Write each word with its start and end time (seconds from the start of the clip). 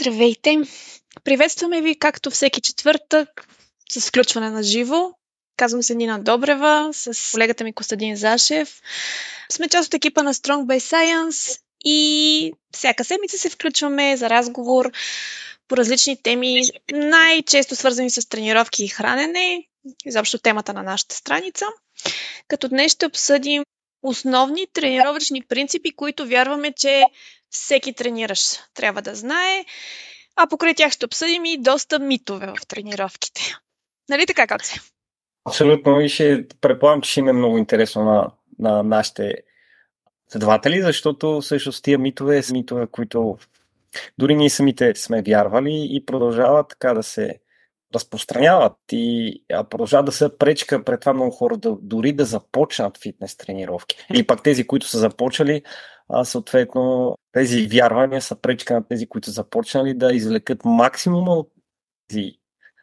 Здравейте! 0.00 0.58
Приветстваме 1.24 1.82
ви, 1.82 1.98
както 1.98 2.30
всеки 2.30 2.60
четвъртък, 2.60 3.48
с 3.90 4.08
включване 4.08 4.50
на 4.50 4.62
живо. 4.62 5.10
Казвам 5.56 5.82
се 5.82 5.94
Нина 5.94 6.18
Добрева, 6.18 6.90
с 6.92 7.32
колегата 7.32 7.64
ми 7.64 7.72
Костадин 7.72 8.16
Зашев. 8.16 8.80
Сме 9.52 9.68
част 9.68 9.86
от 9.86 9.94
екипа 9.94 10.22
на 10.22 10.34
Strong 10.34 10.64
by 10.64 10.78
Science 10.78 11.60
и 11.84 12.52
всяка 12.74 13.04
седмица 13.04 13.38
се 13.38 13.50
включваме 13.50 14.16
за 14.16 14.30
разговор 14.30 14.92
по 15.68 15.76
различни 15.76 16.22
теми, 16.22 16.62
най-често 16.92 17.76
свързани 17.76 18.10
с 18.10 18.28
тренировки 18.28 18.84
и 18.84 18.88
хранене, 18.88 19.66
изобщо 20.06 20.38
темата 20.38 20.72
на 20.72 20.82
нашата 20.82 21.14
страница. 21.16 21.66
Като 22.48 22.68
днес 22.68 22.92
ще 22.92 23.06
обсъдим 23.06 23.62
основни 24.02 24.66
тренировъчни 24.72 25.42
принципи, 25.42 25.96
които 25.96 26.26
вярваме, 26.26 26.72
че 26.72 27.04
всеки 27.50 27.92
трениращ 27.92 28.62
трябва 28.74 29.02
да 29.02 29.14
знае. 29.14 29.64
А 30.36 30.46
покрай 30.46 30.74
тях 30.74 30.92
ще 30.92 31.06
обсъдим 31.06 31.44
и 31.44 31.62
доста 31.62 31.98
митове 31.98 32.46
в 32.46 32.66
тренировките. 32.66 33.56
Нали 34.08 34.26
така, 34.26 34.46
Коце? 34.46 34.80
Абсолютно. 35.44 36.00
И 36.00 36.08
ще 36.08 36.46
предполагам, 36.60 37.00
че 37.00 37.10
ще 37.10 37.20
има 37.20 37.32
много 37.32 37.58
интересно 37.58 38.04
на, 38.04 38.30
на 38.58 38.82
нашите 38.82 39.34
следователи, 40.28 40.82
защото 40.82 41.40
всъщност 41.40 41.84
тия 41.84 41.98
митове 41.98 42.42
са 42.42 42.52
митове, 42.52 42.86
които 42.86 43.38
дори 44.18 44.34
ние 44.34 44.50
самите 44.50 44.94
сме 44.94 45.22
вярвали 45.22 45.88
и 45.90 46.06
продължават 46.06 46.68
така 46.68 46.94
да 46.94 47.02
се 47.02 47.38
разпространяват 47.94 48.76
и 48.92 49.42
продължават 49.70 50.06
да 50.06 50.12
са 50.12 50.38
пречка 50.38 50.84
пред 50.84 51.00
това 51.00 51.12
много 51.12 51.30
хора 51.30 51.56
да, 51.56 51.76
дори 51.82 52.12
да 52.12 52.24
започнат 52.24 52.98
фитнес 52.98 53.36
тренировки. 53.36 53.96
Или 54.14 54.26
пак 54.26 54.42
тези, 54.42 54.66
които 54.66 54.86
са 54.86 54.98
започнали, 54.98 55.62
а 56.08 56.24
съответно 56.24 57.14
тези 57.32 57.66
вярвания 57.66 58.22
са 58.22 58.36
пречка 58.36 58.74
на 58.74 58.88
тези, 58.88 59.06
които 59.06 59.26
са 59.26 59.32
започнали 59.32 59.94
да 59.94 60.14
извлекат 60.14 60.64
максимума 60.64 61.32
от 61.32 61.48
тези 62.08 62.32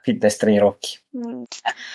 фитнес 0.05 0.37
тренировки. 0.37 0.99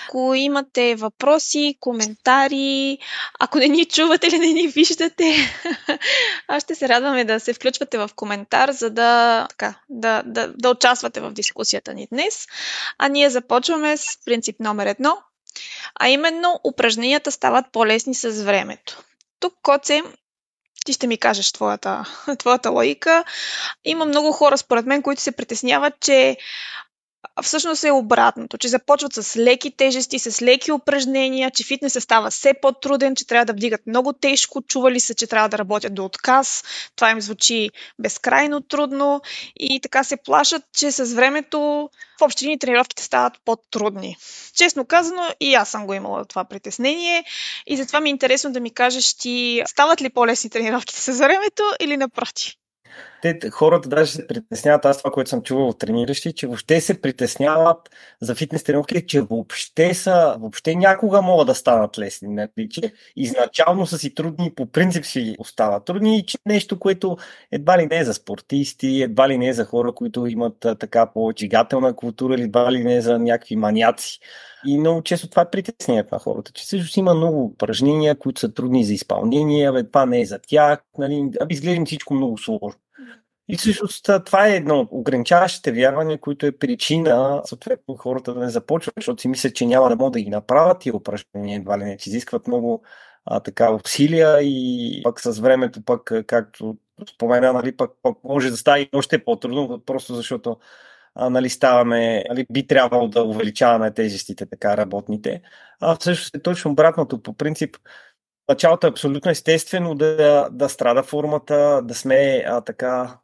Ако 0.08 0.34
имате 0.34 0.94
въпроси, 0.94 1.76
коментари, 1.80 2.98
ако 3.40 3.58
не 3.58 3.68
ни 3.68 3.84
чувате 3.84 4.26
или 4.26 4.38
не 4.38 4.52
ни 4.52 4.68
виждате, 4.68 5.36
аз 6.48 6.62
ще 6.62 6.74
се 6.74 6.88
радваме 6.88 7.24
да 7.24 7.40
се 7.40 7.52
включвате 7.52 7.98
в 7.98 8.10
коментар, 8.16 8.70
за 8.70 8.90
да, 8.90 9.46
така, 9.50 9.74
да, 9.88 10.22
да, 10.26 10.52
да 10.56 10.70
участвате 10.70 11.20
в 11.20 11.30
дискусията 11.32 11.94
ни 11.94 12.08
днес. 12.12 12.46
А 12.98 13.08
ние 13.08 13.30
започваме 13.30 13.96
с 13.96 14.04
принцип 14.24 14.60
номер 14.60 14.86
едно, 14.86 15.18
а 16.00 16.08
именно 16.08 16.60
упражненията 16.64 17.32
стават 17.32 17.66
по-лесни 17.72 18.14
с 18.14 18.44
времето. 18.44 19.02
Тук, 19.40 19.54
Коце, 19.62 20.02
ти 20.84 20.92
ще 20.92 21.06
ми 21.06 21.18
кажеш 21.18 21.52
твоята, 21.52 22.04
твоята 22.38 22.70
логика. 22.70 23.24
Има 23.84 24.04
много 24.04 24.32
хора, 24.32 24.58
според 24.58 24.86
мен, 24.86 25.02
които 25.02 25.22
се 25.22 25.32
притесняват, 25.32 25.94
че 26.00 26.36
всъщност 27.42 27.84
е 27.84 27.90
обратното, 27.90 28.58
че 28.58 28.68
започват 28.68 29.14
с 29.14 29.36
леки 29.36 29.70
тежести, 29.70 30.18
с 30.18 30.42
леки 30.42 30.72
упражнения, 30.72 31.50
че 31.50 31.64
фитнесът 31.64 32.02
става 32.02 32.30
все 32.30 32.54
по-труден, 32.62 33.14
че 33.14 33.26
трябва 33.26 33.44
да 33.44 33.52
вдигат 33.52 33.86
много 33.86 34.12
тежко, 34.12 34.62
чували 34.62 35.00
се, 35.00 35.14
че 35.14 35.26
трябва 35.26 35.48
да 35.48 35.58
работят 35.58 35.94
до 35.94 36.04
отказ, 36.04 36.64
това 36.96 37.10
им 37.10 37.20
звучи 37.20 37.70
безкрайно 37.98 38.60
трудно 38.60 39.20
и 39.60 39.80
така 39.80 40.04
се 40.04 40.16
плашат, 40.16 40.62
че 40.72 40.92
с 40.92 41.14
времето 41.14 41.90
в 42.20 42.22
общи 42.22 42.44
линии 42.44 42.58
тренировките 42.58 43.02
стават 43.02 43.32
по-трудни. 43.44 44.16
Честно 44.54 44.84
казано, 44.84 45.22
и 45.40 45.54
аз 45.54 45.70
съм 45.70 45.86
го 45.86 45.94
имала 45.94 46.24
това 46.24 46.44
притеснение 46.44 47.24
и 47.66 47.76
затова 47.76 48.00
ми 48.00 48.08
е 48.08 48.10
интересно 48.10 48.52
да 48.52 48.60
ми 48.60 48.70
кажеш 48.70 49.14
ти, 49.14 49.62
стават 49.66 50.02
ли 50.02 50.10
по-лесни 50.10 50.50
тренировките 50.50 51.00
с 51.00 51.18
времето 51.18 51.62
или 51.80 51.96
напротив? 51.96 52.52
Те, 53.22 53.50
хората 53.50 53.88
даже 53.88 54.12
се 54.12 54.26
притесняват, 54.26 54.84
аз 54.84 54.98
това, 54.98 55.10
което 55.10 55.30
съм 55.30 55.42
чувал 55.42 55.68
от 55.68 55.78
трениращи, 55.78 56.32
че 56.32 56.46
въобще 56.46 56.80
се 56.80 57.00
притесняват 57.00 57.90
за 58.20 58.34
фитнес 58.34 58.64
тренировки, 58.64 59.06
че 59.06 59.20
въобще 59.20 59.94
са, 59.94 60.36
въобще 60.40 60.74
някога 60.74 61.22
могат 61.22 61.46
да 61.46 61.54
станат 61.54 61.98
лесни. 61.98 62.28
Не? 62.28 62.48
Че 62.70 62.92
изначално 63.16 63.86
са 63.86 63.98
си 63.98 64.14
трудни, 64.14 64.54
по 64.54 64.66
принцип 64.66 65.04
си 65.04 65.36
остават 65.38 65.84
трудни 65.84 66.18
и 66.18 66.26
че 66.26 66.38
нещо, 66.46 66.78
което 66.78 67.16
едва 67.52 67.78
ли 67.78 67.86
не 67.86 67.98
е 67.98 68.04
за 68.04 68.14
спортисти, 68.14 69.02
едва 69.02 69.28
ли 69.28 69.38
не 69.38 69.48
е 69.48 69.52
за 69.52 69.64
хора, 69.64 69.92
които 69.92 70.26
имат 70.26 70.66
така 70.78 71.06
по-чигателна 71.06 71.96
култура 71.96 72.34
или 72.34 72.42
едва 72.42 72.72
ли 72.72 72.84
не 72.84 72.96
е 72.96 73.00
за 73.00 73.18
някакви 73.18 73.56
маняци. 73.56 74.18
И 74.66 74.78
много 74.78 75.02
често 75.02 75.30
това 75.30 75.42
е 75.42 75.50
притеснението 75.50 76.14
на 76.14 76.18
хората, 76.18 76.52
че 76.52 76.66
също 76.66 77.00
има 77.00 77.14
много 77.14 77.44
упражнения, 77.44 78.18
които 78.18 78.40
са 78.40 78.54
трудни 78.54 78.84
за 78.84 78.94
изпълнение, 78.94 79.68
абе, 79.68 79.84
това 79.84 80.06
не 80.06 80.20
е 80.20 80.26
за 80.26 80.38
тях, 80.38 80.84
нали, 80.98 81.30
аби 81.40 81.54
изглеждам 81.54 81.86
всичко 81.86 82.14
много 82.14 82.38
сложно. 82.38 82.80
И 83.48 83.56
всъщност 83.56 84.10
това 84.26 84.48
е 84.48 84.56
едно 84.56 84.80
от 84.80 84.88
ограничаващите 84.90 85.72
вярвания, 85.72 86.20
които 86.20 86.46
е 86.46 86.58
причина, 86.58 87.42
съответно, 87.44 87.96
хората 87.96 88.34
да 88.34 88.40
не 88.40 88.50
започват, 88.50 88.94
защото 88.96 89.20
си 89.20 89.28
мислят, 89.28 89.54
че 89.54 89.66
няма 89.66 89.88
да 89.88 89.96
могат 89.96 90.12
да 90.12 90.20
ги 90.20 90.30
направят 90.30 90.86
и 90.86 90.92
упражнения, 90.92 91.56
едва 91.56 91.78
ли 91.78 91.84
не, 91.84 91.96
изискват 92.06 92.46
много 92.46 92.82
а, 93.24 93.40
така 93.40 93.72
усилия 93.72 94.38
и 94.42 95.00
пък 95.04 95.20
с 95.20 95.38
времето, 95.40 95.84
пък, 95.84 96.12
както 96.26 96.76
спомена, 97.14 97.52
нали, 97.52 97.76
пък, 97.76 97.90
пък 98.02 98.18
може 98.24 98.50
да 98.50 98.56
стане 98.56 98.88
още 98.94 99.24
по-трудно, 99.24 99.82
просто 99.86 100.14
защото 100.14 100.56
а, 101.14 101.30
нали, 101.30 101.50
ставаме, 101.50 102.24
нали, 102.28 102.46
би 102.50 102.66
трябвало 102.66 103.08
да 103.08 103.22
увеличаваме 103.22 103.94
тежестите, 103.94 104.46
така 104.46 104.76
работните. 104.76 105.42
А 105.80 105.96
всъщност 105.96 106.34
е 106.34 106.42
точно 106.42 106.70
обратното. 106.70 107.22
По 107.22 107.34
принцип, 107.34 107.76
началото 108.48 108.86
е 108.86 108.90
абсолютно 108.90 109.30
естествено 109.30 109.94
да, 109.94 110.48
да 110.52 110.68
страда 110.68 111.02
формата, 111.02 111.80
да 111.84 111.94
сме 111.94 112.44
а, 112.46 112.60
така 112.60 113.18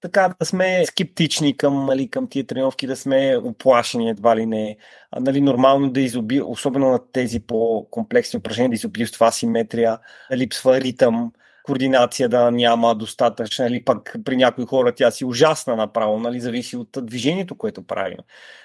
така 0.00 0.34
да 0.40 0.46
сме 0.46 0.86
скептични 0.86 1.56
към, 1.56 1.86
нали, 1.86 2.10
към 2.10 2.28
тия 2.28 2.46
тренировки, 2.46 2.86
да 2.86 2.96
сме 2.96 3.36
оплашени 3.44 4.10
едва 4.10 4.36
ли 4.36 4.46
не. 4.46 4.76
А, 5.10 5.20
нали, 5.20 5.40
нормално 5.40 5.90
да 5.90 6.00
изоби, 6.00 6.42
особено 6.42 6.90
на 6.90 7.00
тези 7.12 7.40
по-комплексни 7.40 8.38
упражнения, 8.38 8.68
да 8.68 8.74
изобилства 8.74 9.26
асиметрия, 9.26 9.98
липсва 10.32 10.80
ритъм, 10.80 11.32
координация 11.66 12.28
да 12.28 12.50
няма 12.50 12.94
достатъчно, 12.94 13.64
или 13.64 13.72
нали, 13.72 13.84
пък 13.84 14.16
при 14.24 14.36
някои 14.36 14.66
хора 14.66 14.94
тя 14.94 15.10
си 15.10 15.24
ужасна 15.24 15.76
направо, 15.76 16.18
нали, 16.18 16.40
зависи 16.40 16.76
от 16.76 16.88
движението, 17.02 17.54
което 17.54 17.86
правим. 17.86 18.18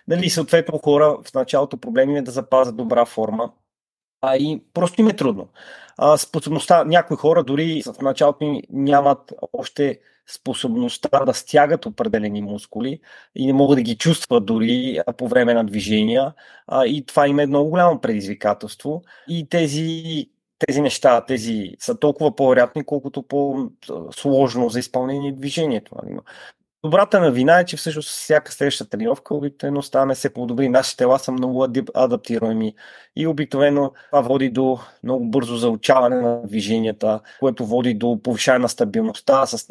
Нали, 0.08 0.30
съответно 0.30 0.78
хора 0.78 1.18
в 1.26 1.34
началото 1.34 1.78
проблеми 1.78 2.18
е 2.18 2.22
да 2.22 2.32
запазят 2.32 2.78
добра 2.78 3.06
форма, 3.06 3.52
а 4.22 4.38
и 4.38 4.64
просто 4.74 5.02
им 5.02 5.08
е 5.08 5.16
трудно. 5.16 5.48
А, 5.98 6.18
способността, 6.18 6.84
някои 6.84 7.18
хора 7.18 7.44
дори 7.44 7.84
в 7.86 8.02
началото 8.02 8.62
нямат 8.70 9.34
още 9.54 10.00
способността 10.34 11.26
да 11.26 11.34
стягат 11.34 11.86
определени 11.86 12.42
мускули 12.42 13.00
и 13.36 13.46
не 13.46 13.54
могат 13.54 13.78
да 13.78 13.82
ги 13.82 13.98
чувстват 13.98 14.46
дори 14.46 15.00
по 15.18 15.28
време 15.28 15.54
на 15.54 15.64
движения. 15.64 16.34
И 16.86 17.06
това 17.06 17.28
им 17.28 17.40
е 17.40 17.46
много 17.46 17.70
голямо 17.70 18.02
предизвикателство. 18.02 19.02
И 19.28 19.50
тези 19.50 20.28
тези 20.68 20.82
неща, 20.82 21.26
тези 21.26 21.76
са 21.80 22.00
толкова 22.00 22.36
по-вероятни, 22.36 22.84
колкото 22.84 23.24
по-сложно 23.24 24.70
за 24.70 24.80
изпълнение 24.80 25.32
движението. 25.32 25.96
Добрата 26.84 27.20
новина 27.20 27.60
е, 27.60 27.66
че 27.66 27.78
всъщност 27.78 28.10
всяка 28.10 28.52
следваща 28.52 28.90
тренировка 28.90 29.36
обикновено 29.36 29.82
ставаме 29.82 30.16
се 30.16 30.34
по-добри. 30.34 30.70
Нашите 30.70 30.98
тела 30.98 31.20
са 31.20 31.32
много 31.32 31.68
адаптируеми 31.94 32.76
и 33.16 33.28
обикновено 33.28 33.92
това 34.10 34.22
води 34.22 34.50
до 34.50 34.80
много 35.04 35.26
бързо 35.26 35.58
заучаване 35.58 36.22
на 36.22 36.42
движенията, 36.48 37.20
което 37.40 37.66
води 37.66 37.94
до 37.94 38.22
повишаване 38.24 38.62
на 38.62 38.70
стабилността, 38.70 39.46
с 39.46 39.68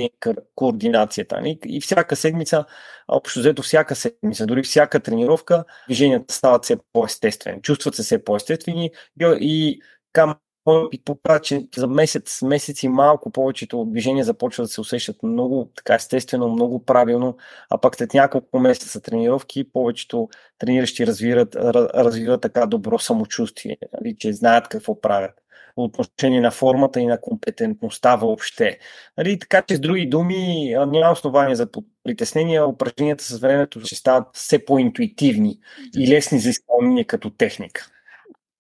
координацията. 0.54 1.42
И 1.64 1.80
всяка 1.80 2.16
седмица, 2.16 2.64
общо 3.08 3.40
взето 3.40 3.62
всяка 3.62 3.96
седмица, 3.96 4.46
дори 4.46 4.62
всяка 4.62 5.00
тренировка, 5.00 5.64
движенията 5.88 6.34
стават 6.34 6.64
все 6.64 6.76
по-естествени, 6.92 7.62
чувстват 7.62 7.94
се 7.94 8.02
все 8.02 8.24
по-естествени 8.24 8.90
и 9.20 9.80
към 10.12 10.34
опит 10.70 11.04
показва, 11.04 11.40
че 11.40 11.66
за 11.76 11.86
месец, 11.86 12.42
месец 12.42 12.82
и 12.82 12.88
малко 12.88 13.30
повечето 13.30 13.84
движения 13.84 14.24
започват 14.24 14.64
да 14.64 14.68
се 14.68 14.80
усещат 14.80 15.22
много 15.22 15.70
така 15.76 15.94
естествено, 15.94 16.48
много 16.48 16.84
правилно, 16.84 17.36
а 17.70 17.78
пък 17.78 17.96
след 17.96 18.14
няколко 18.14 18.58
месеца 18.58 19.00
тренировки 19.00 19.72
повечето 19.72 20.28
трениращи 20.58 21.06
развиват, 21.06 21.56
развиват 21.94 22.40
така 22.40 22.66
добро 22.66 22.98
самочувствие, 22.98 23.76
нали, 24.00 24.16
че 24.16 24.32
знаят 24.32 24.68
какво 24.68 25.00
правят 25.00 25.34
по 25.74 25.84
отношение 25.84 26.40
на 26.40 26.50
формата 26.50 27.00
и 27.00 27.06
на 27.06 27.20
компетентността 27.20 28.16
въобще. 28.16 28.78
Нали, 29.18 29.38
така 29.38 29.62
че 29.62 29.76
с 29.76 29.80
други 29.80 30.06
думи 30.06 30.74
няма 30.86 31.12
основания 31.12 31.56
за 31.56 31.68
притеснения, 32.04 32.66
упражненията 32.66 33.24
с 33.24 33.38
времето 33.38 33.80
ще 33.80 33.94
стават 33.94 34.26
все 34.32 34.64
по-интуитивни 34.64 35.58
и 35.96 36.08
лесни 36.08 36.38
за 36.38 36.50
изпълнение 36.50 37.04
като 37.04 37.30
техника. 37.30 37.86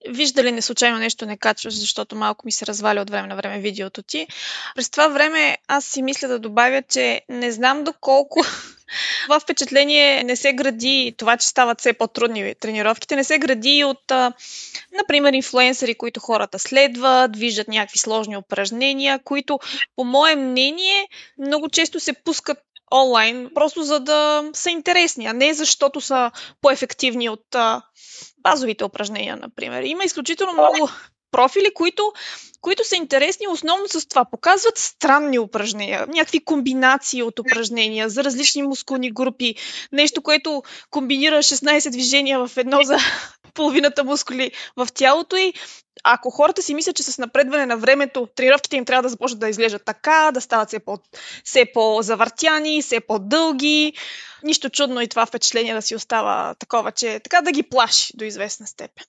Виждали 0.08 0.52
не 0.52 0.62
случайно 0.62 0.98
нещо 0.98 1.26
не 1.26 1.36
качваш, 1.36 1.74
защото 1.74 2.16
малко 2.16 2.46
ми 2.46 2.52
се 2.52 2.66
разваля 2.66 3.00
от 3.00 3.10
време 3.10 3.28
на 3.28 3.36
време 3.36 3.60
видеото 3.60 4.02
ти. 4.02 4.26
През 4.76 4.90
това 4.90 5.08
време 5.08 5.58
аз 5.68 5.84
си 5.84 6.02
мисля 6.02 6.28
да 6.28 6.38
добавя, 6.38 6.82
че 6.82 7.20
не 7.28 7.52
знам 7.52 7.84
доколко 7.84 8.40
това 9.22 9.40
впечатление 9.40 10.24
не 10.24 10.36
се 10.36 10.52
гради, 10.52 11.14
това, 11.16 11.36
че 11.36 11.48
стават 11.48 11.80
все 11.80 11.92
по-трудни 11.92 12.54
тренировките, 12.54 13.16
не 13.16 13.24
се 13.24 13.38
гради 13.38 13.84
от, 13.84 14.12
например, 14.98 15.32
инфлуенсъри, 15.32 15.94
които 15.94 16.20
хората 16.20 16.58
следват, 16.58 17.36
виждат 17.36 17.68
някакви 17.68 17.98
сложни 17.98 18.36
упражнения, 18.36 19.20
които, 19.24 19.58
по 19.96 20.04
мое 20.04 20.36
мнение, 20.36 21.08
много 21.38 21.68
често 21.68 22.00
се 22.00 22.12
пускат 22.12 22.58
онлайн, 22.90 23.50
просто 23.54 23.82
за 23.82 24.00
да 24.00 24.44
са 24.52 24.70
интересни, 24.70 25.26
а 25.26 25.32
не 25.32 25.54
защото 25.54 26.00
са 26.00 26.30
по-ефективни 26.60 27.28
от 27.28 27.54
а, 27.54 27.82
базовите 28.38 28.84
упражнения, 28.84 29.36
например. 29.36 29.82
Има 29.82 30.04
изключително 30.04 30.52
много 30.52 30.90
профили, 31.30 31.70
които, 31.74 32.12
които 32.60 32.84
са 32.84 32.96
интересни 32.96 33.48
основно 33.48 33.88
с 33.88 34.08
това. 34.08 34.24
Показват 34.24 34.78
странни 34.78 35.38
упражнения, 35.38 36.06
някакви 36.08 36.44
комбинации 36.44 37.22
от 37.22 37.38
упражнения 37.38 38.08
за 38.08 38.24
различни 38.24 38.62
мускулни 38.62 39.12
групи, 39.12 39.54
нещо, 39.92 40.22
което 40.22 40.62
комбинира 40.90 41.38
16 41.38 41.90
движения 41.90 42.46
в 42.46 42.56
едно 42.56 42.82
за 42.82 42.96
половината 43.54 44.04
мускули 44.04 44.50
в 44.76 44.88
тялото 44.94 45.36
и 45.36 45.52
ако 46.04 46.30
хората 46.30 46.62
си 46.62 46.74
мислят, 46.74 46.96
че 46.96 47.02
с 47.02 47.18
напредване 47.18 47.66
на 47.66 47.76
времето 47.76 48.28
тренировките 48.34 48.76
им 48.76 48.84
трябва 48.84 49.02
да 49.02 49.08
започнат 49.08 49.40
да 49.40 49.48
изглеждат 49.48 49.84
така, 49.84 50.30
да 50.34 50.40
стават 50.40 50.68
все, 50.68 50.78
по, 50.78 50.98
все 51.44 51.64
по-завъртяни, 51.74 52.82
все 52.82 53.00
по-дълги, 53.00 53.92
нищо 54.42 54.70
чудно 54.70 55.00
и 55.00 55.08
това 55.08 55.26
впечатление 55.26 55.74
да 55.74 55.82
си 55.82 55.94
остава 55.94 56.54
такова, 56.54 56.92
че 56.92 57.20
така 57.20 57.40
да 57.40 57.52
ги 57.52 57.62
плаши 57.62 58.12
до 58.16 58.24
известна 58.24 58.66
степен. 58.66 59.04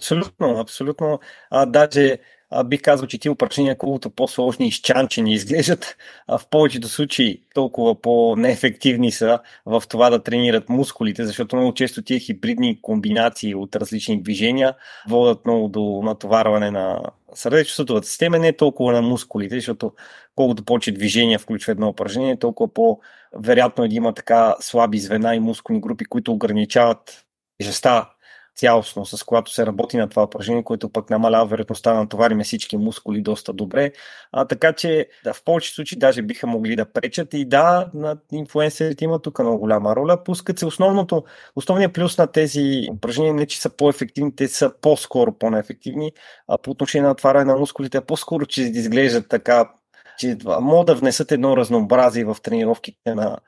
Абсолютно, 0.00 0.58
абсолютно. 0.60 1.20
А, 1.50 1.66
даже 1.66 2.18
а, 2.50 2.64
бих 2.64 2.82
казал, 2.82 3.06
че 3.06 3.18
ти 3.18 3.28
упражнения, 3.28 3.78
колкото 3.78 4.10
по-сложни 4.10 4.66
и 4.66 4.68
изчанчени 4.68 5.32
изглеждат, 5.32 5.96
а 6.28 6.38
в 6.38 6.48
повечето 6.48 6.88
случаи 6.88 7.42
толкова 7.54 8.00
по-неефективни 8.00 9.12
са 9.12 9.38
в 9.66 9.82
това 9.88 10.10
да 10.10 10.22
тренират 10.22 10.68
мускулите, 10.68 11.24
защото 11.26 11.56
много 11.56 11.74
често 11.74 12.02
тия 12.02 12.20
хибридни 12.20 12.82
комбинации 12.82 13.54
от 13.54 13.76
различни 13.76 14.22
движения 14.22 14.74
водят 15.08 15.46
много 15.46 15.68
до 15.68 16.00
натоварване 16.04 16.70
на 16.70 17.00
сърдечно-съдовата 17.34 18.06
система, 18.06 18.38
не 18.38 18.52
толкова 18.56 18.92
на 18.92 19.02
мускулите, 19.02 19.54
защото 19.54 19.92
колкото 20.36 20.64
повече 20.64 20.92
движения 20.92 21.38
включва 21.38 21.72
едно 21.72 21.88
упражнение, 21.88 22.38
толкова 22.38 22.74
по-вероятно 22.74 23.84
е 23.84 23.88
да 23.88 23.94
има 23.94 24.14
така 24.14 24.56
слаби 24.60 24.98
звена 24.98 25.34
и 25.34 25.40
мускулни 25.40 25.80
групи, 25.80 26.04
които 26.04 26.32
ограничават 26.32 27.26
тежестта 27.58 28.10
цялостно, 28.60 29.06
с 29.06 29.24
която 29.24 29.52
се 29.52 29.66
работи 29.66 29.96
на 29.96 30.08
това 30.08 30.22
упражнение, 30.22 30.62
което 30.62 30.88
пък 30.88 31.10
намалява 31.10 31.46
вероятността 31.46 31.92
да 31.92 31.98
натовариме 31.98 32.44
всички 32.44 32.76
мускули 32.76 33.22
доста 33.22 33.52
добре. 33.52 33.92
А, 34.32 34.44
така 34.44 34.72
че 34.72 35.08
да, 35.24 35.34
в 35.34 35.44
повечето 35.44 35.74
случаи 35.74 35.98
даже 35.98 36.22
биха 36.22 36.46
могли 36.46 36.76
да 36.76 36.92
пречат 36.92 37.34
и 37.34 37.44
да, 37.44 37.90
на 37.94 38.16
инфлуенсерите 38.32 39.04
има 39.04 39.18
тук 39.18 39.38
много 39.38 39.58
голяма 39.58 39.96
роля. 39.96 40.24
Пускат 40.24 40.58
се 40.58 40.66
основното, 40.66 41.24
основният 41.56 41.92
плюс 41.92 42.18
на 42.18 42.26
тези 42.26 42.88
упражнения 42.92 43.34
не, 43.34 43.46
че 43.46 43.60
са 43.60 43.70
по-ефективни, 43.70 44.36
те 44.36 44.48
са 44.48 44.72
по-скоро 44.80 45.32
по-неефективни, 45.32 46.12
а 46.48 46.58
по 46.58 46.70
отношение 46.70 47.04
на 47.04 47.12
отваряне 47.12 47.44
на 47.44 47.56
мускулите, 47.58 48.00
по-скоро, 48.00 48.46
че 48.46 48.62
изглеждат 48.62 49.28
така, 49.28 49.70
че 50.18 50.36
могат 50.60 50.86
да 50.86 50.94
внесат 50.94 51.32
едно 51.32 51.56
разнообразие 51.56 52.24
в 52.24 52.36
тренировките 52.42 53.14
на, 53.14 53.38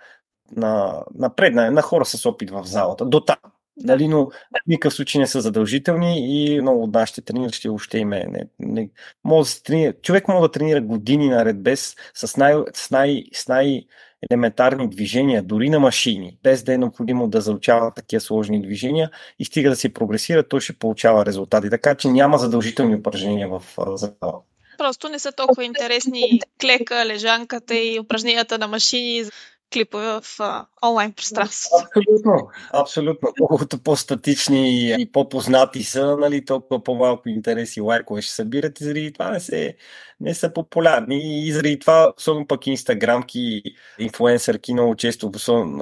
на, 0.57 1.05
на 1.15 1.71
на 1.71 1.83
хора 1.83 2.05
с 2.05 2.27
опит 2.27 2.51
в 2.51 2.65
залата. 2.65 3.05
До 3.05 3.21
там. 3.21 3.37
Нали, 3.85 4.09
но 4.09 4.27
в 4.27 4.31
никакъв 4.67 4.95
случай 4.95 5.21
не 5.21 5.27
са 5.27 5.41
задължителни 5.41 6.45
и 6.45 6.61
много 6.61 6.83
от 6.83 6.95
нашите 6.95 7.21
трениращи 7.21 7.69
въобще 7.69 7.99
име. 7.99 8.27
Не, 8.29 8.47
не, 8.59 8.91
може 9.25 9.49
да 9.49 9.51
се 9.51 9.63
тренира, 9.63 9.93
човек 9.93 10.29
може 10.29 10.41
да 10.41 10.51
тренира 10.51 10.81
години 10.81 11.29
наред 11.29 11.63
без, 11.63 11.97
с, 12.15 12.37
най, 12.37 12.55
с, 12.75 12.91
най, 12.91 13.25
с 13.35 13.49
най 13.49 13.85
елементарни 14.31 14.89
движения, 14.89 15.43
дори 15.43 15.71
на 15.71 15.81
машини, 15.81 16.39
без 16.43 16.63
да 16.63 16.75
е 16.75 16.79
необходимо 16.79 17.29
да 17.29 17.41
заучава 17.41 17.95
такива 17.95 18.21
сложни 18.21 18.63
движения 18.63 19.11
и 19.39 19.45
стига 19.45 19.71
да 19.71 19.77
си 19.77 19.93
прогресира, 19.93 20.49
той 20.49 20.61
ще 20.61 20.73
получава 20.73 21.27
резултати. 21.27 21.71
Така 21.71 21.95
че 21.95 22.09
няма 22.09 22.39
задължителни 22.39 22.95
упражнения 22.95 23.49
в 23.49 23.63
зала. 23.95 24.41
Просто 24.79 25.09
не 25.09 25.19
са 25.19 25.33
толкова 25.33 25.65
интересни 25.65 26.41
клека, 26.61 27.07
лежанката 27.07 27.75
и 27.75 28.01
упражненията 28.01 28.59
на 28.59 28.69
машини 28.69 29.25
клипове 29.73 30.07
в 30.07 30.23
а, 30.39 30.67
онлайн 30.85 31.13
пространството. 31.13 31.85
Абсолютно, 31.97 32.49
абсолютно. 32.73 33.29
Колкото 33.39 33.79
по-статични 33.79 34.91
и 35.01 35.13
по-познати 35.13 35.83
са, 35.85 36.17
нали, 36.17 36.45
толкова 36.45 36.83
по-малко 36.85 37.29
интереси 37.29 37.81
лайкове 37.81 38.23
ще 38.23 38.35
събират 38.35 38.81
и 38.81 38.85
заради 38.85 39.13
това 39.13 39.31
не, 39.31 39.41
се, 39.41 39.77
не 40.23 40.35
са 40.35 40.53
популярни. 40.53 41.47
И 41.47 41.53
заради 41.53 41.79
това, 41.79 42.13
особено 42.19 42.47
пък 42.47 42.67
инстаграмки, 42.67 43.63
инфуенсърки, 43.99 44.73
много 44.73 44.97
често 44.97 45.33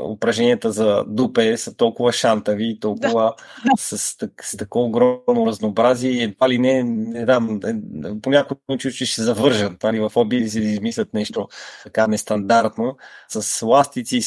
упражненията 0.03 0.73
за 0.73 1.05
дупе 1.07 1.57
са 1.57 1.77
толкова 1.77 2.13
шантави, 2.13 2.79
толкова 2.81 3.35
да. 3.65 3.71
с, 3.79 3.99
с, 3.99 4.17
с 4.43 4.57
такова 4.57 4.87
огромно 4.87 5.47
разнообразие. 5.47 6.23
Едва 6.23 6.49
ли 6.49 6.59
не, 6.59 6.83
не 6.83 7.25
дам, 7.25 7.61
понякога 8.23 8.61
чуш, 8.79 8.95
че 8.95 9.07
ще 9.07 9.23
завържат, 9.23 9.83
нали, 9.83 10.01
в 10.01 10.13
обиди 10.17 10.51
си 10.51 10.61
да 10.61 10.67
измислят 10.67 11.15
нещо 11.15 11.49
така 11.85 12.07
нестандартно, 12.07 12.97
с 13.29 13.67
ластици 13.67 14.17
и 14.17 14.23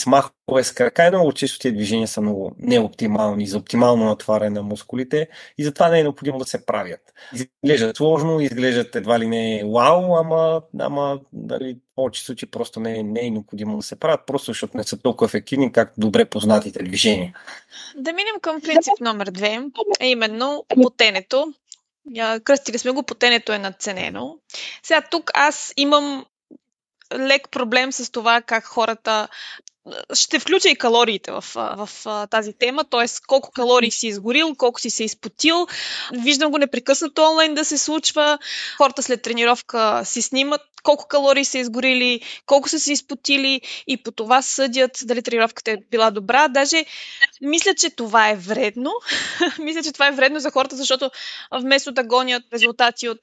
с 0.64 0.72
крака. 0.72 1.06
И 1.08 1.10
много 1.10 1.34
често 1.34 1.60
тези 1.60 1.76
движения 1.76 2.08
са 2.08 2.22
много 2.22 2.56
неоптимални 2.60 3.48
за 3.48 3.58
оптимално 3.58 4.06
натваряне 4.06 4.50
на 4.50 4.64
мускулите 4.64 5.28
и 5.58 5.64
затова 5.64 5.90
не 5.90 6.00
е 6.00 6.04
необходимо 6.04 6.38
да 6.38 6.46
се 6.46 6.66
правят. 6.66 7.14
Изглеждат 7.34 7.98
сложно, 7.98 8.40
изглеждат 8.40 8.96
едва 8.96 9.20
ли 9.20 9.28
не 9.28 9.64
вау, 9.66 10.16
ама, 10.16 10.62
ама 10.80 11.20
дали, 11.34 11.78
повече 11.96 12.26
случаи 12.26 12.50
просто 12.50 12.80
не, 12.80 13.04
не 13.04 13.26
е 13.26 13.30
необходимо 13.30 13.78
да 13.78 13.84
се 13.84 14.00
правят, 14.00 14.22
просто 14.28 14.46
защото 14.46 14.78
не 14.78 14.84
са 14.84 14.98
толкова 14.98 15.26
ефективни, 15.26 15.72
както 15.72 16.00
добре 16.00 16.26
познатите 16.26 16.84
движения. 16.84 17.34
Да 17.96 18.14
минем 18.14 18.36
към 18.42 18.62
принцип 18.62 18.94
номер 19.02 19.32
две, 19.32 19.60
а 20.02 20.06
именно 20.06 20.66
потенето. 20.84 21.54
Кръстили 22.44 22.78
сме 22.78 22.92
го, 22.92 23.04
потенето 23.04 23.54
е 23.54 23.60
надценено. 23.60 24.38
Сега 24.84 25.02
тук 25.12 25.32
аз 25.34 25.74
имам 25.78 26.26
лек 27.14 27.50
проблем 27.50 27.92
с 27.92 28.12
това 28.12 28.42
как 28.42 28.66
хората 28.66 29.28
ще 30.14 30.40
включа 30.40 30.70
и 30.70 30.76
калориите 30.76 31.32
в, 31.32 31.44
в, 31.56 31.90
в 32.06 32.28
тази 32.32 32.54
тема, 32.54 32.84
т.е. 32.84 33.06
колко 33.28 33.52
калории 33.52 33.92
си 33.92 34.08
изгорил, 34.08 34.56
колко 34.56 34.80
си 34.80 34.90
се 34.90 35.04
изпотил. 35.04 35.68
Виждам 36.14 36.52
го 36.52 36.58
непрекъснато 36.58 37.22
онлайн 37.22 37.54
да 37.54 37.66
се 37.66 37.78
случва. 37.78 38.40
Хората 38.78 39.04
след 39.04 39.22
тренировка 39.22 40.02
си 40.06 40.22
снимат 40.22 40.62
колко 40.84 41.08
калории 41.08 41.46
са 41.46 41.58
изгорили, 41.58 42.22
колко 42.46 42.70
са 42.70 42.80
се 42.80 42.94
изпотили 42.94 43.62
и 43.88 44.04
по 44.04 44.12
това 44.12 44.42
съдят 44.42 44.98
дали 45.04 45.22
тренировката 45.22 45.72
е 45.72 45.78
била 45.92 46.12
добра. 46.12 46.48
Даже 46.48 46.86
мисля, 47.42 47.74
че 47.74 47.90
това 47.90 48.30
е 48.30 48.36
вредно. 48.36 48.92
мисля, 49.60 49.84
че 49.84 49.92
това 49.92 50.08
е 50.08 50.12
вредно 50.12 50.40
за 50.40 50.52
хората, 50.52 50.76
защото 50.76 51.12
вместо 51.52 51.92
да 51.92 52.04
гонят 52.04 52.44
резултати 52.54 53.10
от 53.10 53.20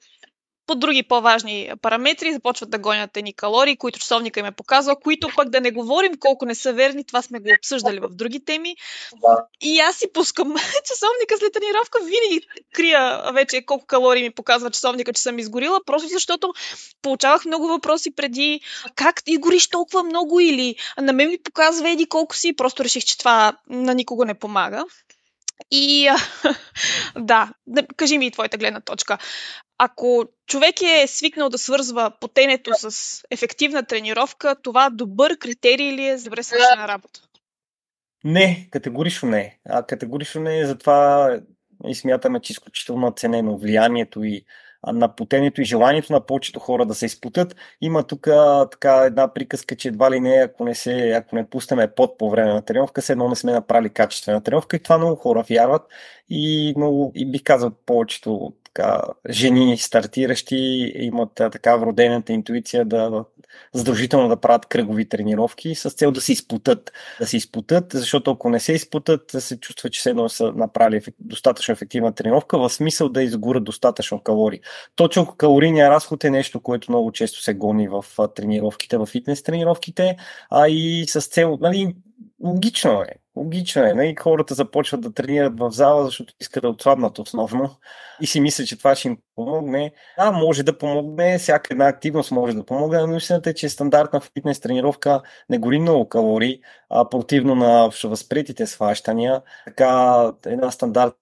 по 0.67 0.75
други 0.75 1.03
по-важни 1.03 1.71
параметри, 1.81 2.33
започват 2.33 2.69
да 2.69 2.79
гонят 2.79 3.17
едни 3.17 3.33
калории, 3.33 3.77
които 3.77 3.99
часовника 3.99 4.39
им 4.39 4.45
е 4.45 4.51
показал, 4.51 4.95
които 4.95 5.29
пък 5.35 5.49
да 5.49 5.61
не 5.61 5.71
говорим 5.71 6.17
колко 6.19 6.45
не 6.45 6.55
са 6.55 6.73
верни, 6.73 7.03
това 7.03 7.21
сме 7.21 7.39
го 7.39 7.49
обсъждали 7.59 7.99
в 7.99 8.09
други 8.09 8.45
теми. 8.45 8.75
Да. 9.21 9.45
И 9.61 9.79
аз 9.79 9.95
си 9.95 10.13
пускам 10.13 10.47
часовника 10.85 11.37
след 11.37 11.53
тренировка, 11.53 11.99
винаги 11.99 12.47
крия 12.73 13.31
вече 13.33 13.65
колко 13.65 13.85
калории 13.85 14.23
ми 14.23 14.31
показва 14.31 14.71
часовника, 14.71 15.13
че 15.13 15.21
съм 15.21 15.39
изгорила, 15.39 15.79
просто 15.85 16.07
защото 16.07 16.53
получавах 17.01 17.45
много 17.45 17.67
въпроси 17.67 18.15
преди 18.15 18.61
как 18.95 19.21
изгориш 19.27 19.69
толкова 19.69 20.03
много 20.03 20.39
или 20.39 20.75
на 21.01 21.13
мен 21.13 21.27
ми 21.27 21.37
показва 21.43 21.89
еди 21.89 22.05
колко 22.05 22.35
си, 22.35 22.55
просто 22.55 22.83
реших, 22.83 23.03
че 23.03 23.17
това 23.17 23.53
на 23.69 23.93
никого 23.93 24.25
не 24.25 24.33
помага. 24.33 24.85
И 25.71 26.09
да, 27.17 27.49
кажи 27.97 28.17
ми 28.17 28.27
и 28.27 28.31
твоята 28.31 28.57
гледна 28.57 28.81
точка. 28.81 29.17
Ако 29.77 30.25
човек 30.47 30.81
е 30.81 31.07
свикнал 31.07 31.49
да 31.49 31.57
свързва 31.57 32.11
потенето 32.21 32.71
с 32.73 33.21
ефективна 33.31 33.85
тренировка, 33.85 34.55
това 34.63 34.89
добър 34.89 35.37
критерий 35.37 35.91
ли 35.91 36.07
е 36.07 36.17
за 36.17 36.23
добре 36.23 36.43
свършена 36.43 36.87
работа? 36.87 37.19
Не, 38.23 38.67
категорично 38.71 39.29
не. 39.29 39.59
А 39.69 39.83
категорично 39.83 40.41
не, 40.41 40.65
затова 40.65 41.29
и 41.87 41.95
смятаме, 41.95 42.41
че 42.41 42.53
изключително 42.53 43.13
ценено 43.15 43.57
влиянието 43.57 44.23
и 44.23 44.45
на 44.87 45.15
потенето 45.15 45.61
и 45.61 45.65
желанието 45.65 46.13
на 46.13 46.25
повечето 46.25 46.59
хора 46.59 46.85
да 46.85 46.95
се 46.95 47.05
изпутат. 47.05 47.55
Има 47.81 48.03
тук 48.03 48.27
така 48.71 48.95
една 49.05 49.33
приказка, 49.33 49.75
че 49.75 49.87
едва 49.87 50.11
ли 50.11 50.19
не, 50.19 50.33
ако 50.45 50.65
не, 50.65 50.75
се, 50.75 51.11
ако 51.11 51.35
не 51.35 51.49
пуснеме 51.49 51.87
под 51.87 52.17
по 52.17 52.29
време 52.29 52.53
на 52.53 52.61
тренировка, 52.61 53.01
се 53.01 53.11
едно 53.11 53.29
не 53.29 53.35
сме 53.35 53.51
направили 53.51 53.89
качествена 53.89 54.43
тренировка 54.43 54.75
и 54.75 54.79
това 54.83 54.97
много 54.97 55.15
хора 55.15 55.43
вярват 55.49 55.81
и, 56.29 56.73
много, 56.77 57.11
и 57.15 57.31
бих 57.31 57.43
казал 57.43 57.71
повечето 57.85 58.53
така, 58.73 59.01
жени 59.29 59.77
стартиращи 59.77 60.91
имат 60.95 61.31
така 61.33 61.75
вродената 61.75 62.33
интуиция 62.33 62.85
да 62.85 63.25
задължително 63.73 64.27
да 64.27 64.37
правят 64.37 64.65
кръгови 64.65 65.09
тренировки 65.09 65.75
с 65.75 65.89
цел 65.89 66.11
да 66.11 66.21
се 66.21 66.31
изпутат. 66.31 66.91
Да 67.19 67.27
се 67.27 67.37
изпутат, 67.37 67.85
защото 67.93 68.31
ако 68.31 68.49
не 68.49 68.59
се 68.59 68.73
изпутат, 68.73 69.21
да 69.33 69.41
се 69.41 69.59
чувства, 69.59 69.89
че 69.89 69.99
все 69.99 70.15
са 70.27 70.51
направили 70.55 71.01
достатъчно 71.19 71.71
ефективна 71.71 72.15
тренировка, 72.15 72.59
в 72.59 72.69
смисъл 72.69 73.09
да 73.09 73.23
изгорят 73.23 73.63
достатъчно 73.63 74.23
калории. 74.23 74.59
Точно 74.95 75.35
калорийния 75.37 75.89
разход 75.89 76.23
е 76.23 76.29
нещо, 76.29 76.59
което 76.59 76.91
много 76.91 77.11
често 77.11 77.41
се 77.41 77.53
гони 77.53 77.87
в 77.87 78.05
тренировките, 78.35 78.97
в 78.97 79.05
фитнес 79.05 79.43
тренировките, 79.43 80.17
а 80.49 80.67
и 80.67 81.05
с 81.07 81.21
цел, 81.21 81.57
нали, 81.61 81.95
логично 82.43 83.01
е. 83.01 83.15
Логично 83.35 83.83
е. 83.83 83.93
Нали? 83.93 84.15
Хората 84.19 84.53
започват 84.53 85.01
да 85.01 85.13
тренират 85.13 85.59
в 85.59 85.71
зала, 85.71 86.05
защото 86.05 86.33
искат 86.41 86.61
да 86.61 86.69
отслабнат 86.69 87.19
основно 87.19 87.69
и 88.21 88.27
си 88.27 88.41
мислят, 88.41 88.67
че 88.67 88.77
това 88.77 88.95
ще 88.95 89.07
им 89.07 89.17
помогне. 89.35 89.91
Да, 90.17 90.31
може 90.31 90.63
да 90.63 90.77
помогне, 90.77 91.37
всяка 91.37 91.73
една 91.73 91.87
активност 91.87 92.31
може 92.31 92.55
да 92.55 92.65
помогне, 92.65 93.07
но 93.07 93.17
истината 93.17 93.49
е, 93.49 93.53
че 93.53 93.69
стандартна 93.69 94.21
фитнес 94.21 94.59
тренировка 94.59 95.21
не 95.49 95.57
гори 95.57 95.79
много 95.79 96.09
калории, 96.09 96.61
а 96.89 97.09
противно 97.09 97.55
на 97.55 97.89
възприятите 98.03 98.67
сващания. 98.67 99.41
Така 99.65 100.31
една 100.45 100.71
стандартна 100.71 101.17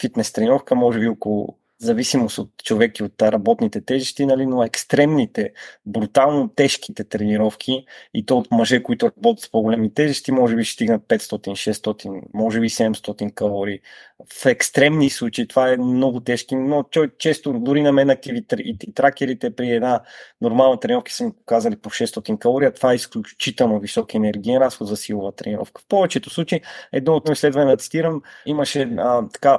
фитнес 0.00 0.32
тренировка 0.32 0.74
може 0.74 1.00
би 1.00 1.08
около 1.08 1.56
зависимост 1.78 2.38
от 2.38 2.50
човек 2.64 2.98
и 2.98 3.02
от 3.02 3.22
работните 3.22 3.80
тежести, 3.80 4.26
нали, 4.26 4.46
но 4.46 4.62
екстремните, 4.64 5.52
брутално 5.86 6.48
тежките 6.48 7.04
тренировки 7.04 7.84
и 8.14 8.26
то 8.26 8.38
от 8.38 8.50
мъже, 8.50 8.82
които 8.82 9.06
работят 9.06 9.40
с 9.40 9.50
по-големи 9.50 9.94
тежести, 9.94 10.32
може 10.32 10.56
би 10.56 10.64
ще 10.64 10.72
стигнат 10.72 11.02
500, 11.02 11.72
600, 11.72 12.22
може 12.34 12.60
би 12.60 12.68
700 12.68 13.34
калории. 13.34 13.80
В 14.32 14.46
екстремни 14.46 15.10
случаи 15.10 15.48
това 15.48 15.72
е 15.72 15.76
много 15.76 16.20
тежки, 16.20 16.56
но 16.56 16.84
често 17.18 17.52
дори 17.52 17.82
на 17.82 17.92
мен 17.92 18.10
активи 18.10 18.44
и 18.58 18.92
тракерите 18.94 19.56
при 19.56 19.70
една 19.70 20.00
нормална 20.40 20.80
тренировка 20.80 21.12
са 21.12 21.24
ми 21.24 21.32
показали 21.32 21.76
по 21.76 21.90
600 21.90 22.38
калории, 22.38 22.68
това 22.76 22.92
е 22.92 22.94
изключително 22.94 23.80
висок 23.80 24.14
енергиен 24.14 24.58
разход 24.62 24.88
за 24.88 24.96
силова 24.96 25.32
тренировка. 25.32 25.82
В 25.82 25.86
повечето 25.88 26.30
случаи, 26.30 26.60
едно 26.92 27.12
от 27.12 27.28
изследване 27.28 27.70
да 27.70 27.76
цитирам, 27.76 28.22
имаше 28.46 28.82
а, 28.98 29.28
така 29.28 29.58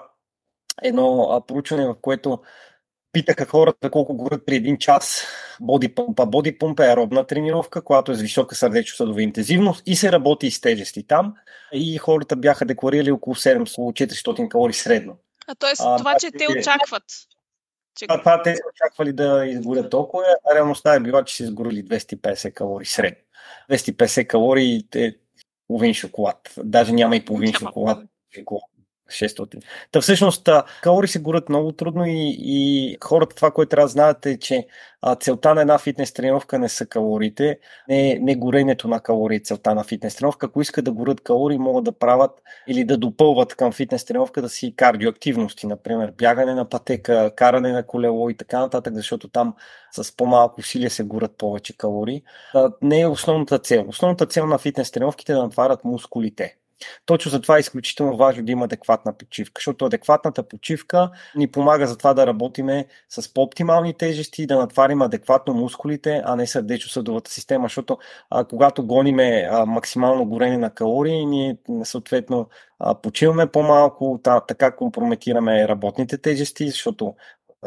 едно 0.83 1.43
проучване, 1.47 1.85
в 1.85 1.95
което 2.01 2.39
питаха 3.11 3.45
хората 3.45 3.91
колко 3.91 4.15
горят 4.15 4.45
при 4.45 4.55
един 4.55 4.77
час 4.77 5.23
боди 5.61 6.57
пумп 6.59 6.79
е 6.79 6.83
аеробна 6.83 7.27
тренировка, 7.27 7.83
която 7.83 8.11
е 8.11 8.15
с 8.15 8.21
висока 8.21 8.55
сърдечно-съдова 8.55 9.21
интензивност 9.21 9.83
и 9.85 9.95
се 9.95 10.11
работи 10.11 10.51
с 10.51 10.61
тежести 10.61 11.07
там. 11.07 11.33
И 11.73 11.97
хората 11.97 12.35
бяха 12.35 12.65
декларирали 12.65 13.11
около 13.11 13.35
700-400 13.35 14.47
калории 14.47 14.73
средно. 14.73 15.17
А 15.47 15.55
т.е. 15.55 15.75
това, 15.75 16.15
че 16.19 16.31
те 16.31 16.47
очакват. 16.59 17.03
Че... 17.97 18.07
Това, 18.07 18.19
това 18.19 18.41
те 18.41 18.55
са 18.55 18.61
очаквали 18.73 19.13
да 19.13 19.45
изгорят 19.47 19.89
толкова, 19.89 20.23
а 20.51 20.55
реалността 20.55 20.93
е 20.93 20.99
била, 20.99 21.23
че 21.23 21.35
са 21.35 21.43
изгорили 21.43 21.85
250 21.85 22.53
калории 22.53 22.85
средно. 22.85 23.21
250 23.71 24.27
калории 24.27 24.87
е 24.95 25.11
половин 25.67 25.93
шоколад. 25.93 26.53
Даже 26.57 26.91
няма 26.91 27.15
и 27.15 27.25
половин 27.25 27.53
шоколад. 27.53 27.99
шоколад 28.35 28.63
600. 29.09 29.61
Та 29.91 30.01
всъщност 30.01 30.49
калории 30.81 31.07
се 31.07 31.19
горят 31.19 31.49
много 31.49 31.71
трудно 31.71 32.05
и, 32.05 32.35
и 32.39 32.97
хората 33.03 33.35
това, 33.35 33.51
което 33.51 33.69
трябва 33.69 33.85
да 33.85 33.91
знаят 33.91 34.25
е, 34.25 34.39
че 34.39 34.67
целта 35.19 35.55
на 35.55 35.61
една 35.61 35.77
фитнес 35.77 36.13
тренировка 36.13 36.59
не 36.59 36.69
са 36.69 36.85
калориите, 36.85 37.59
не, 37.89 38.19
не 38.21 38.35
горенето 38.35 38.87
на 38.87 38.99
калории 38.99 39.43
целта 39.43 39.75
на 39.75 39.83
фитнес 39.83 40.15
тренировка. 40.15 40.45
Ако 40.45 40.61
искат 40.61 40.85
да 40.85 40.91
горят 40.91 41.21
калории, 41.21 41.57
могат 41.57 41.83
да 41.83 41.91
правят 41.91 42.31
или 42.67 42.83
да 42.83 42.97
допълват 42.97 43.55
към 43.55 43.71
фитнес 43.71 44.05
тренировка 44.05 44.41
да 44.41 44.49
си 44.49 44.75
кардиоактивности, 44.75 45.67
например 45.67 46.13
бягане 46.17 46.53
на 46.53 46.69
пътека, 46.69 47.31
каране 47.35 47.71
на 47.71 47.83
колело 47.83 48.29
и 48.29 48.37
така 48.37 48.59
нататък, 48.59 48.93
защото 48.93 49.27
там 49.27 49.53
с 49.91 50.15
по-малко 50.15 50.59
усилия 50.59 50.89
се 50.89 51.03
горят 51.03 51.37
повече 51.37 51.77
калории. 51.77 52.23
А, 52.53 52.71
не 52.81 53.01
е 53.01 53.07
основната 53.07 53.59
цел. 53.59 53.85
Основната 53.87 54.25
цел 54.25 54.47
на 54.47 54.57
фитнес 54.57 54.91
тренировките 54.91 55.31
е 55.31 55.35
да 55.35 55.43
натварят 55.43 55.83
мускулите 55.83 56.57
точно 57.05 57.31
за 57.31 57.41
това 57.41 57.57
е 57.57 57.59
изключително 57.59 58.17
важно 58.17 58.45
да 58.45 58.51
има 58.51 58.65
адекватна 58.65 59.17
почивка, 59.17 59.59
защото 59.59 59.85
адекватната 59.85 60.47
почивка 60.47 61.09
ни 61.35 61.51
помага 61.51 61.87
за 61.87 61.97
това 61.97 62.13
да 62.13 62.27
работиме 62.27 62.85
с 63.09 63.33
по-оптимални 63.33 63.93
тежести, 63.93 64.47
да 64.47 64.57
натварим 64.57 65.01
адекватно 65.01 65.53
мускулите, 65.53 66.21
а 66.25 66.35
не 66.35 66.47
сърдечно-съдовата 66.47 67.31
система, 67.31 67.65
защото 67.65 67.97
а, 68.29 68.45
когато 68.45 68.85
гониме 68.85 69.47
а, 69.51 69.65
максимално 69.65 70.25
горене 70.25 70.57
на 70.57 70.73
калории, 70.73 71.25
ние 71.25 71.57
съответно 71.83 72.49
а, 72.79 72.95
почиваме 72.95 73.47
по-малко, 73.47 74.19
та, 74.23 74.39
така 74.39 74.75
компрометираме 74.75 75.67
работните 75.67 76.17
тежести, 76.17 76.69
защото 76.69 77.15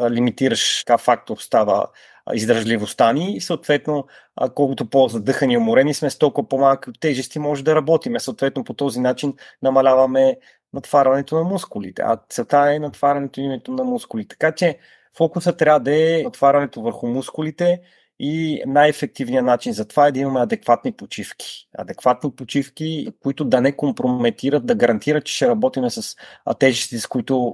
лимитираш, 0.09 0.83
така 0.85 0.97
фактор 0.97 1.37
става 1.37 1.87
издържливостта 2.33 3.13
ни 3.13 3.35
и 3.35 3.41
съответно 3.41 4.07
колкото 4.55 4.89
по-задъхани 4.89 5.53
и 5.53 5.57
уморени 5.57 5.93
сме, 5.93 6.09
с 6.09 6.17
толкова 6.17 6.47
по-малки 6.47 6.91
тежести 6.99 7.39
може 7.39 7.63
да 7.63 7.75
работиме. 7.75 8.19
Съответно 8.19 8.63
по 8.63 8.73
този 8.73 8.99
начин 8.99 9.33
намаляваме 9.61 10.37
натварването 10.73 11.35
на 11.35 11.43
мускулите. 11.43 12.01
А 12.01 12.17
целта 12.29 12.73
е 12.73 12.79
натварянето 12.79 13.41
името 13.41 13.71
на 13.71 13.83
мускулите. 13.83 14.37
Така 14.37 14.51
че 14.51 14.77
фокусът 15.17 15.57
трябва 15.57 15.79
да 15.79 15.95
е 15.95 16.23
натварянето 16.23 16.81
върху 16.81 17.07
мускулите 17.07 17.81
и 18.19 18.63
най-ефективният 18.67 19.45
начин 19.45 19.73
за 19.73 19.87
това 19.87 20.07
е 20.07 20.11
да 20.11 20.19
имаме 20.19 20.39
адекватни 20.39 20.91
почивки. 20.91 21.67
Адекватни 21.77 22.35
почивки, 22.35 23.07
които 23.23 23.45
да 23.45 23.61
не 23.61 23.75
компрометират, 23.75 24.65
да 24.65 24.75
гарантират, 24.75 25.25
че 25.25 25.35
ще 25.35 25.47
работим 25.47 25.89
с 25.89 26.15
тежестите, 26.59 26.99
с 26.99 27.07
които, 27.07 27.53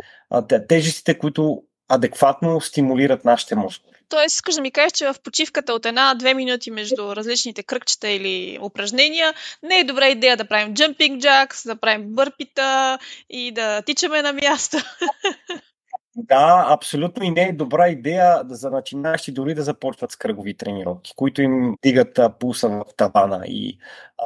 тежестите, 0.68 1.18
които 1.18 1.64
адекватно 1.88 2.62
стимулират 2.62 3.26
нашите 3.26 3.56
мускули. 3.56 3.95
Тоест, 4.10 4.36
искаш 4.36 4.56
да 4.56 4.62
ми 4.62 4.72
кажеш, 4.72 4.92
че 4.92 5.06
в 5.06 5.16
почивката 5.24 5.74
от 5.74 5.86
една-две 5.86 6.34
минути 6.34 6.72
между 6.72 7.16
различните 7.16 7.64
кръгчета 7.64 8.10
или 8.10 8.60
упражнения 8.62 9.34
не 9.64 9.80
е 9.80 9.84
добра 9.84 10.08
идея 10.10 10.38
да 10.38 10.48
правим 10.48 10.76
jumping 10.76 11.20
jacks, 11.20 11.68
да 11.68 11.76
правим 11.76 12.06
бърпита 12.08 13.00
и 13.30 13.52
да 13.52 13.82
тичаме 13.82 14.22
на 14.22 14.34
място. 14.34 14.78
Да, 16.18 16.66
абсолютно 16.70 17.24
и 17.26 17.32
не 17.32 17.44
е 17.44 17.54
добра 17.54 17.90
идея 17.90 18.42
за 18.50 18.70
начинащи 18.70 19.32
дори 19.32 19.54
да 19.56 19.64
започват 19.64 20.12
с 20.12 20.16
кръгови 20.16 20.58
тренировки, 20.58 21.12
които 21.16 21.42
им 21.42 21.76
дигат 21.84 22.20
пулса 22.40 22.70
в 22.70 22.84
тавана 22.98 23.44
и 23.48 23.78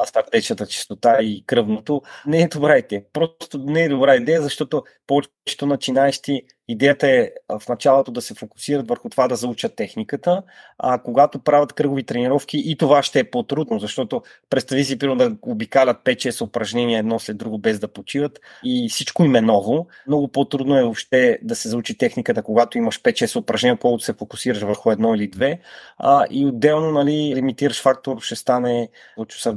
сърдечната 0.06 0.68
чистота 0.68 1.18
и 1.22 1.44
кръвното. 1.46 2.02
Не 2.28 2.42
е 2.42 2.48
добра 2.48 2.78
идея. 2.78 3.04
Просто 3.14 3.58
не 3.58 3.84
е 3.84 3.90
добра 3.90 4.16
идея, 4.16 4.42
защото 4.42 4.84
повечето 5.08 5.66
начинаещи 5.66 6.44
идеята 6.70 7.08
е 7.08 7.32
в 7.60 7.70
началото 7.70 8.12
да 8.12 8.22
се 8.22 8.34
фокусират 8.34 8.88
върху 8.88 9.10
това 9.10 9.28
да 9.28 9.36
заучат 9.36 9.76
техниката, 9.76 10.44
а 10.78 11.00
когато 11.00 11.40
правят 11.40 11.74
кръгови 11.74 12.04
тренировки 12.04 12.64
и 12.66 12.78
това 12.78 13.04
ще 13.04 13.20
е 13.20 13.24
по-трудно, 13.24 13.80
защото 13.80 14.22
представи 14.50 14.86
си, 14.86 15.00
примерно 15.00 15.18
да 15.18 15.36
обикалят 15.42 15.98
5-6 15.98 16.42
упражнения 16.42 17.00
едно 17.00 17.20
след 17.20 17.38
друго 17.38 17.58
без 17.58 17.80
да 17.80 17.88
почиват 17.88 18.40
и 18.64 18.90
всичко 18.90 19.24
им 19.24 19.36
е 19.36 19.42
ново. 19.42 19.88
Много 20.08 20.28
по-трудно 20.28 20.78
е 20.78 20.84
въобще 20.84 21.40
да 21.42 21.56
се 21.56 21.70
заучи 21.70 21.98
техниката, 21.98 22.44
когато 22.44 22.78
имаш 22.78 23.02
5-6 23.02 23.36
упражнения, 23.36 23.78
колкото 23.78 24.04
се 24.04 24.14
фокусираш 24.14 24.62
върху 24.62 24.92
едно 24.92 25.16
или 25.16 25.28
две. 25.28 25.60
А, 25.98 26.26
и 26.30 26.46
отделно, 26.46 26.92
нали, 26.92 27.36
лимитираш 27.36 27.82
фактор 27.82 28.22
ще 28.22 28.36
стане 28.36 28.90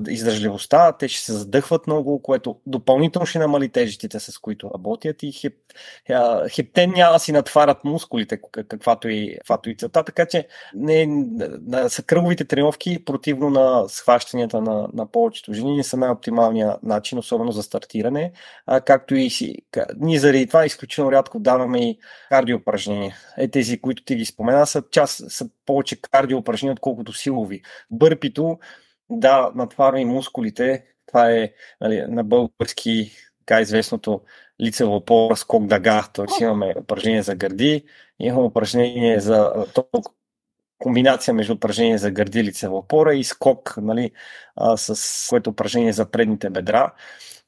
издържливостта, 0.08 0.92
те 0.92 1.08
ще 1.08 1.24
се 1.24 1.32
задъхват 1.32 1.86
много, 1.86 2.22
което 2.22 2.56
допълнително 2.66 3.26
ще 3.26 3.38
намали 3.38 3.68
тежестите, 3.68 4.20
с 4.20 4.38
които 4.38 4.70
работят 4.74 5.22
и 5.22 5.32
хеп, 5.32 5.54
хептен 6.48 7.01
няма 7.02 7.12
да 7.12 7.18
си 7.18 7.32
натварят 7.32 7.84
мускулите, 7.84 8.40
каквато 8.68 9.08
и, 9.08 9.36
каквато 9.38 9.70
и 9.70 9.76
целта, 9.76 10.04
така 10.04 10.26
че 10.26 10.48
не, 10.74 11.06
на, 11.06 11.90
са 11.90 12.02
кръговите 12.02 12.44
тренировки 12.44 13.04
противно 13.04 13.50
на 13.50 13.88
схващанията 13.88 14.60
на, 14.60 14.88
на 14.92 15.06
повечето 15.06 15.52
жени 15.52 15.76
не 15.76 15.84
са 15.84 15.96
най-оптималния 15.96 16.76
начин, 16.82 17.18
особено 17.18 17.52
за 17.52 17.62
стартиране, 17.62 18.32
а, 18.66 18.80
както 18.80 19.14
и 19.14 19.30
си. 19.30 19.56
Ние 19.96 20.18
заради 20.18 20.46
това 20.46 20.66
изключително 20.66 21.12
рядко 21.12 21.40
даваме 21.40 21.90
и 21.90 21.98
кардио 22.28 22.56
упражнения. 22.56 23.16
Е, 23.38 23.48
тези, 23.48 23.80
които 23.80 24.04
ти 24.04 24.14
ги 24.14 24.24
спомена, 24.24 24.66
са, 24.66 24.82
част, 24.90 25.30
са 25.30 25.48
повече 25.66 26.00
кардио 26.00 26.38
упражнения, 26.38 26.72
отколкото 26.72 27.12
силови. 27.12 27.62
Бърпито, 27.90 28.58
да, 29.10 29.50
натварва 29.54 30.00
и 30.00 30.04
мускулите. 30.04 30.84
Това 31.06 31.30
е 31.30 31.52
нали, 31.80 32.04
на 32.08 32.24
български 32.24 33.12
така 33.46 33.60
известното 33.60 34.20
лицево 34.62 34.96
опора, 34.96 35.36
скок 35.36 35.66
дага, 35.66 36.08
т.е. 36.12 36.44
имаме 36.44 36.74
упражнение 36.78 37.22
за 37.22 37.34
гърди, 37.34 37.84
имаме 38.20 38.46
упражнение 38.46 39.20
за 39.20 39.52
комбинация 40.82 41.34
между 41.34 41.52
упражнение 41.52 41.98
за 41.98 42.10
гърди, 42.10 42.44
лицева 42.44 42.76
опора 42.76 43.14
и 43.14 43.24
скок, 43.24 43.74
нали, 43.76 44.10
а, 44.56 44.76
с 44.76 45.26
което 45.30 45.50
упражнение 45.50 45.92
за 45.92 46.10
предните 46.10 46.50
бедра. 46.50 46.92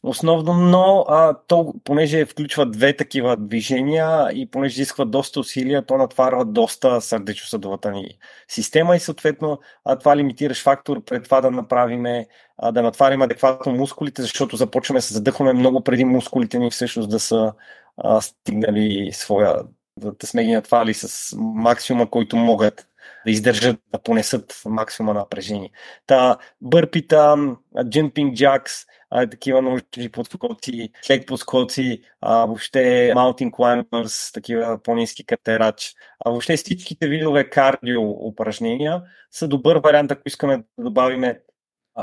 Основно, 0.03 0.53
но 0.53 1.05
а, 1.09 1.35
то, 1.47 1.75
понеже 1.85 2.25
включва 2.25 2.67
две 2.67 2.97
такива 2.97 3.37
движения 3.37 4.31
и 4.35 4.51
понеже 4.51 4.73
изисква 4.73 5.05
доста 5.05 5.41
усилия, 5.41 5.87
то 5.87 5.97
натварва 5.97 6.45
доста 6.45 7.01
сърдечно-съдовата 7.01 7.91
ни 7.91 8.19
система 8.49 8.97
и 8.97 9.01
съответно 9.01 9.59
а, 9.85 9.97
това 9.97 10.17
лимитираш 10.17 10.63
фактор 10.63 11.05
пред 11.05 11.25
това 11.25 11.41
да 11.41 11.51
направиме, 11.51 12.27
а, 12.59 12.73
да 12.73 12.83
натварим 12.83 13.23
адекватно 13.23 13.73
мускулите, 13.73 14.23
защото 14.23 14.57
започваме 14.57 14.99
да 14.99 15.03
се 15.03 15.15
задъхваме 15.15 15.53
много 15.53 15.81
преди 15.81 16.05
мускулите 16.05 16.59
ни 16.59 16.71
всъщност 16.71 17.11
да 17.11 17.21
са 17.21 17.53
а, 17.97 18.21
стигнали 18.21 19.11
своя, 19.13 19.57
да 19.97 20.27
сме 20.27 20.45
ги 20.45 20.53
натвали 20.53 20.95
с 20.95 21.37
максимума, 21.39 22.11
който 22.11 22.37
могат 22.37 22.87
да 23.27 23.31
издържат, 23.31 23.81
да 23.93 23.99
понесат 23.99 24.63
максимума 24.67 25.15
напрежение. 25.15 25.71
Та, 26.07 26.39
бърпита, 26.61 27.37
jacks, 28.35 28.87
а, 29.11 29.27
такива 29.27 29.63
научни 29.63 30.09
подскоци, 30.09 30.91
слег 31.03 31.27
подскоци, 31.27 32.03
а, 32.21 32.47
въобще 32.47 33.13
mountain 33.17 33.51
climbers, 33.51 34.35
такива 34.35 34.79
по-низки 34.83 35.25
катерач. 35.25 35.95
А 36.25 36.31
въобще 36.31 36.57
всичките 36.57 37.09
видове 37.09 37.51
кардио 37.51 38.11
упражнения 38.11 39.03
са 39.31 39.49
добър 39.49 39.77
вариант, 39.77 40.11
ако 40.11 40.23
искаме 40.27 40.57
да 40.57 40.85
добавиме 40.85 41.41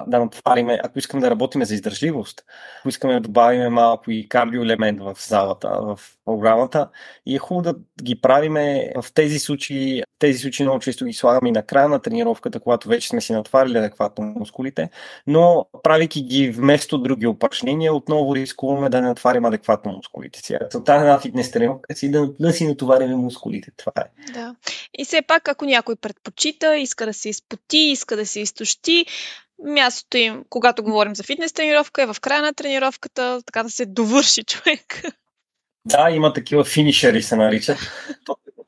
да 0.08 0.20
натвариме, 0.20 0.80
ако 0.84 1.00
искаме 1.00 1.22
да 1.22 1.32
работиме 1.32 1.66
за 1.66 1.74
издържливост, 1.74 2.44
ако 2.80 2.90
искаме 2.90 3.14
да 3.14 3.20
добавиме 3.20 3.70
малко 3.70 4.12
и 4.12 4.30
кардио 4.30 4.64
елемент 4.64 5.00
в 5.00 5.16
залата, 5.20 5.70
в 5.82 6.00
програмата, 6.26 6.90
и 7.26 7.36
е 7.36 7.40
хубаво 7.40 7.62
да 7.62 7.76
ги 8.04 8.22
правиме 8.22 8.92
в 9.02 9.14
тези 9.14 9.40
случаи. 9.40 10.04
Тези 10.20 10.40
случаи 10.40 10.66
много 10.66 10.80
често 10.80 11.06
ги 11.06 11.14
слагаме 11.14 11.50
и 11.50 11.52
на 11.52 11.64
края 11.64 11.90
на 11.90 12.02
тренировката, 12.02 12.60
когато 12.60 12.90
вече 12.90 13.08
сме 13.08 13.22
си 13.22 13.34
натварили 13.34 13.78
адекватно 13.78 14.26
мускулите, 14.26 14.90
но 15.28 15.66
правейки 15.84 16.22
ги 16.22 16.50
вместо 16.50 16.98
други 16.98 17.28
упражнения, 17.28 17.94
отново 17.94 18.36
рискуваме 18.36 18.90
да 18.90 19.02
не 19.02 19.08
натварим 19.08 19.46
адекватно 19.46 19.92
мускулите 19.92 20.40
си. 20.40 20.58
Целта 20.72 21.00
на 21.00 21.20
фитнес 21.20 21.52
тренировка 21.52 21.96
си 21.96 22.12
да, 22.12 22.30
да 22.40 22.54
си 22.54 22.68
натоварим 22.68 23.10
мускулите. 23.10 23.72
Това 23.78 23.92
е. 23.98 24.32
Да. 24.34 24.56
И 24.98 25.06
все 25.06 25.22
пак, 25.22 25.48
ако 25.48 25.66
някой 25.66 25.96
предпочита, 25.96 26.78
иска 26.78 27.06
да 27.06 27.14
се 27.14 27.30
изпоти, 27.30 27.78
иска 27.78 28.16
да 28.16 28.26
се 28.26 28.40
изтощи, 28.40 29.06
мястото 29.66 30.18
им, 30.18 30.44
когато 30.50 30.84
говорим 30.84 31.16
за 31.16 31.24
фитнес 31.24 31.54
тренировка, 31.54 32.04
е 32.04 32.06
в 32.14 32.16
края 32.22 32.42
на 32.42 32.54
тренировката, 32.54 33.42
така 33.46 33.64
да 33.64 33.70
се 33.70 33.86
довърши 33.86 34.44
човек. 34.44 35.04
Да, 35.86 36.10
има 36.12 36.34
такива 36.34 36.64
финишери, 36.64 37.22
се 37.22 37.36
наричат. 37.36 37.78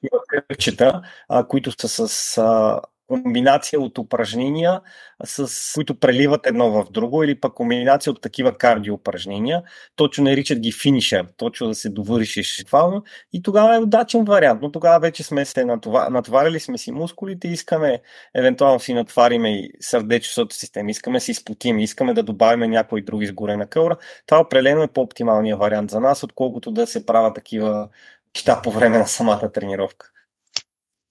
такива 0.04 0.20
кръгчета, 0.28 1.02
които 1.48 1.88
са 1.88 2.08
с 2.08 2.38
а, 2.38 2.82
комбинация 3.22 3.82
от 3.82 3.98
упражнения, 3.98 4.82
с 5.24 5.74
които 5.74 6.00
преливат 6.00 6.48
едно 6.48 6.72
в 6.72 6.92
друго, 6.92 7.24
или 7.24 7.40
пък 7.40 7.54
комбинация 7.54 8.12
от 8.12 8.22
такива 8.22 8.58
кардио 8.58 8.94
упражнения. 8.94 9.64
Точно 9.96 10.24
наричат 10.24 10.60
ги 10.60 10.72
финишер, 10.72 11.26
точно 11.38 11.68
да 11.68 11.76
се 11.76 11.90
довършиш 11.90 12.64
това. 12.66 13.02
И 13.34 13.42
тогава 13.42 13.76
е 13.76 13.80
удачен 13.80 14.24
вариант. 14.24 14.62
Но 14.62 14.72
тогава 14.72 15.00
вече 15.00 15.24
сме 15.24 15.46
се 15.46 15.66
натоварили 16.10 16.60
сме 16.60 16.78
си 16.78 16.92
мускулите, 16.92 17.48
искаме 17.48 18.02
евентуално 18.36 18.80
си 18.80 18.94
натвариме 18.94 19.60
и 19.60 19.72
сърдечната 19.80 20.56
система, 20.56 20.92
искаме 20.92 21.20
си 21.20 21.32
изпотим, 21.32 21.80
искаме 21.80 22.14
да 22.14 22.24
добавим 22.24 22.72
някои 22.72 23.02
други 23.02 23.28
сгорена 23.28 23.68
кълра. 23.68 23.98
Това 24.26 24.42
определено 24.42 24.84
е 24.84 24.88
по-оптималният 24.88 25.60
вариант 25.60 25.92
за 25.92 26.00
нас, 26.00 26.24
отколкото 26.24 26.72
да 26.72 26.88
се 26.88 27.06
правят 27.06 27.36
такива 27.36 27.90
неща 28.36 28.62
по 28.62 28.72
време 28.72 28.98
на 28.98 29.08
самата 29.08 29.52
тренировка. 29.52 30.10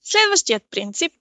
Следващият 0.03 0.63
принцип 0.71 1.13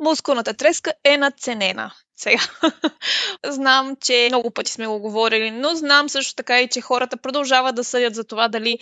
мускулната 0.00 0.54
треска 0.54 0.92
е 1.04 1.16
надценена. 1.16 1.92
Сега. 2.16 2.42
знам, 3.46 3.96
че 4.00 4.28
много 4.30 4.50
пъти 4.50 4.72
сме 4.72 4.86
го 4.86 5.00
говорили, 5.00 5.50
но 5.50 5.74
знам 5.74 6.08
също 6.08 6.34
така 6.34 6.60
и, 6.60 6.68
че 6.68 6.80
хората 6.80 7.16
продължават 7.16 7.74
да 7.74 7.84
съдят 7.84 8.14
за 8.14 8.24
това 8.24 8.48
дали 8.48 8.78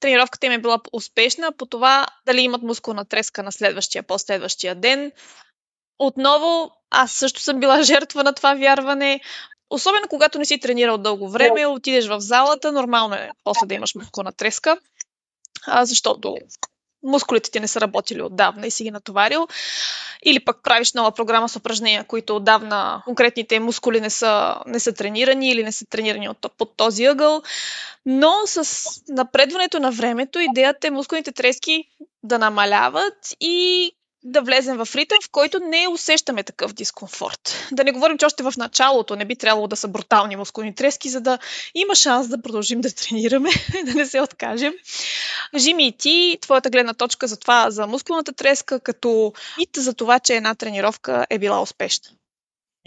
тренировката 0.00 0.46
им 0.46 0.52
е 0.52 0.58
била 0.58 0.80
успешна, 0.92 1.52
по 1.52 1.66
това 1.66 2.06
дали 2.26 2.40
имат 2.40 2.62
мускулна 2.62 3.04
треска 3.04 3.42
на 3.42 3.52
следващия, 3.52 4.02
последващия 4.02 4.74
ден. 4.74 5.12
Отново, 5.98 6.70
аз 6.90 7.12
също 7.12 7.40
съм 7.40 7.60
била 7.60 7.82
жертва 7.82 8.24
на 8.24 8.32
това 8.32 8.54
вярване. 8.54 9.20
Особено 9.70 10.08
когато 10.08 10.38
не 10.38 10.44
си 10.44 10.60
тренирал 10.60 10.98
дълго 10.98 11.28
време, 11.28 11.66
отидеш 11.66 12.06
в 12.06 12.20
залата, 12.20 12.72
нормално 12.72 13.14
е 13.14 13.30
после 13.44 13.66
да 13.66 13.74
имаш 13.74 13.94
мускулна 13.94 14.32
треска, 14.32 14.78
а, 15.66 15.84
защото 15.84 16.36
мускулите 17.02 17.50
ти 17.50 17.60
не 17.60 17.68
са 17.68 17.80
работили 17.80 18.22
отдавна 18.22 18.66
и 18.66 18.70
си 18.70 18.84
ги 18.84 18.90
натоварил. 18.90 19.48
Или 20.24 20.40
пък 20.40 20.62
правиш 20.62 20.92
нова 20.92 21.12
програма 21.12 21.48
с 21.48 21.56
упражнения, 21.56 22.04
които 22.04 22.36
отдавна 22.36 23.02
конкретните 23.04 23.60
мускули 23.60 24.00
не 24.00 24.10
са, 24.10 24.56
не 24.66 24.80
са 24.80 24.92
тренирани 24.92 25.50
или 25.50 25.64
не 25.64 25.72
са 25.72 25.86
тренирани 25.86 26.28
от, 26.28 26.46
под 26.58 26.76
този 26.76 27.04
ъгъл. 27.04 27.42
Но 28.06 28.32
с 28.46 28.88
напредването 29.08 29.80
на 29.80 29.90
времето 29.90 30.38
идеята 30.38 30.86
е 30.86 30.90
мускулните 30.90 31.32
трески 31.32 31.84
да 32.22 32.38
намаляват 32.38 33.34
и 33.40 33.92
да 34.24 34.42
влезем 34.42 34.76
в 34.76 34.88
ритъм, 34.94 35.18
в 35.24 35.30
който 35.30 35.58
не 35.58 35.88
усещаме 35.88 36.42
такъв 36.42 36.72
дискомфорт. 36.72 37.68
Да 37.72 37.84
не 37.84 37.92
говорим, 37.92 38.18
че 38.18 38.26
още 38.26 38.42
в 38.42 38.52
началото 38.56 39.16
не 39.16 39.24
би 39.24 39.36
трябвало 39.36 39.68
да 39.68 39.76
са 39.76 39.88
брутални 39.88 40.36
мускулни 40.36 40.74
трески, 40.74 41.08
за 41.08 41.20
да 41.20 41.38
има 41.74 41.94
шанс 41.94 42.28
да 42.28 42.42
продължим 42.42 42.80
да 42.80 42.94
тренираме, 42.94 43.50
да 43.84 43.94
не 43.94 44.06
се 44.06 44.20
откажем. 44.20 44.72
Жими 45.56 45.86
и 45.86 45.92
ти, 45.92 46.38
твоята 46.40 46.70
гледна 46.70 46.94
точка 46.94 47.26
за 47.26 47.36
това, 47.36 47.70
за 47.70 47.86
мускулната 47.86 48.32
треска, 48.32 48.80
като 48.80 49.32
мит 49.58 49.70
за 49.76 49.94
това, 49.94 50.18
че 50.18 50.34
една 50.34 50.54
тренировка 50.54 51.26
е 51.30 51.38
била 51.38 51.62
успешна. 51.62 52.10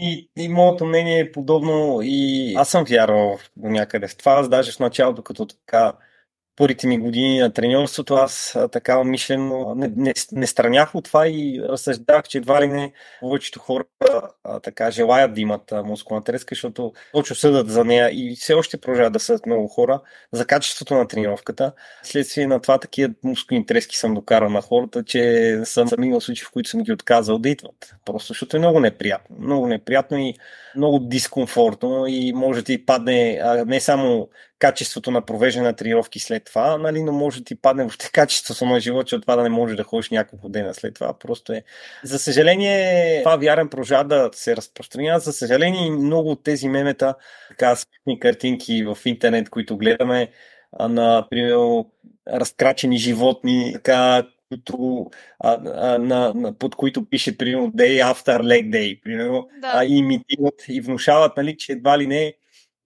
И, 0.00 0.30
и 0.36 0.48
моето 0.48 0.84
мнение 0.84 1.20
е 1.20 1.32
подобно 1.32 2.00
и 2.02 2.54
аз 2.56 2.68
съм 2.68 2.84
вярвал 2.84 3.38
до 3.56 3.68
някъде 3.68 4.08
в 4.08 4.16
това. 4.16 4.32
Аз 4.32 4.48
даже 4.48 4.72
в 4.72 4.78
началото, 4.78 5.22
като 5.22 5.46
така 5.46 5.92
първите 6.56 6.86
ми 6.86 6.98
години 6.98 7.38
на 7.38 7.52
треньорството, 7.52 8.14
аз 8.14 8.58
така 8.72 9.04
мишлено 9.04 9.74
не, 9.74 9.92
не, 9.96 10.12
не 10.32 10.46
странях 10.46 10.94
от 10.94 11.04
това 11.04 11.28
и 11.28 11.62
разсъждах, 11.68 12.28
че 12.28 12.38
едва 12.38 12.62
ли 12.62 12.68
не 12.68 12.92
повечето 13.20 13.60
хора 13.60 13.84
а, 14.44 14.60
така 14.60 14.90
желаят 14.90 15.34
да 15.34 15.40
имат 15.40 15.72
мускулна 15.84 16.24
треска, 16.24 16.54
защото 16.54 16.92
точно 17.12 17.36
съдат 17.36 17.68
за 17.68 17.84
нея 17.84 18.10
и 18.12 18.36
все 18.36 18.54
още 18.54 18.76
продължават 18.76 19.12
да 19.12 19.20
съдат 19.20 19.46
много 19.46 19.68
хора 19.68 20.00
за 20.32 20.46
качеството 20.46 20.94
на 20.94 21.08
тренировката. 21.08 21.72
Следствие 22.02 22.46
на 22.46 22.60
това 22.60 22.78
такива 22.78 23.14
мускулни 23.24 23.66
трески 23.66 23.96
съм 23.96 24.14
докарал 24.14 24.50
на 24.50 24.60
хората, 24.60 25.04
че 25.04 25.60
съм 25.64 25.88
имал 26.02 26.20
случаи, 26.20 26.44
в 26.44 26.50
които 26.50 26.70
съм 26.70 26.82
ги 26.82 26.92
отказал 26.92 27.38
да 27.38 27.48
идват. 27.48 27.94
Просто 28.04 28.28
защото 28.28 28.56
е 28.56 28.60
много 28.60 28.80
неприятно. 28.80 29.36
Много 29.40 29.66
неприятно 29.66 30.18
и 30.18 30.34
много 30.76 30.98
дискомфортно 30.98 32.06
и 32.06 32.32
може 32.32 32.60
да 32.60 32.64
ти 32.64 32.86
падне 32.86 33.40
а, 33.42 33.64
не 33.64 33.80
само 33.80 34.28
качеството 34.58 35.10
на 35.10 35.22
провеждане 35.22 35.66
на 35.66 35.76
тренировки 35.76 36.20
след 36.20 36.44
това, 36.44 36.78
нали, 36.78 37.02
но 37.02 37.12
може 37.12 37.38
да 37.38 37.44
ти 37.44 37.54
падне 37.54 37.82
въобще 37.82 38.10
качеството 38.12 38.66
на 38.66 38.80
живота, 38.80 39.04
че 39.04 39.16
от 39.16 39.22
това 39.22 39.36
да 39.36 39.42
не 39.42 39.48
може 39.48 39.74
да 39.74 39.84
ходиш 39.84 40.10
няколко 40.10 40.48
дена 40.48 40.74
след 40.74 40.94
това. 40.94 41.18
Просто 41.18 41.52
е. 41.52 41.62
За 42.04 42.18
съжаление, 42.18 43.20
това 43.22 43.36
вярен 43.36 43.68
продължава 43.68 44.04
да 44.04 44.30
се 44.32 44.56
разпространява. 44.56 45.20
За 45.20 45.32
съжаление, 45.32 45.90
много 45.90 46.30
от 46.30 46.44
тези 46.44 46.68
мемета, 46.68 47.14
така 47.48 47.76
смешни 47.76 48.20
картинки 48.20 48.84
в 48.84 48.98
интернет, 49.04 49.50
които 49.50 49.76
гледаме, 49.76 50.28
на, 50.80 51.26
примерно, 51.30 51.90
разкрачени 52.28 52.98
животни, 52.98 53.72
така, 53.74 54.26
които, 54.48 55.06
а, 55.38 55.58
а, 55.74 55.98
на, 55.98 56.32
на, 56.34 56.52
под 56.58 56.74
които 56.74 57.08
пише, 57.10 57.38
примерно, 57.38 57.72
Day 57.72 58.12
After 58.12 58.40
Leg 58.42 58.70
Day, 58.70 59.02
примерно, 59.02 59.48
да. 59.60 59.72
а, 59.74 59.84
имитират 59.84 60.64
и 60.68 60.80
внушават, 60.80 61.36
нали, 61.36 61.56
че 61.56 61.72
едва 61.72 61.98
ли 61.98 62.06
не 62.06 62.34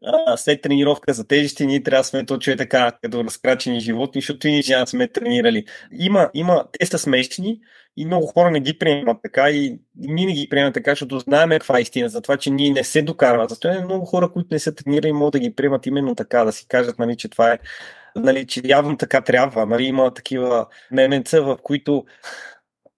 а, 0.04 0.36
след 0.36 0.62
тренировка 0.62 1.12
за 1.12 1.26
тежести 1.26 1.66
ние 1.66 1.82
трябва 1.82 2.00
да 2.00 2.04
сме 2.04 2.26
точно 2.26 2.56
така, 2.56 2.92
като 3.02 3.24
разкрачени 3.24 3.80
животни, 3.80 4.20
защото 4.20 4.48
и 4.48 4.52
ние 4.52 4.86
сме 4.86 5.08
тренирали. 5.08 5.64
Има, 5.92 6.30
има, 6.34 6.64
те 6.78 6.86
са 6.86 6.98
смешни 6.98 7.60
и 7.96 8.06
много 8.06 8.26
хора 8.26 8.50
не 8.50 8.60
ги 8.60 8.78
приемат 8.78 9.16
така 9.22 9.50
и 9.50 9.78
ние 9.96 10.26
не 10.26 10.32
ги 10.32 10.48
приемат 10.48 10.74
така, 10.74 10.90
защото 10.90 11.18
знаем 11.18 11.50
каква 11.50 11.78
е 11.78 11.82
истина 11.82 12.08
за 12.08 12.20
това, 12.20 12.36
че 12.36 12.50
ние 12.50 12.70
не 12.70 12.84
се 12.84 13.02
докарват. 13.02 13.50
Зато 13.50 13.68
е 13.68 13.84
много 13.84 14.06
хора, 14.06 14.32
които 14.32 14.48
не 14.50 14.58
са 14.58 14.74
тренирали, 14.74 15.12
могат 15.12 15.32
да 15.32 15.38
ги 15.38 15.54
приемат 15.54 15.86
именно 15.86 16.14
така, 16.14 16.44
да 16.44 16.52
си 16.52 16.66
кажат, 16.68 16.98
нали, 16.98 17.16
че 17.16 17.28
това 17.28 17.52
е 17.52 17.58
нали, 18.16 18.46
че 18.46 18.62
явно 18.64 18.96
така 18.96 19.20
трябва. 19.20 19.66
Нали, 19.66 19.84
има 19.84 20.14
такива 20.14 20.66
меменца, 20.90 21.40
в 21.40 21.58
които 21.62 22.04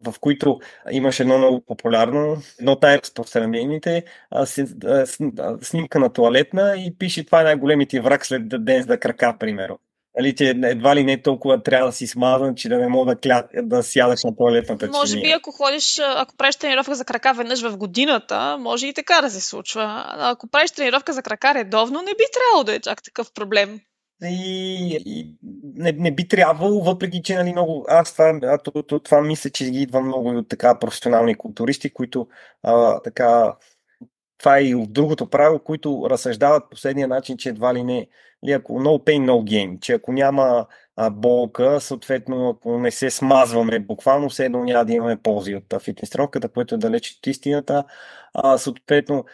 в 0.04 0.14
които 0.20 0.58
имаше 0.90 1.22
едно 1.22 1.38
много 1.38 1.64
популярно, 1.66 2.36
едно 2.58 2.72
от 2.72 2.82
най-разпространените, 2.82 4.04
снимка 5.62 5.98
на 5.98 6.12
туалетна 6.12 6.74
и 6.78 6.98
пише 6.98 7.26
това 7.26 7.40
е 7.40 7.44
най-големият 7.44 7.90
ти 7.90 8.00
враг 8.00 8.26
след 8.26 8.64
ден 8.64 8.82
за 8.82 8.98
крака, 8.98 9.36
примерно. 9.38 9.78
Нали, 10.18 10.34
че 10.34 10.48
едва 10.64 10.96
ли 10.96 11.04
не 11.04 11.22
толкова 11.22 11.62
трябва 11.62 11.86
да 11.86 11.92
си 11.92 12.06
смазан, 12.06 12.54
че 12.54 12.68
да 12.68 12.78
не 12.78 12.88
мога 12.88 13.14
да, 13.14 13.20
кля... 13.20 13.44
да 13.62 13.82
сядаш 13.82 14.24
на 14.24 14.36
туалетната 14.36 14.86
чиния. 14.86 15.00
Може 15.00 15.20
би 15.20 15.30
ако 15.30 15.52
ходиш, 15.52 15.98
ако 15.98 16.36
правиш 16.36 16.56
тренировка 16.56 16.94
за 16.94 17.04
крака 17.04 17.34
веднъж 17.34 17.62
в 17.62 17.76
годината, 17.76 18.56
може 18.60 18.86
и 18.86 18.94
така 18.94 19.20
да 19.20 19.30
се 19.30 19.40
случва. 19.40 20.04
Ако 20.18 20.48
правиш 20.48 20.70
тренировка 20.70 21.12
за 21.12 21.22
крака 21.22 21.54
редовно, 21.54 22.02
не 22.02 22.10
би 22.10 22.24
трябвало 22.32 22.64
да 22.64 22.74
е 22.74 22.80
чак 22.80 23.02
такъв 23.02 23.32
проблем. 23.32 23.80
И, 24.24 25.02
и 25.06 25.36
не, 25.74 25.92
не 25.92 26.14
би 26.14 26.28
трябвало, 26.28 26.82
въпреки 26.82 27.22
че 27.22 27.34
нали, 27.34 27.52
много. 27.52 27.84
Аз 27.88 28.12
това, 28.12 28.58
това, 28.58 29.00
това, 29.00 29.22
мисля, 29.22 29.50
че 29.50 29.70
ги 29.70 29.82
идва 29.82 30.00
много 30.00 30.28
от 30.28 30.48
така 30.48 30.78
професионални 30.78 31.34
културисти, 31.34 31.92
които 31.92 32.28
а, 32.62 33.00
така. 33.00 33.56
Това 34.38 34.58
е 34.58 34.64
и 34.64 34.74
от 34.74 34.92
другото 34.92 35.30
правило, 35.30 35.58
които 35.58 36.06
разсъждават 36.10 36.70
последния 36.70 37.08
начин, 37.08 37.36
че 37.36 37.48
едва 37.48 37.74
ли 37.74 37.82
не, 37.82 38.08
ли, 38.46 38.52
ако 38.52 38.72
no 38.72 39.04
pain, 39.04 39.24
no 39.30 39.44
gain, 39.44 39.80
че 39.80 39.92
ако 39.92 40.12
няма 40.12 40.66
а, 40.96 41.10
болка, 41.10 41.80
съответно, 41.80 42.48
ако 42.48 42.78
не 42.78 42.90
се 42.90 43.10
смазваме 43.10 43.80
буквално, 43.80 44.28
все 44.28 44.44
едно 44.44 44.64
няма 44.64 44.84
да 44.84 44.92
имаме 44.92 45.16
ползи 45.22 45.54
от 45.54 45.82
фитнес 45.82 46.10
тренировката, 46.10 46.48
което 46.48 46.74
е 46.74 46.78
далеч 46.78 47.16
от 47.18 47.26
истината. 47.26 47.84
А, 48.34 48.58
съответно, 48.58 49.24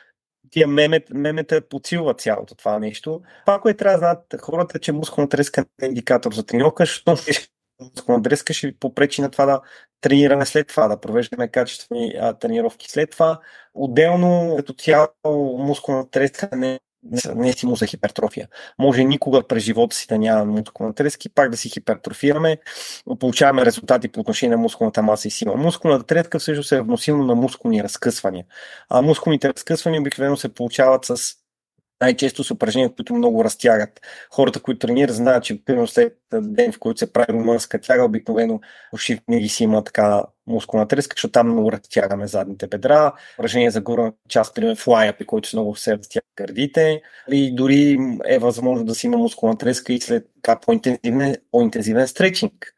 тия 0.51 0.69
мемет, 0.69 1.11
мемета 1.11 1.69
подсилват 1.69 2.21
цялото 2.21 2.55
това 2.55 2.79
нещо. 2.79 3.23
Това, 3.47 3.61
което 3.61 3.79
трябва 3.79 3.93
да 3.93 3.99
знаят 3.99 4.43
хората, 4.43 4.79
че 4.79 4.93
мускулна 4.93 5.29
треска 5.29 5.65
е 5.83 5.87
индикатор 5.87 6.33
за 6.33 6.47
тренировка, 6.47 6.85
защото 6.85 7.17
мускулна 7.81 8.23
треска 8.23 8.53
ще 8.53 8.67
ви 8.67 8.79
попречи 8.79 9.23
на 9.23 9.31
това 9.31 9.47
да 9.47 9.61
тренираме 10.01 10.47
след 10.47 10.69
това, 10.69 10.89
да 10.89 11.01
провеждаме 11.01 11.49
качествени 11.49 12.15
а, 12.21 12.33
тренировки 12.35 12.91
след 12.91 13.11
това. 13.11 13.41
Отделно, 13.75 14.55
като 14.57 14.73
цяло, 14.73 15.09
мускулна 15.59 16.11
треска 16.11 16.49
не 16.53 16.81
не 17.37 17.55
му 17.65 17.77
за 17.77 17.87
хипертрофия. 17.87 18.49
Може 18.79 19.05
никога 19.05 19.43
през 19.43 19.63
живота 19.63 19.97
си 19.97 20.07
да 20.07 20.19
няма 20.19 20.45
мускулна 20.45 20.95
треска 20.95 21.23
и 21.27 21.29
пак 21.35 21.51
да 21.51 21.57
си 21.57 21.69
хипертрофираме, 21.69 22.59
получаваме 23.21 23.67
резултати 23.67 24.09
по 24.09 24.21
отношение 24.21 24.57
на 24.57 24.63
мускулната 24.63 25.03
маса 25.03 25.29
и 25.29 25.31
сила. 25.31 25.57
Мускулната 25.57 26.05
треска 26.07 26.39
всъщност 26.39 26.73
е 26.73 26.79
равносилно 26.79 27.25
на 27.25 27.35
мускулни 27.35 27.83
разкъсвания. 27.83 28.45
А 28.89 29.03
мускулните 29.03 29.49
разкъсвания 29.49 30.01
обикновено 30.01 30.37
се 30.37 30.49
получават 30.49 31.05
с 31.05 31.35
най-често 32.01 32.45
с 32.45 32.51
упражнения, 32.51 32.95
които 32.95 33.15
много 33.15 33.45
разтягат. 33.45 34.01
Хората, 34.31 34.61
които 34.61 34.87
тренират, 34.87 35.17
знаят, 35.17 35.45
че 35.45 35.65
примерно 35.65 35.87
след 35.87 36.19
ден, 36.33 36.73
в 36.73 36.79
който 36.79 36.99
се 36.99 37.13
прави 37.13 37.33
румънска 37.33 37.81
тяга, 37.81 38.05
обикновено 38.05 38.61
уши 38.93 39.21
винаги 39.29 39.49
си 39.49 39.65
има 39.65 39.85
така 39.85 40.23
мускулна 40.47 40.89
треска, 40.89 41.15
защото 41.17 41.33
там 41.33 41.47
много 41.47 41.73
разтягаме 41.73 42.27
задните 42.27 42.67
бедра. 42.67 43.13
Упражнение 43.39 43.71
за 43.71 43.81
горна 43.81 44.13
част, 44.29 44.55
примерно 44.55 44.77
флая, 44.77 45.19
при 45.19 45.27
който 45.27 45.49
много 45.53 45.77
се 45.77 45.99
разтяга 45.99 46.27
гърдите. 46.37 47.03
И 47.31 47.55
дори 47.55 47.99
е 48.27 48.39
възможно 48.39 48.85
да 48.85 48.95
си 48.95 49.07
има 49.07 49.17
мускулна 49.17 49.59
треска 49.59 49.93
и 49.93 50.01
след 50.01 50.27
по-интензивен, 50.67 51.37
по-интензивен 51.51 52.09
стречинг 52.09 52.75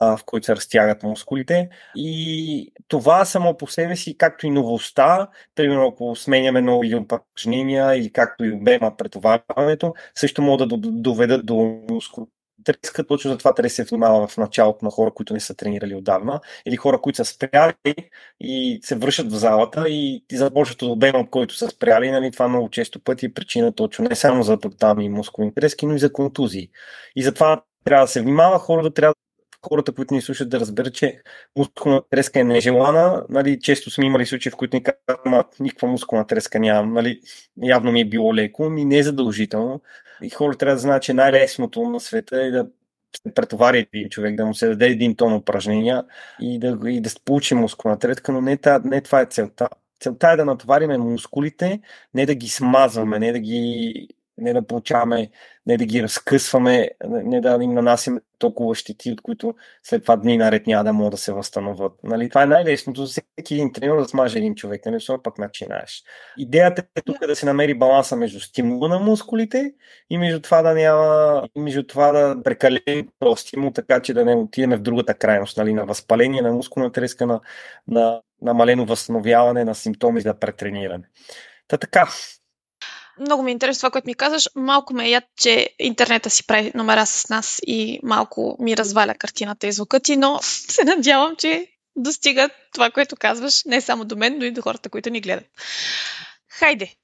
в 0.00 0.20
който 0.26 0.46
се 0.46 0.56
разтягат 0.56 1.02
мускулите. 1.02 1.68
И 1.96 2.72
това 2.88 3.24
само 3.24 3.56
по 3.56 3.66
себе 3.66 3.96
си, 3.96 4.18
както 4.18 4.46
и 4.46 4.50
новостта, 4.50 5.28
примерно 5.54 5.86
ако 5.86 6.16
сменяме 6.16 6.60
нови 6.60 6.94
упражнения 6.94 7.94
или 7.96 8.12
както 8.12 8.44
и 8.44 8.52
обема 8.52 8.96
претоварването, 8.96 9.94
също 10.14 10.42
могат 10.42 10.68
да 10.68 10.76
доведат 10.76 11.46
до 11.46 11.82
мускул 11.90 12.28
треска, 12.64 13.06
точно 13.06 13.30
за 13.30 13.38
това 13.38 13.54
трябва 13.54 13.66
да 13.66 13.70
се 13.70 13.84
внимава 13.84 14.28
в 14.28 14.36
началото 14.36 14.84
на 14.84 14.90
хора, 14.90 15.10
които 15.14 15.34
не 15.34 15.40
са 15.40 15.54
тренирали 15.54 15.94
отдавна, 15.94 16.40
или 16.66 16.76
хора, 16.76 17.00
които 17.00 17.16
са 17.16 17.24
спряли 17.24 17.74
и 18.40 18.80
се 18.82 18.96
връщат 18.96 19.32
в 19.32 19.36
залата 19.36 19.88
и 19.88 20.24
ти 20.28 20.36
започват 20.36 20.82
от 20.82 20.92
обема, 20.92 21.30
който 21.30 21.54
са 21.54 21.68
спряли. 21.68 22.10
Нали, 22.10 22.30
това 22.30 22.48
много 22.48 22.70
често 22.70 23.00
пъти 23.00 23.26
е 23.26 23.32
причина 23.32 23.72
точно 23.72 24.04
не 24.08 24.16
само 24.16 24.42
за 24.42 24.60
топтами 24.60 25.04
и 25.04 25.08
мускулни 25.08 25.54
трески, 25.54 25.86
но 25.86 25.94
и 25.94 25.98
за 25.98 26.12
контузии. 26.12 26.70
И 27.16 27.22
затова 27.22 27.62
трябва 27.84 28.04
да 28.04 28.08
се 28.08 28.22
внимава, 28.22 28.58
хората 28.58 28.94
трябва 28.94 29.14
хората, 29.68 29.92
които 29.92 30.14
ни 30.14 30.22
слушат, 30.22 30.48
да 30.48 30.60
разберат, 30.60 30.94
че 30.94 31.22
мускулна 31.56 32.02
треска 32.10 32.40
е 32.40 32.44
нежелана. 32.44 33.24
Нали, 33.28 33.60
често 33.60 33.90
сме 33.90 34.06
имали 34.06 34.26
случаи, 34.26 34.52
в 34.52 34.56
които 34.56 34.76
ни 34.76 34.82
казват, 34.82 35.60
никаква 35.60 35.88
мускулна 35.88 36.26
треска 36.26 36.60
нямам. 36.60 36.92
Нали, 36.92 37.20
явно 37.62 37.92
ми 37.92 38.00
е 38.00 38.08
било 38.08 38.34
леко, 38.34 38.70
ми 38.70 38.84
не 38.84 38.98
е 38.98 39.02
задължително. 39.02 39.80
И 40.22 40.30
хората 40.30 40.58
трябва 40.58 40.74
да 40.74 40.80
знаят, 40.80 41.02
че 41.02 41.14
най-лесното 41.14 41.82
на 41.82 42.00
света 42.00 42.42
е 42.42 42.50
да 42.50 42.66
се 43.16 43.34
претовари 43.34 43.78
един 43.78 44.08
човек, 44.08 44.36
да 44.36 44.46
му 44.46 44.54
се 44.54 44.68
даде 44.68 44.86
един 44.86 45.16
тон 45.16 45.34
упражнения 45.34 46.04
и 46.40 46.58
да, 46.58 46.78
и 46.90 47.00
да 47.00 47.10
получи 47.24 47.54
мускулна 47.54 47.98
треска, 47.98 48.32
но 48.32 48.40
не, 48.40 48.58
не 48.84 49.00
това 49.00 49.20
е 49.20 49.26
целта. 49.26 49.68
Целта 50.00 50.28
е 50.28 50.36
да 50.36 50.44
натовариме 50.44 50.98
мускулите, 50.98 51.80
не 52.14 52.26
да 52.26 52.34
ги 52.34 52.48
смазваме, 52.48 53.18
не 53.18 53.32
да 53.32 53.38
ги 53.38 54.08
не 54.40 54.52
да 54.52 54.66
получаваме, 54.66 55.30
не 55.66 55.76
да 55.76 55.84
ги 55.84 56.02
разкъсваме, 56.02 56.90
не 57.08 57.40
да 57.40 57.58
им 57.62 57.74
нанасяме 57.74 58.20
толкова 58.38 58.74
щети, 58.74 59.12
от 59.12 59.20
които 59.20 59.54
след 59.82 60.02
това 60.02 60.16
дни 60.16 60.36
наред 60.36 60.66
няма 60.66 60.84
да 60.84 60.92
могат 60.92 61.10
да 61.10 61.16
се 61.16 61.32
възстановят. 61.32 61.92
Нали? 62.04 62.28
Това 62.28 62.42
е 62.42 62.46
най-лесното 62.46 63.06
за 63.06 63.10
всеки 63.10 63.54
един 63.54 63.72
тренер 63.72 63.96
да 63.96 64.04
смаже 64.04 64.38
един 64.38 64.54
човек, 64.54 64.86
нали? 64.86 64.96
особено 64.96 65.22
пък 65.22 65.38
начинаеш. 65.38 66.02
Идеята 66.38 66.82
е 66.96 67.02
тук 67.02 67.26
да 67.26 67.36
се 67.36 67.46
намери 67.46 67.74
баланса 67.74 68.16
между 68.16 68.40
стимула 68.40 68.88
на 68.88 68.98
мускулите 68.98 69.72
и 70.10 70.18
между 70.18 70.40
това 70.40 70.62
да 70.62 70.74
няма, 70.74 71.42
и 71.56 71.60
между 71.60 71.82
това 71.82 72.12
да 72.12 72.42
прекалим 72.42 73.08
този 73.18 73.42
стимул, 73.42 73.70
така 73.70 74.00
че 74.00 74.14
да 74.14 74.24
не 74.24 74.34
отидем 74.34 74.70
в 74.70 74.82
другата 74.82 75.14
крайност, 75.14 75.56
нали? 75.56 75.72
на 75.72 75.84
възпаление, 75.84 76.42
на 76.42 76.52
мускулна 76.52 76.92
треска, 76.92 77.26
на, 77.26 77.40
на 77.88 78.20
намалено 78.42 78.86
възстановяване 78.86 79.64
на 79.64 79.74
симптоми 79.74 80.20
за 80.20 80.34
претрениране. 80.34 81.04
Та 81.68 81.76
така, 81.76 82.08
много 83.20 83.42
ми 83.42 83.50
е 83.50 83.52
интересно 83.52 83.80
това, 83.80 83.90
което 83.90 84.06
ми 84.06 84.14
казваш. 84.14 84.48
Малко 84.54 84.94
ме 84.94 85.08
яд, 85.08 85.24
че 85.36 85.70
интернета 85.78 86.30
си 86.30 86.46
прави 86.46 86.72
номера 86.74 87.06
с 87.06 87.28
нас 87.28 87.60
и 87.66 88.00
малко 88.02 88.56
ми 88.60 88.76
разваля 88.76 89.14
картината 89.14 89.66
и 89.66 89.72
звука 89.72 90.00
ти, 90.00 90.16
но 90.16 90.38
се 90.42 90.84
надявам, 90.84 91.36
че 91.36 91.66
достига 91.96 92.50
това, 92.72 92.90
което 92.90 93.16
казваш, 93.16 93.64
не 93.64 93.80
само 93.80 94.04
до 94.04 94.16
мен, 94.16 94.38
но 94.38 94.44
и 94.44 94.50
до 94.50 94.62
хората, 94.62 94.88
които 94.88 95.10
ни 95.10 95.20
гледат. 95.20 95.46
Хайде, 96.48 96.94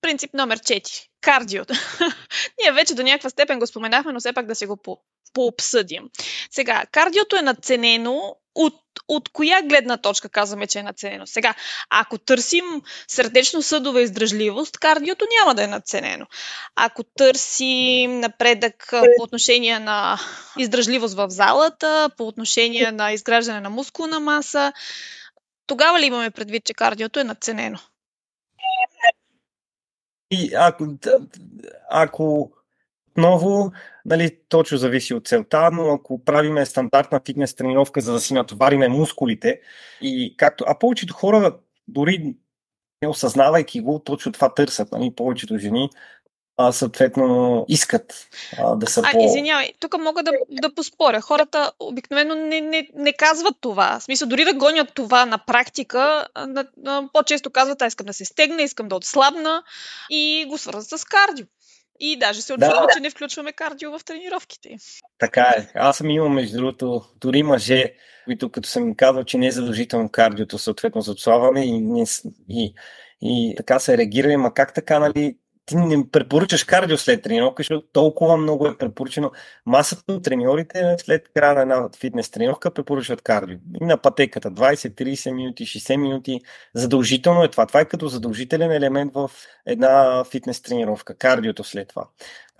принцип 0.00 0.34
номер 0.34 0.58
4. 0.58 1.06
Кардиото. 1.20 1.74
Ние 2.60 2.72
вече 2.72 2.94
до 2.94 3.02
някаква 3.02 3.30
степен 3.30 3.58
го 3.58 3.66
споменахме, 3.66 4.12
но 4.12 4.20
все 4.20 4.32
пак 4.32 4.46
да 4.46 4.54
се 4.54 4.66
го 4.66 4.76
по, 4.76 4.98
пообсъдим. 5.32 6.08
Сега, 6.50 6.84
кардиото 6.92 7.36
е 7.36 7.42
надценено 7.42 8.36
от, 8.54 8.74
от 9.08 9.28
коя 9.28 9.62
гледна 9.62 9.96
точка 9.96 10.28
казваме, 10.28 10.66
че 10.66 10.78
е 10.78 10.82
наценено? 10.82 11.26
Сега, 11.26 11.54
ако 11.90 12.18
търсим 12.18 12.64
сърдечно-съдова 13.08 14.00
издръжливост, 14.00 14.78
кардиото 14.78 15.26
няма 15.40 15.54
да 15.54 15.64
е 15.64 15.66
наценено. 15.66 16.26
Ако 16.76 17.04
търсим 17.04 18.20
напредък 18.20 18.88
по 18.90 19.22
отношение 19.22 19.78
на 19.78 20.18
издръжливост 20.58 21.14
в 21.14 21.30
залата, 21.30 22.10
по 22.16 22.26
отношение 22.26 22.92
на 22.92 23.12
изграждане 23.12 23.60
на 23.60 23.70
мускулна 23.70 24.20
маса, 24.20 24.72
тогава 25.66 26.00
ли 26.00 26.06
имаме 26.06 26.30
предвид, 26.30 26.64
че 26.64 26.74
кардиото 26.74 27.20
е 27.20 27.24
наценено? 27.24 27.78
И 30.30 30.50
ако, 30.54 30.86
ако 31.90 32.52
отново, 33.10 33.72
нали, 34.04 34.38
точно 34.48 34.78
зависи 34.78 35.14
от 35.14 35.26
целта, 35.26 35.70
но 35.72 35.92
ако 35.92 36.24
правиме 36.24 36.66
стандартна 36.66 37.20
фитнес 37.26 37.54
тренировка, 37.54 38.00
за 38.00 38.12
да 38.12 38.20
си 38.20 38.34
натовариме 38.34 38.88
мускулите, 38.88 39.60
и 40.02 40.34
както, 40.36 40.64
а 40.68 40.78
повечето 40.78 41.14
хора, 41.14 41.56
дори 41.88 42.34
не 43.02 43.08
осъзнавайки 43.08 43.80
го, 43.80 43.98
точно 44.04 44.32
това 44.32 44.54
търсят. 44.54 44.92
Нали, 44.92 45.14
повечето 45.16 45.58
жени 45.58 45.90
а, 46.60 46.72
съответно 46.72 47.64
искат 47.68 48.28
а, 48.58 48.76
да 48.76 48.86
са 48.86 49.02
а, 49.04 49.12
по... 49.12 49.24
извинявай, 49.24 49.72
тук 49.80 49.98
мога 49.98 50.22
да, 50.22 50.32
да 50.50 50.74
поспоря. 50.74 51.20
Хората 51.20 51.72
обикновено 51.80 52.34
не, 52.34 52.60
не, 52.60 52.88
не 52.94 53.12
казват 53.12 53.54
това. 53.60 53.98
В 53.98 54.02
смисъл, 54.02 54.28
дори 54.28 54.44
да 54.44 54.54
гонят 54.54 54.94
това 54.94 55.26
на 55.26 55.38
практика, 55.38 56.26
на, 56.36 56.66
на, 56.76 57.08
по-често 57.12 57.50
казват, 57.50 57.82
а 57.82 57.86
искам 57.86 58.06
да 58.06 58.12
се 58.12 58.24
стегна, 58.24 58.62
искам 58.62 58.88
да 58.88 58.96
отслабна 58.96 59.62
и 60.10 60.46
го 60.48 60.58
свързват 60.58 61.00
с 61.00 61.04
кардио. 61.04 61.46
И 62.00 62.18
даже 62.18 62.42
се 62.42 62.52
очудва, 62.52 62.68
да. 62.68 62.86
че 62.94 63.00
не 63.00 63.10
включваме 63.10 63.52
кардио 63.52 63.98
в 63.98 64.04
тренировките. 64.04 64.76
Така 65.18 65.42
е. 65.42 65.68
Аз 65.74 65.96
съм 65.96 66.10
имал, 66.10 66.28
между 66.28 66.56
другото, 66.56 67.02
дори 67.20 67.42
мъже, 67.42 67.94
които 68.24 68.50
като 68.50 68.68
съм 68.68 68.88
им 68.88 68.94
казал, 68.94 69.24
че 69.24 69.38
не 69.38 69.46
е 69.46 69.50
задължително 69.50 70.08
кардиото, 70.08 70.58
съответно 70.58 71.00
за 71.00 71.12
отслабване 71.12 71.64
и, 71.64 72.04
и, 72.04 72.04
и, 72.48 72.74
и 73.22 73.54
така 73.56 73.78
се 73.78 73.98
реагирали, 73.98 74.36
ма 74.36 74.54
как 74.54 74.74
така, 74.74 74.98
нали, 74.98 75.36
ти 75.70 75.76
не 75.76 76.10
препоръчаш 76.10 76.64
кардио 76.64 76.96
след 76.96 77.22
тренировка, 77.22 77.60
защото 77.60 77.86
толкова 77.92 78.36
много 78.36 78.66
е 78.66 78.78
препоръчено. 78.78 79.30
Масата 79.66 80.12
от 80.12 80.24
треньорите 80.24 80.96
след 80.98 81.28
края 81.34 81.54
на 81.54 81.60
една 81.60 81.88
фитнес 82.00 82.30
тренировка 82.30 82.70
препоръчват 82.70 83.22
кардио. 83.22 83.56
И 83.80 83.84
на 83.84 83.96
пътеката 83.96 84.50
20, 84.50 84.74
30 84.74 85.32
минути, 85.32 85.64
60 85.64 85.96
минути. 85.96 86.40
Задължително 86.74 87.44
е 87.44 87.48
това. 87.48 87.66
Това 87.66 87.80
е 87.80 87.84
като 87.84 88.08
задължителен 88.08 88.72
елемент 88.72 89.14
в 89.14 89.30
една 89.66 90.24
фитнес 90.24 90.62
тренировка. 90.62 91.14
Кардиото 91.14 91.64
след 91.64 91.88
това. 91.88 92.04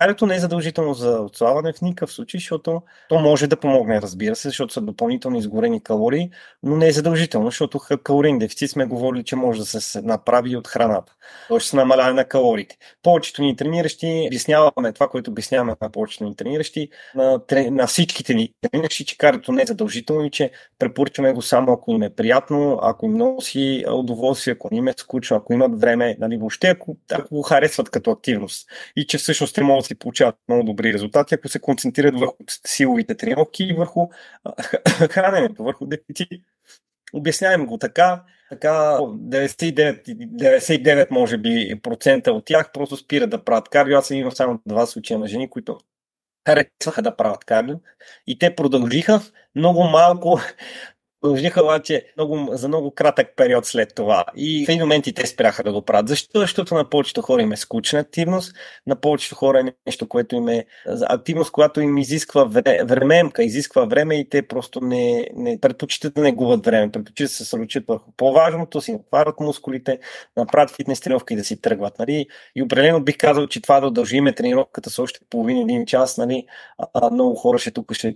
Кардиото 0.01 0.25
не 0.25 0.35
е 0.35 0.39
задължително 0.39 0.93
за 0.93 1.19
отслабване 1.19 1.73
в 1.73 1.81
никакъв 1.81 2.11
случай, 2.11 2.39
защото 2.39 2.81
то 3.09 3.19
може 3.19 3.47
да 3.47 3.57
помогне, 3.57 4.01
разбира 4.01 4.35
се, 4.35 4.47
защото 4.47 4.73
са 4.73 4.81
допълнително 4.81 5.37
изгорени 5.37 5.83
калории, 5.83 6.29
но 6.63 6.77
не 6.77 6.87
е 6.87 6.91
задължително, 6.91 7.47
защото 7.47 7.79
калориен 8.03 8.39
дефицит 8.39 8.71
сме 8.71 8.85
говорили, 8.85 9.23
че 9.23 9.35
може 9.35 9.59
да 9.59 9.65
се 9.65 10.01
направи 10.01 10.55
от 10.55 10.67
храната. 10.67 11.13
Тоест 11.47 11.67
с 11.67 11.73
намаляване 11.73 12.13
на 12.13 12.25
калориите. 12.25 12.77
Повечето 13.03 13.41
ни 13.41 13.55
трениращи 13.55 14.27
обясняваме 14.27 14.93
това, 14.93 15.07
което 15.07 15.31
обясняваме 15.31 15.75
на 15.81 15.91
повечето 15.91 16.23
ни 16.23 16.35
трениращи, 16.35 16.89
на, 17.15 17.41
на 17.51 17.87
всичките 17.87 18.33
ни 18.33 18.53
трениращи, 18.61 19.05
че 19.05 19.17
кардиото 19.17 19.51
не 19.51 19.61
е 19.61 19.65
задължително 19.65 20.25
и 20.25 20.31
че 20.31 20.51
препоръчваме 20.79 21.33
го 21.33 21.41
само 21.41 21.71
ако 21.71 21.91
им 21.91 22.03
е 22.03 22.09
приятно, 22.09 22.79
ако 22.81 23.05
им 23.05 23.13
носи 23.13 23.85
удоволствие, 23.91 24.53
ако 24.53 24.69
им 24.71 24.87
е 24.87 24.93
скучно, 24.97 25.37
ако 25.37 25.53
имат 25.53 25.81
време, 25.81 26.17
нали, 26.19 26.37
въобще 26.37 26.67
ако, 26.67 26.97
ако 27.11 27.35
го 27.35 27.41
харесват 27.41 27.89
като 27.89 28.11
активност. 28.11 28.69
И 28.95 29.07
че 29.07 29.17
всъщност 29.17 29.55
те 29.55 29.63
могат 29.63 29.90
си 29.91 29.99
получават 29.99 30.35
много 30.47 30.63
добри 30.63 30.93
резултати, 30.93 31.35
ако 31.35 31.47
се 31.47 31.59
концентрират 31.59 32.19
върху 32.19 32.35
силовите 32.67 33.17
тренировки 33.17 33.63
и 33.63 33.73
върху 33.73 34.07
храненето, 35.11 35.63
върху 35.63 35.85
дефицити. 35.85 36.43
Обяснявам 37.13 37.65
го 37.65 37.77
така, 37.77 38.23
така 38.49 38.69
99, 38.69 40.05
99 40.05 41.11
може 41.11 41.37
би 41.37 41.79
процента 41.83 42.33
от 42.33 42.45
тях 42.45 42.71
просто 42.71 42.97
спират 42.97 43.29
да 43.29 43.43
правят 43.43 43.69
кардио. 43.69 43.97
Аз 43.97 44.07
съм 44.07 44.17
имал 44.17 44.31
само 44.31 44.59
два 44.65 44.85
случая 44.85 45.19
на 45.19 45.27
жени, 45.27 45.49
които 45.49 45.77
харесваха 46.47 47.01
да 47.01 47.15
правят 47.15 47.45
кардио 47.45 47.75
и 48.27 48.39
те 48.39 48.55
продължиха 48.55 49.21
много 49.55 49.83
малко 49.83 50.39
продължиха 51.21 51.63
обаче 51.63 52.05
много, 52.17 52.49
за 52.51 52.67
много 52.67 52.91
кратък 52.91 53.33
период 53.35 53.65
след 53.65 53.95
това. 53.95 54.25
И 54.35 54.65
в 54.65 54.69
един 54.69 54.81
момент 54.81 55.07
и 55.07 55.13
те 55.13 55.27
спряха 55.27 55.63
да 55.63 55.73
го 55.73 55.81
правят. 55.81 56.07
Защо? 56.07 56.39
Защото 56.39 56.75
на 56.75 56.89
повечето 56.89 57.21
хора 57.21 57.41
им 57.41 57.51
е 57.51 57.57
скучна 57.57 57.99
активност, 57.99 58.55
на 58.87 58.95
повечето 58.95 59.35
хора 59.35 59.59
е 59.59 59.73
нещо, 59.85 60.07
което 60.07 60.35
им 60.35 60.47
е 60.47 60.65
активност, 61.01 61.51
която 61.51 61.81
им 61.81 61.97
изисква 61.97 62.43
времемка, 62.85 63.43
изисква 63.43 63.85
време 63.85 64.15
и 64.15 64.29
те 64.29 64.47
просто 64.47 64.81
не, 64.81 65.27
не 65.35 65.59
предпочитат 65.59 66.13
да 66.13 66.21
не 66.21 66.31
губят 66.31 66.65
време, 66.65 66.91
предпочитат 66.91 67.25
да 67.25 67.29
се 67.29 67.37
съсредоточат 67.37 67.83
върху 67.87 68.11
по-важното, 68.17 68.81
си 68.81 68.91
отварят 68.91 69.39
мускулите, 69.39 69.99
направят 70.37 70.75
фитнес 70.75 70.99
тренировка 71.01 71.33
и 71.33 71.37
да 71.37 71.43
си 71.43 71.61
тръгват. 71.61 71.99
Нали? 71.99 72.25
И 72.55 72.63
определено 72.63 73.03
бих 73.03 73.17
казал, 73.17 73.47
че 73.47 73.61
това 73.61 73.79
да 73.79 73.87
удължиме 73.87 74.33
тренировката 74.33 74.89
с 74.89 74.99
още 74.99 75.19
половин 75.29 75.57
един 75.57 75.85
час, 75.85 76.17
нали? 76.17 76.45
а, 76.93 77.09
много 77.11 77.35
хора 77.35 77.59
ще 77.59 77.71
тук 77.71 77.93
ще 77.93 78.15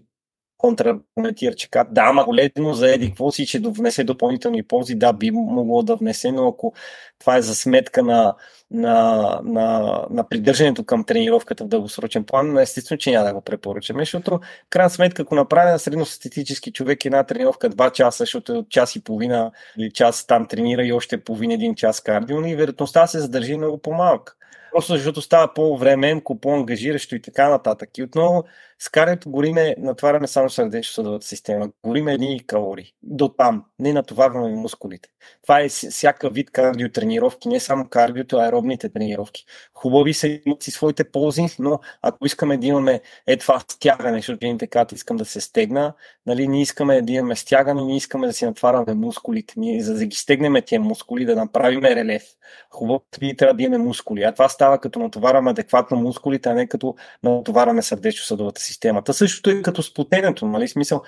контраргументира, 0.57 1.55
че 1.55 1.69
да, 1.73 2.01
ама 2.01 2.23
голедно 2.25 2.73
за 2.73 2.93
еди 2.93 3.07
какво 3.07 3.31
си, 3.31 3.45
че 3.45 3.59
внесе 3.59 4.03
допълнителни 4.03 4.63
ползи, 4.63 4.95
да, 4.95 5.13
би 5.13 5.31
могло 5.31 5.83
да 5.83 5.95
внесе, 5.95 6.31
но 6.31 6.47
ако 6.47 6.73
това 7.19 7.37
е 7.37 7.41
за 7.41 7.55
сметка 7.55 8.03
на, 8.03 8.35
на, 8.71 9.39
на, 9.43 9.99
на 10.09 10.29
придържането 10.29 10.83
към 10.83 11.03
тренировката 11.03 11.63
в 11.63 11.67
дългосрочен 11.67 12.23
план, 12.23 12.57
естествено, 12.57 12.99
че 12.99 13.11
няма 13.11 13.27
да 13.27 13.33
го 13.33 13.41
препоръчаме, 13.41 14.01
защото 14.01 14.31
в 14.31 14.69
крайна 14.69 14.89
сметка, 14.89 15.21
ако 15.21 15.35
направя 15.35 15.71
на 15.71 15.79
средностатистически 15.79 16.71
човек 16.71 17.05
една 17.05 17.23
тренировка 17.23 17.69
2 17.69 17.91
часа, 17.91 18.17
защото 18.17 18.53
е 18.53 18.65
час 18.69 18.95
и 18.95 19.03
половина 19.03 19.51
или 19.79 19.91
час 19.91 20.27
там 20.27 20.47
тренира 20.47 20.85
и 20.85 20.93
още 20.93 21.23
половин 21.23 21.51
един 21.51 21.75
час 21.75 22.01
кардио, 22.01 22.45
и 22.45 22.55
вероятността 22.55 23.01
да 23.01 23.07
се 23.07 23.19
задържи 23.19 23.57
много 23.57 23.77
по-малка. 23.77 24.35
Просто 24.75 24.93
защото 24.93 25.21
става 25.21 25.53
по-временко, 25.53 26.39
по-ангажиращо 26.39 27.15
и 27.15 27.21
така 27.21 27.49
нататък. 27.49 27.97
И 27.97 28.03
отново 28.03 28.43
с 28.79 28.89
карането 28.89 29.29
гориме, 29.29 29.75
натваряме 29.79 30.27
само 30.27 30.49
сърдечно-съдовата 30.49 31.25
система. 31.25 31.69
Гориме 31.85 32.13
едни 32.13 32.45
калории. 32.47 32.93
До 33.03 33.27
там. 33.27 33.63
Не 33.79 33.93
натоварваме 33.93 34.55
мускулите. 34.55 35.09
Това 35.43 35.61
е 35.61 35.69
всяка 35.69 36.29
вид 36.29 36.51
кардиотренировки, 36.51 37.47
не 37.47 37.59
само 37.59 37.87
кардиото, 37.89 38.37
а 38.37 38.45
аеробните 38.45 38.89
тренировки. 38.89 39.45
Хубави 39.73 40.13
са 40.13 40.27
имат 40.45 40.63
си 40.63 40.71
своите 40.71 41.11
ползи, 41.11 41.45
но 41.59 41.79
ако 42.01 42.25
искаме 42.25 42.57
да 42.57 42.67
имаме 42.67 43.01
е 43.27 43.37
това 43.37 43.59
стягане, 43.59 44.17
защото 44.17 44.45
едните 44.45 44.67
казват, 44.67 44.91
искам 44.91 45.17
да 45.17 45.25
се 45.25 45.41
стегна, 45.41 45.93
нали, 46.25 46.47
ние 46.47 46.61
искаме 46.61 47.01
да 47.01 47.13
имаме 47.13 47.35
стягане, 47.35 47.81
ние 47.81 47.97
искаме 47.97 48.27
да 48.27 48.33
си 48.33 48.45
натварваме 48.45 48.93
мускулите. 48.93 49.53
Ние, 49.57 49.81
за 49.81 49.93
да 49.93 50.05
ги 50.05 50.15
стегнем 50.15 50.55
тия 50.65 50.81
мускули, 50.81 51.25
да 51.25 51.35
направим 51.35 51.83
релеф. 51.83 52.23
Хубаво 52.69 53.03
ние 53.21 53.35
трябва 53.35 53.53
да 53.53 53.63
имаме 53.63 53.83
мускули. 53.83 54.23
А 54.23 54.31
това 54.31 54.49
става 54.49 54.79
като 54.79 54.99
натоварваме 54.99 55.51
адекватно 55.51 55.97
мускулите, 55.97 56.49
а 56.49 56.53
не 56.53 56.67
като 56.67 56.95
натоварваме 57.23 57.81
сърдечно-съдовата 57.81 58.61
системата. 58.65 59.13
Същото 59.13 59.49
е 59.49 59.61
като 59.61 59.83
сплотенето, 59.83 60.47
нали? 60.47 60.67
Смисъл, 60.67 61.01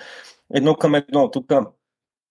едно 0.54 0.74
към 0.74 0.94
едно. 0.94 1.30
Тук 1.30 1.52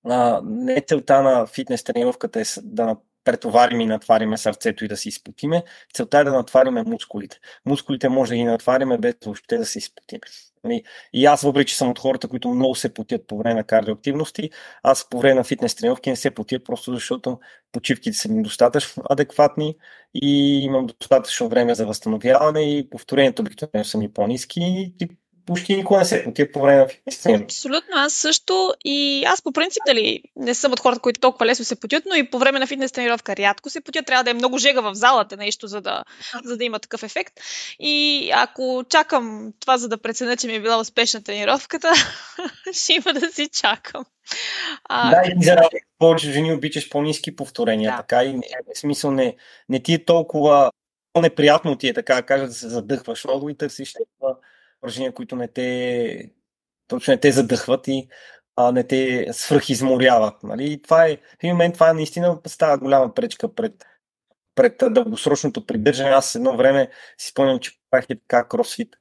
а, 0.05 0.41
не 0.43 0.81
целта 0.87 1.21
на 1.21 1.45
фитнес 1.47 1.83
тренировката 1.83 2.41
е 2.41 2.43
да 2.63 2.95
претоварим 3.27 3.81
и 3.81 3.85
натвариме 3.85 4.37
сърцето 4.37 4.85
и 4.85 4.87
да 4.87 4.97
си 4.97 5.09
изпотиме. 5.09 5.63
Целта 5.93 6.19
е 6.19 6.23
да 6.23 6.31
натвариме 6.31 6.83
мускулите. 6.83 7.39
Мускулите 7.65 8.09
може 8.09 8.29
да 8.29 8.35
ги 8.35 8.43
натвариме 8.43 8.97
без 8.97 9.15
въобще 9.25 9.57
да 9.57 9.65
се 9.65 9.79
изпотиме. 9.79 10.21
Нали? 10.63 10.83
И 11.13 11.25
аз, 11.25 11.41
въпреки 11.41 11.69
че 11.69 11.77
съм 11.77 11.89
от 11.89 11.99
хората, 11.99 12.27
които 12.27 12.49
много 12.49 12.75
се 12.75 12.93
потят 12.93 13.27
по 13.27 13.37
време 13.37 13.55
на 13.55 13.63
кардиоактивности, 13.63 14.49
аз 14.83 15.09
по 15.09 15.19
време 15.19 15.35
на 15.35 15.43
фитнес 15.43 15.75
тренировки 15.75 16.09
не 16.09 16.15
се 16.15 16.31
потят, 16.31 16.65
просто 16.65 16.93
защото 16.93 17.39
почивките 17.71 18.17
са 18.17 18.29
ми 18.29 18.43
достатъчно 18.43 19.03
адекватни 19.09 19.75
и 20.13 20.59
имам 20.63 20.87
достатъчно 20.87 21.49
време 21.49 21.75
за 21.75 21.85
възстановяване 21.85 22.77
и 22.77 22.89
повторението 22.89 23.41
обикновено 23.41 23.85
са 23.85 23.97
ми 23.97 24.13
по-низки 24.13 24.93
и 24.99 25.09
почти 25.47 25.75
никога 25.75 25.99
не 25.99 26.05
се 26.05 26.23
потия 26.23 26.51
по 26.51 26.61
време 26.61 26.77
на 26.77 26.87
фитнес 26.87 27.25
Абсолютно, 27.25 27.95
аз 27.95 28.13
също. 28.13 28.73
И 28.85 29.23
аз 29.27 29.41
по 29.41 29.51
принцип, 29.51 29.83
дали, 29.87 30.21
не 30.35 30.53
съм 30.53 30.71
от 30.71 30.79
хората, 30.79 31.01
които 31.01 31.19
толкова 31.19 31.45
лесно 31.45 31.65
се 31.65 31.79
потят, 31.79 32.03
но 32.09 32.15
и 32.15 32.29
по 32.29 32.39
време 32.39 32.59
на 32.59 32.67
фитнес 32.67 32.91
тренировка 32.91 33.35
рядко 33.35 33.69
се 33.69 33.81
потят. 33.81 34.05
Трябва 34.05 34.23
да 34.23 34.29
е 34.29 34.33
много 34.33 34.57
жега 34.57 34.81
в 34.81 34.95
залата 34.95 35.37
нещо, 35.37 35.67
за 35.67 35.81
да, 35.81 36.03
за 36.43 36.57
да 36.57 36.63
има 36.63 36.79
такъв 36.79 37.03
ефект. 37.03 37.33
И 37.79 38.29
ако 38.33 38.83
чакам 38.89 39.53
това, 39.59 39.77
за 39.77 39.89
да 39.89 39.97
преценя, 39.97 40.37
че 40.37 40.47
ми 40.47 40.55
е 40.55 40.61
била 40.61 40.79
успешна 40.79 41.23
тренировката, 41.23 41.93
ще 42.73 42.93
има 42.93 43.19
да 43.19 43.31
си 43.31 43.47
чакам. 43.47 44.05
А... 44.89 45.09
Да, 45.09 45.21
и 45.27 45.43
за 45.43 45.55
повече 45.99 46.31
жени 46.31 46.53
обичаш 46.53 46.89
по-низки 46.89 47.35
повторения, 47.35 47.91
да. 47.91 47.97
така 47.97 48.23
и 48.23 48.33
не, 48.33 48.43
смисъл 48.75 49.11
не, 49.11 49.35
не 49.69 49.79
ти 49.79 49.93
е 49.93 50.05
толкова 50.05 50.71
неприятно 51.21 51.77
ти 51.77 51.87
е 51.87 51.93
така 51.93 52.21
кажа 52.21 52.45
да 52.45 52.53
се 52.53 52.69
задъхваш 52.69 53.25
много 53.25 53.49
и 53.49 53.57
търсиш 53.57 53.93
упражнения, 54.77 55.13
които 55.13 55.35
не 55.35 55.47
те, 55.47 56.31
точно 56.87 57.11
не 57.11 57.19
те 57.19 57.31
задъхват 57.31 57.87
и 57.87 58.07
а, 58.55 58.71
не 58.71 58.83
те 58.83 59.27
свръхизморяват. 59.31 60.43
Нали? 60.43 60.71
И 60.71 60.81
това 60.81 61.05
е, 61.05 61.17
в 61.17 61.43
един 61.43 61.53
момент 61.53 61.73
това 61.73 61.89
е 61.89 61.93
наистина 61.93 62.39
става 62.47 62.77
голяма 62.77 63.13
пречка 63.13 63.55
пред, 63.55 63.73
пред 64.55 64.83
дългосрочното 64.93 65.65
придържане. 65.65 66.09
Аз 66.09 66.35
едно 66.35 66.57
време 66.57 66.89
си 67.17 67.29
спомням, 67.29 67.59
че 67.59 67.71
правих 67.91 68.07
така 68.07 68.47
кросфит. 68.47 68.95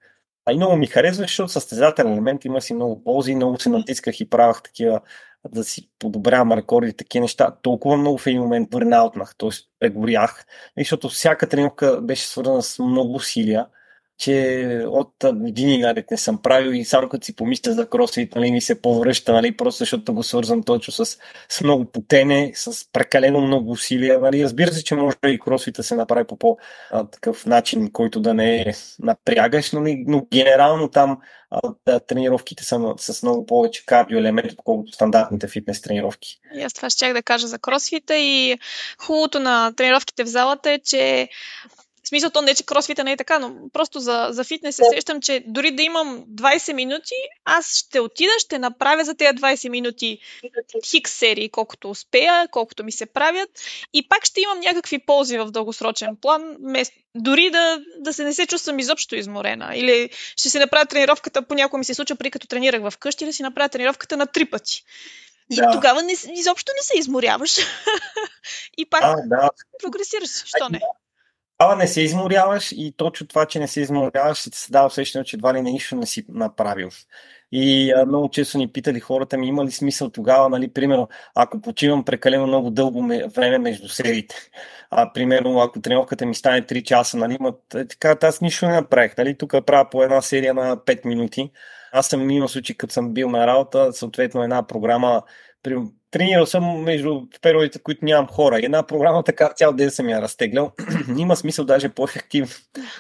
А 0.44 0.52
и 0.52 0.56
много 0.56 0.76
ми 0.76 0.86
харесва, 0.86 1.22
защото 1.22 1.48
състезателен 1.48 2.12
елемент 2.12 2.44
има 2.44 2.60
си 2.60 2.74
много 2.74 3.04
ползи, 3.04 3.34
много 3.34 3.60
се 3.60 3.68
натисках 3.68 4.20
и 4.20 4.30
правах 4.30 4.62
такива 4.62 5.00
да 5.48 5.64
си 5.64 5.90
подобрявам 5.98 6.52
рекорди 6.52 6.90
и 6.90 6.96
такива 6.96 7.22
неща. 7.22 7.56
Толкова 7.62 7.96
много 7.96 8.18
в 8.18 8.26
един 8.26 8.42
момент 8.42 8.70
бърнаутнах, 8.70 9.34
т.е. 9.38 9.50
прегорях, 9.78 10.46
защото 10.78 11.08
всяка 11.08 11.48
тренировка 11.48 12.00
беше 12.02 12.26
свързана 12.26 12.62
с 12.62 12.78
много 12.78 13.14
усилия 13.14 13.66
че 14.18 14.66
от 14.86 15.12
години 15.34 15.78
нали, 15.78 16.04
не 16.10 16.16
съм 16.16 16.42
правил 16.42 16.70
и 16.70 16.84
само 16.84 17.08
като 17.08 17.24
си 17.24 17.36
помисля 17.36 17.72
за 17.72 17.88
кросфит, 17.88 18.34
нали, 18.34 18.50
ми 18.50 18.60
се 18.60 18.82
повръща, 18.82 19.32
нали, 19.32 19.56
просто 19.56 19.78
защото 19.78 20.14
го 20.14 20.22
свързвам 20.22 20.62
точно 20.62 20.92
с, 20.92 21.18
с 21.48 21.60
много 21.60 21.84
потене, 21.84 22.52
с 22.54 22.92
прекалено 22.92 23.40
много 23.40 23.70
усилия. 23.70 24.20
Нали. 24.20 24.44
Разбира 24.44 24.72
се, 24.72 24.84
че 24.84 24.94
може 24.94 25.16
и 25.26 25.38
кросфита 25.38 25.82
се 25.82 25.96
направи 25.96 26.26
по 26.26 26.38
по-такъв 26.38 27.46
начин, 27.46 27.92
който 27.92 28.20
да 28.20 28.34
не 28.34 28.56
е 28.56 28.72
напрягаш, 28.98 29.72
нали, 29.72 30.04
но 30.06 30.26
генерално 30.32 30.88
там 30.88 31.18
а, 31.50 32.00
тренировките 32.00 32.64
са 32.64 32.94
с 32.98 33.22
много 33.22 33.46
повече 33.46 33.86
кардио 33.86 34.18
елементи, 34.18 34.54
отколкото 34.58 34.92
стандартните 34.92 35.48
фитнес 35.48 35.82
тренировки. 35.82 36.40
И 36.54 36.62
аз 36.62 36.72
това 36.72 36.90
ще 36.90 37.12
да 37.12 37.22
кажа 37.22 37.46
за 37.46 37.58
кросфита 37.58 38.16
и 38.16 38.58
хубавото 38.98 39.40
на 39.40 39.72
тренировките 39.76 40.24
в 40.24 40.28
залата 40.28 40.70
е, 40.70 40.78
че 40.78 41.28
в 42.06 42.08
смисъл, 42.08 42.30
то 42.30 42.42
не 42.42 42.54
че 42.54 42.66
кросфита 42.66 43.04
не 43.04 43.12
е 43.12 43.16
така, 43.16 43.38
но 43.38 43.54
просто 43.72 44.00
за, 44.00 44.28
за 44.30 44.44
фитнес 44.44 44.76
се 44.76 44.82
сещам, 44.94 45.20
че 45.20 45.44
дори 45.46 45.70
да 45.70 45.82
имам 45.82 46.24
20 46.30 46.72
минути, 46.72 47.14
аз 47.44 47.76
ще 47.76 48.00
отида, 48.00 48.32
ще 48.38 48.58
направя 48.58 49.04
за 49.04 49.14
тези 49.14 49.30
20 49.30 49.68
минути 49.68 50.18
хикс 50.84 51.12
серии, 51.12 51.48
колкото 51.48 51.90
успея, 51.90 52.48
колкото 52.50 52.84
ми 52.84 52.92
се 52.92 53.06
правят 53.06 53.48
и 53.92 54.08
пак 54.08 54.24
ще 54.24 54.40
имам 54.40 54.60
някакви 54.60 54.98
ползи 54.98 55.38
в 55.38 55.50
дългосрочен 55.50 56.16
план, 56.22 56.56
дори 57.14 57.50
да, 57.50 57.80
да 57.98 58.12
се 58.12 58.24
не 58.24 58.34
се 58.34 58.46
чувствам 58.46 58.78
изобщо 58.78 59.16
изморена. 59.16 59.72
Или 59.76 60.10
ще 60.36 60.50
си 60.50 60.58
направя 60.58 60.86
тренировката, 60.86 61.42
понякога 61.42 61.78
ми 61.78 61.84
се 61.84 61.94
случва, 61.94 62.16
при 62.16 62.30
като 62.30 62.46
тренирах 62.46 62.90
вкъщи, 62.90 63.26
да 63.26 63.32
си 63.32 63.42
направя 63.42 63.68
тренировката 63.68 64.16
на 64.16 64.26
три 64.26 64.44
пъти. 64.44 64.84
И 65.50 65.56
да. 65.56 65.70
тогава 65.72 66.02
не, 66.02 66.12
изобщо 66.34 66.72
не 66.76 66.82
се 66.82 66.98
изморяваш. 66.98 67.56
и 68.78 68.86
пак 68.90 69.02
а, 69.02 69.16
да. 69.26 69.50
прогресираш. 69.82 70.44
Що 70.44 70.68
не? 70.68 70.80
Тогава 71.58 71.76
не 71.76 71.88
се 71.88 72.02
изморяваш 72.02 72.72
и 72.72 72.94
точно 72.96 73.26
това, 73.26 73.46
че 73.46 73.58
не 73.58 73.68
се 73.68 73.80
изморяваш, 73.80 74.42
ти 74.42 74.58
се 74.58 74.72
дава 74.72 74.86
усещане, 74.86 75.24
че 75.24 75.36
едва 75.36 75.54
ли 75.54 75.62
не 75.62 75.70
нищо 75.70 75.96
не 75.96 76.06
си 76.06 76.24
направил. 76.28 76.88
И 77.52 77.92
а, 77.92 78.06
много 78.06 78.30
често 78.30 78.58
ни 78.58 78.72
питали 78.72 79.00
хората 79.00 79.38
ми, 79.38 79.48
има 79.48 79.64
ли 79.64 79.70
смисъл 79.70 80.10
тогава, 80.10 80.48
нали, 80.48 80.72
примерно, 80.72 81.08
ако 81.34 81.60
почивам 81.60 82.04
прекалено 82.04 82.46
много 82.46 82.70
дълго 82.70 83.02
време 83.34 83.58
между 83.58 83.88
сериите. 83.88 84.36
А, 84.90 85.12
примерно, 85.12 85.60
ако 85.60 85.80
тренировката 85.80 86.26
ми 86.26 86.34
стане 86.34 86.62
3 86.62 86.82
часа, 86.82 87.16
нали, 87.16 87.36
има, 87.40 87.54
е, 87.74 87.86
така, 87.86 88.16
аз 88.22 88.40
нищо 88.40 88.66
не 88.66 88.72
направих. 88.72 89.16
Нали, 89.18 89.38
тук 89.38 89.50
правя 89.66 89.90
по 89.90 90.02
една 90.02 90.22
серия 90.22 90.54
на 90.54 90.76
5 90.76 91.04
минути. 91.04 91.50
Аз 91.92 92.06
съм 92.06 92.30
имал 92.30 92.48
случай, 92.48 92.76
като 92.76 92.92
съм 92.92 93.14
бил 93.14 93.30
на 93.30 93.46
работа, 93.46 93.92
съответно 93.92 94.42
една 94.42 94.66
програма, 94.66 95.22
тренирал 96.10 96.46
съм 96.46 96.82
между 96.82 97.22
периодите, 97.42 97.78
които 97.78 98.04
нямам 98.04 98.26
хора. 98.26 98.60
Една 98.62 98.82
програма 98.82 99.22
така 99.22 99.52
цял 99.56 99.72
ден 99.72 99.90
съм 99.90 100.08
я 100.08 100.22
разтеглял. 100.22 100.72
Има 101.18 101.36
смисъл 101.36 101.64
даже 101.64 101.88
по-ефективно, 101.88 102.52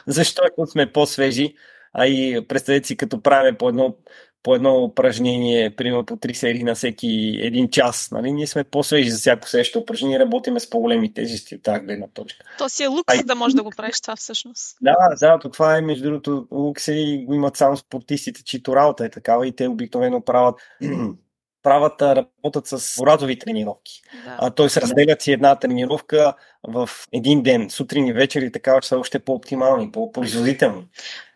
защото 0.06 0.66
сме 0.66 0.92
по-свежи. 0.92 1.54
А 1.92 2.06
и 2.06 2.46
представете 2.48 2.86
си, 2.86 2.96
като 2.96 3.22
правим 3.22 3.56
по 3.56 3.68
едно, 3.68 3.96
по 4.42 4.54
едно 4.54 4.84
упражнение, 4.84 5.76
примерно 5.76 6.06
по 6.06 6.16
три 6.16 6.34
серии 6.34 6.64
на 6.64 6.74
всеки 6.74 7.38
един 7.42 7.68
час. 7.68 8.08
Нали? 8.12 8.32
Ние 8.32 8.46
сме 8.46 8.64
по-свежи 8.64 9.10
за 9.10 9.18
всяко 9.18 9.48
следващо 9.48 9.78
упражнение, 9.78 10.18
работиме 10.18 10.60
с 10.60 10.70
по-големи 10.70 11.14
тежести 11.14 11.54
от 11.54 11.62
тази 11.62 11.80
гледна 11.80 12.06
точка. 12.14 12.46
То 12.58 12.68
си 12.68 12.82
е 12.82 12.86
лукс 12.86 13.14
Ай... 13.14 13.22
да 13.24 13.34
можеш 13.34 13.54
да 13.54 13.62
го 13.62 13.70
правиш 13.76 14.00
това 14.00 14.16
всъщност. 14.16 14.76
Да, 14.80 14.94
да, 15.20 15.38
то 15.38 15.50
това 15.50 15.76
е 15.76 15.80
между 15.80 16.04
другото 16.04 16.46
лукс 16.50 16.88
и 16.88 17.24
го 17.26 17.34
имат 17.34 17.56
само 17.56 17.76
спортистите, 17.76 18.44
чието 18.44 18.76
работа 18.76 19.04
е 19.04 19.10
такава 19.10 19.46
и 19.46 19.56
те 19.56 19.68
обикновено 19.68 20.24
правят 20.24 20.54
правят, 21.66 22.02
работят 22.02 22.66
с 22.66 22.94
боразови 22.98 23.38
тренировки. 23.38 24.02
Да. 24.24 24.36
А, 24.38 24.50
т.е. 24.50 24.80
разделят 24.80 25.22
си 25.22 25.32
една 25.32 25.56
тренировка 25.56 26.34
в 26.68 26.90
един 27.12 27.42
ден, 27.42 27.70
сутрин 27.70 28.06
и 28.06 28.12
вечер 28.12 28.42
и 28.42 28.52
така, 28.52 28.80
че 28.80 28.88
са 28.88 28.98
още 28.98 29.18
по-оптимални, 29.18 29.92
по-производителни. 29.92 30.88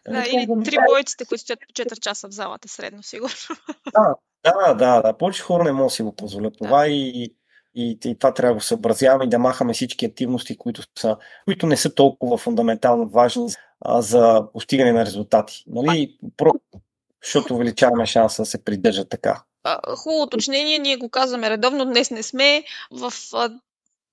Да, 0.09 0.25
или 0.33 0.47
три 0.65 0.77
бойците, 0.89 1.25
които 1.25 1.43
стоят 1.43 1.61
по 1.61 1.83
4 1.83 2.01
часа 2.01 2.29
в 2.29 2.33
залата, 2.33 2.69
средно 2.69 3.03
сигурно. 3.03 3.35
Да, 3.95 4.15
да, 4.45 4.75
да, 4.75 5.03
да. 5.03 5.19
Повече 5.19 5.43
хора 5.43 5.65
не 5.65 5.73
могат 5.73 5.87
да 5.87 5.95
си 5.95 6.03
го 6.03 6.17
позволят 6.17 6.53
да. 6.53 6.67
това 6.67 6.87
и, 6.87 7.35
и, 7.75 7.99
и 8.05 8.19
това 8.19 8.35
трябва 8.35 8.55
да 8.55 8.61
съобразяваме 8.61 9.25
и 9.25 9.29
да 9.29 9.39
махаме 9.39 9.73
всички 9.73 10.07
активности, 10.07 10.59
които, 10.59 10.83
са, 10.99 11.17
които 11.45 11.67
не 11.67 11.77
са 11.77 11.95
толкова 11.95 12.39
фундаментално 12.39 13.09
важни 13.09 13.49
а, 13.81 14.03
за 14.03 14.53
постигане 14.53 14.93
на 14.93 15.05
резултати. 15.05 15.65
Нали? 15.67 16.19
Про, 16.37 16.53
защото 17.23 17.55
увеличаваме 17.55 18.07
шанса 18.07 18.43
да 18.43 18.47
се 18.47 18.65
придържа 18.65 19.05
така. 19.05 19.43
Хубаво 19.97 20.23
уточнение, 20.23 20.79
ние 20.79 20.97
го 20.97 21.09
казваме 21.09 21.51
редовно, 21.51 21.85
днес 21.85 22.11
не 22.11 22.23
сме 22.23 22.65
в 22.91 23.13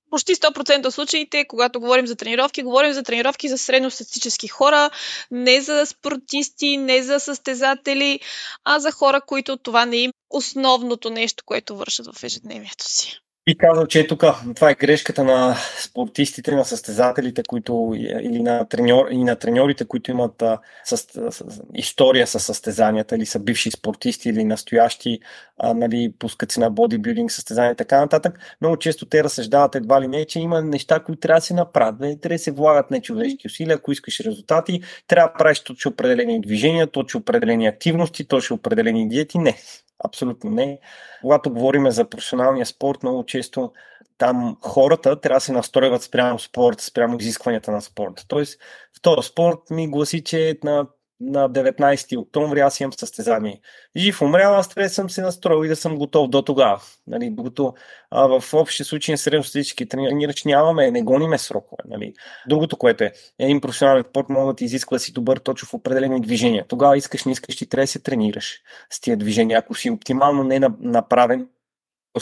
почти 0.09 0.35
100% 0.35 0.85
от 0.85 0.93
случаите, 0.93 1.45
когато 1.47 1.79
говорим 1.79 2.07
за 2.07 2.15
тренировки, 2.15 2.63
говорим 2.63 2.93
за 2.93 3.03
тренировки 3.03 3.49
за 3.49 3.57
средностатистически 3.57 4.47
хора, 4.47 4.89
не 5.31 5.61
за 5.61 5.85
спортисти, 5.85 6.77
не 6.77 7.03
за 7.03 7.19
състезатели, 7.19 8.19
а 8.63 8.79
за 8.79 8.91
хора, 8.91 9.21
които 9.21 9.57
това 9.57 9.85
не 9.85 9.97
е 9.97 10.01
им 10.01 10.11
основното 10.29 11.09
нещо, 11.09 11.43
което 11.45 11.77
вършат 11.77 12.15
в 12.15 12.23
ежедневието 12.23 12.85
си. 12.85 13.19
И 13.49 13.57
казал, 13.57 13.87
че 13.87 14.07
тук 14.07 14.23
това 14.55 14.69
е 14.69 14.75
грешката 14.75 15.23
на 15.23 15.55
спортистите, 15.79 16.51
на 16.51 16.65
състезателите, 16.65 17.43
които 17.47 17.93
или 17.97 18.41
на, 18.41 18.65
треньор, 18.65 19.07
и 19.11 19.23
на 19.23 19.35
треньорите, 19.35 19.85
които 19.85 20.11
имат 20.11 20.41
а, 20.41 20.59
с, 20.83 20.97
с, 20.97 21.43
история 21.75 22.27
с 22.27 22.39
състезанията, 22.39 23.15
или 23.15 23.25
са 23.25 23.39
бивши 23.39 23.71
спортисти, 23.71 24.29
или 24.29 24.43
настоящи, 24.43 25.19
а, 25.57 25.73
нали, 25.73 26.13
пускат 26.19 26.51
си 26.51 26.59
на 26.59 26.69
бодибилдинг 26.69 27.31
състезания 27.31 27.71
и 27.71 27.75
така 27.75 27.99
нататък. 27.99 28.39
Много 28.61 28.77
често 28.77 29.05
те 29.05 29.23
разсъждават 29.23 29.75
едва 29.75 30.01
ли 30.01 30.07
не, 30.07 30.25
че 30.25 30.39
има 30.39 30.61
неща, 30.61 30.99
които 30.99 31.19
трябва 31.19 31.39
да 31.39 31.45
се 31.45 31.53
направят. 31.53 31.99
Не, 31.99 32.19
трябва 32.19 32.35
да 32.35 32.39
се 32.39 32.51
влагат 32.51 32.91
нечовешки 32.91 33.47
усилия, 33.47 33.75
ако 33.75 33.91
искаш 33.91 34.19
резултати, 34.19 34.81
трябва 35.07 35.27
да 35.27 35.33
правиш 35.33 35.59
точно 35.59 35.91
определени 35.91 36.41
движения, 36.41 36.87
точно 36.87 37.19
определени 37.19 37.67
активности, 37.67 38.27
точно 38.27 38.55
определени 38.55 39.09
диети. 39.09 39.37
Не, 39.37 39.57
Абсолютно 40.05 40.49
не. 40.49 40.79
Когато 41.21 41.49
говорим 41.49 41.91
за 41.91 42.09
професионалния 42.09 42.65
спорт, 42.65 43.03
много 43.03 43.25
често 43.25 43.71
там 44.17 44.57
хората 44.61 45.21
трябва 45.21 45.37
да 45.37 45.41
се 45.41 45.51
настройват 45.51 46.03
спрямо 46.03 46.39
спорт, 46.39 46.81
спрямо 46.81 47.17
изискванията 47.19 47.71
на 47.71 47.81
спорта. 47.81 48.23
Тоест, 48.27 48.61
в 48.97 49.01
този 49.01 49.27
спорт 49.27 49.59
ми 49.71 49.91
гласи, 49.91 50.23
че 50.23 50.57
на 50.63 50.87
на 51.19 51.49
19 51.49 52.17
октомври 52.17 52.59
аз 52.59 52.79
имам 52.79 52.93
състезание. 52.93 53.61
Жив 53.95 54.21
умрял, 54.21 54.55
аз 54.55 54.69
трябва 54.69 54.87
да 54.87 54.93
съм 54.93 55.09
се 55.09 55.21
настроил 55.21 55.65
и 55.65 55.67
да 55.67 55.75
съм 55.75 55.97
готов 55.97 56.29
до 56.29 56.41
тогава. 56.41 56.81
Нали, 57.07 57.29
докато 57.29 57.73
а, 58.11 58.39
в 58.39 58.53
общия 58.53 58.85
случай 58.85 59.13
на 59.13 59.17
средностатически 59.17 59.89
тренирач 59.89 60.45
нямаме, 60.45 60.91
не 60.91 61.01
гониме 61.01 61.37
срокове. 61.37 61.83
Нали. 61.85 62.13
Другото, 62.47 62.77
което 62.77 63.03
е, 63.03 63.11
един 63.39 63.61
професионален 63.61 64.03
спорт 64.09 64.29
може 64.29 64.47
да 64.47 64.55
ти 64.55 64.65
изисква 64.65 64.95
да 64.95 64.99
си 64.99 65.13
добър 65.13 65.37
точно 65.37 65.67
в 65.67 65.73
определени 65.73 66.21
движения. 66.21 66.65
Тогава 66.67 66.97
искаш, 66.97 67.25
не 67.25 67.31
искаш, 67.31 67.55
ти 67.55 67.69
трябва 67.69 67.83
да 67.83 67.87
се 67.87 67.99
тренираш 67.99 68.59
с 68.89 68.99
тия 69.01 69.17
движения. 69.17 69.59
Ако 69.59 69.75
си 69.75 69.89
оптимално 69.89 70.43
не 70.43 70.59
направен, 70.79 71.47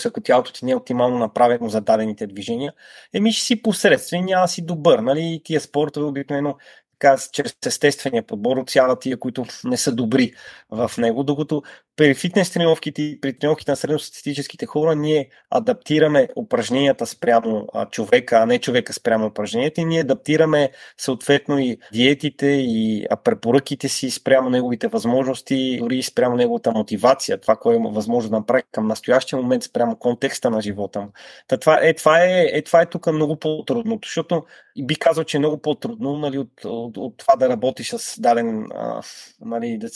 ако 0.06 0.22
тялото 0.22 0.54
ти 0.54 0.66
не 0.66 0.72
е 0.72 0.76
оптимално 0.76 1.18
направено 1.18 1.70
за 1.70 1.82
дадените 1.82 2.28
движения, 2.28 2.74
еми 3.14 3.32
ще 3.34 3.46
си 3.46 3.62
посредствен, 3.62 4.26
няма 4.26 4.48
си 4.48 4.66
добър. 4.66 5.00
Нали? 5.00 5.42
Тия 5.44 5.62
спортове 5.62 6.06
обикновено 6.06 6.56
така, 7.00 7.18
чрез 7.32 7.56
естествения 7.66 8.24
подбор 8.24 8.58
от 8.58 8.70
цяла 8.70 9.00
тия, 9.00 9.20
които 9.20 9.46
не 9.64 9.78
са 9.78 9.96
добри 9.96 10.34
в 10.70 10.92
него, 10.98 11.24
докато 11.24 11.64
при 11.96 12.14
фитнес 12.14 12.52
тренировките 12.52 13.02
и 13.02 13.22
при 13.22 13.38
тренировките 13.38 13.72
на 13.72 13.76
средностатистическите 13.76 14.66
хора 14.66 14.96
ние 14.96 15.30
адаптираме 15.50 16.28
упражненията 16.36 17.06
спрямо 17.06 17.68
човека, 17.92 18.38
а 18.38 18.46
не 18.46 18.60
човека 18.60 18.94
спрямо 18.94 19.26
упражненията 19.26 19.82
и 19.82 19.86
ние 19.86 20.00
адаптираме 20.00 20.72
съответно 20.98 21.60
и 21.60 21.78
диетите 21.94 22.46
и 22.48 23.06
препоръките 23.24 23.90
си 23.90 24.12
спрямо 24.12 24.50
неговите 24.50 24.88
възможности, 24.88 25.78
дори 25.80 25.98
и 25.98 26.04
спрямо 26.04 26.36
неговата 26.36 26.72
мотивация, 26.72 27.40
това, 27.40 27.56
което 27.56 27.80
има 27.80 27.90
възможност 27.90 28.32
да 28.32 28.38
направи 28.38 28.64
към 28.72 28.88
настоящия 28.88 29.40
момент 29.40 29.64
спрямо 29.64 29.96
контекста 29.96 30.50
на 30.50 30.62
живота 30.62 31.02
му. 31.02 31.08
Та, 31.48 31.58
това, 31.58 31.80
е, 31.82 31.94
това, 31.94 32.24
е, 32.24 32.50
е, 32.54 32.62
това 32.62 32.82
е 32.82 32.86
тук 32.86 33.08
много 33.08 33.36
по-трудното, 33.36 34.08
защото 34.08 34.44
би 34.84 34.96
казал, 34.96 35.24
че 35.24 35.38
е 35.38 35.40
много 35.40 35.58
по-трудно 35.58 36.18
нали, 36.18 36.38
от, 36.38 36.66
от, 36.66 36.98
от 36.98 37.18
това 37.18 37.36
да 37.36 37.50
работиш 37.50 37.90
с 37.90 38.22
даден, 38.22 38.68
а, 38.76 39.02
нали, 39.42 39.78
да, 39.78 39.88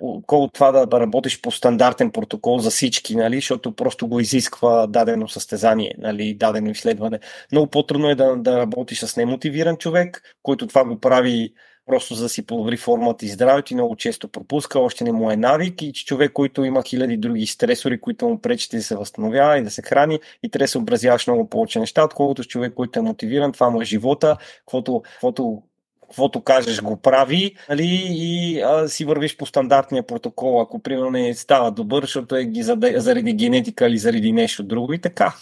от 0.00 0.52
това 0.52 0.72
да, 0.72 0.86
да 0.86 1.00
работиш 1.00 1.35
по 1.42 1.50
стандартен 1.50 2.10
протокол 2.10 2.58
за 2.58 2.70
всички, 2.70 3.16
нали, 3.16 3.36
защото 3.36 3.74
просто 3.74 4.08
го 4.08 4.20
изисква 4.20 4.86
дадено 4.86 5.28
състезание, 5.28 5.94
нали, 5.98 6.34
дадено 6.34 6.70
изследване. 6.70 7.20
Много 7.52 7.70
по-трудно 7.70 8.10
е 8.10 8.14
да, 8.14 8.36
да 8.36 8.58
работиш 8.58 8.98
с 8.98 9.16
немотивиран 9.16 9.76
човек, 9.76 10.22
който 10.42 10.66
това 10.66 10.84
го 10.84 11.00
прави 11.00 11.52
просто 11.86 12.14
за 12.14 12.22
да 12.22 12.28
си 12.28 12.46
подобри 12.46 12.76
формата 12.76 13.24
и 13.24 13.28
здравето 13.28 13.72
и 13.72 13.76
много 13.76 13.96
често 13.96 14.28
пропуска, 14.28 14.80
още 14.80 15.04
не 15.04 15.12
му 15.12 15.30
е 15.30 15.36
навик 15.36 15.82
и 15.82 15.92
човек, 15.92 16.32
който 16.32 16.64
има 16.64 16.82
хиляди 16.82 17.16
други 17.16 17.46
стресори, 17.46 18.00
които 18.00 18.28
му 18.28 18.40
пречат 18.40 18.70
да 18.70 18.82
се 18.82 18.96
възстановява 18.96 19.58
и 19.58 19.62
да 19.62 19.70
се 19.70 19.82
храни 19.82 20.20
и 20.42 20.50
трябва 20.50 20.64
да 20.64 20.68
се 20.68 20.78
образяваш 20.78 21.26
много 21.26 21.48
повече 21.48 21.80
неща, 21.80 22.04
отколкото 22.04 22.42
с 22.42 22.46
човек, 22.46 22.74
който 22.74 22.98
е 22.98 23.02
мотивиран, 23.02 23.52
това 23.52 23.70
му 23.70 23.82
е 23.82 23.84
живота, 23.84 24.36
каквото 24.58 25.62
каквото 26.08 26.40
кажеш 26.40 26.82
го 26.82 27.00
прави 27.00 27.56
нали, 27.68 28.06
и 28.10 28.60
а, 28.60 28.88
си 28.88 29.04
вървиш 29.04 29.36
по 29.36 29.46
стандартния 29.46 30.06
протокол, 30.06 30.60
ако 30.60 30.82
примерно 30.82 31.10
не 31.10 31.34
става 31.34 31.70
добър, 31.70 32.02
защото 32.02 32.36
е 32.36 32.50
заради 32.96 33.32
генетика 33.32 33.86
или 33.86 33.98
заради 33.98 34.32
нещо 34.32 34.62
друго 34.62 34.92
и 34.92 35.00
така. 35.00 35.34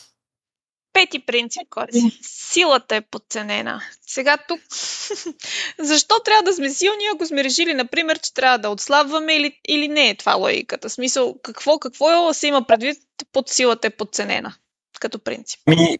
Пети 0.92 1.26
принцип, 1.26 1.62
който 1.70 1.98
силата 2.22 2.96
е 2.96 3.00
подценена. 3.00 3.80
Сега 4.06 4.38
тук, 4.48 4.60
защо 5.78 6.14
трябва 6.24 6.42
да 6.42 6.52
сме 6.52 6.70
силни, 6.70 7.04
ако 7.14 7.26
сме 7.26 7.44
решили, 7.44 7.74
например, 7.74 8.18
че 8.18 8.34
трябва 8.34 8.58
да 8.58 8.70
отслабваме 8.70 9.36
или, 9.36 9.60
или 9.68 9.88
не 9.88 10.08
е 10.08 10.16
това 10.16 10.34
логиката? 10.34 10.90
Смисъл, 10.90 11.34
какво, 11.42 11.78
какво 11.78 12.30
е, 12.30 12.34
се 12.34 12.46
има 12.46 12.66
предвид 12.66 12.98
под 13.32 13.48
силата 13.48 13.86
е 13.86 13.90
подценена 13.90 14.54
като 15.00 15.18
принцип? 15.18 15.60
Ми, 15.66 15.98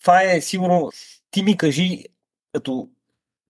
това 0.00 0.22
е 0.22 0.40
сигурно, 0.40 0.90
ти 1.30 1.42
ми 1.42 1.56
кажи, 1.56 2.04
като 2.52 2.88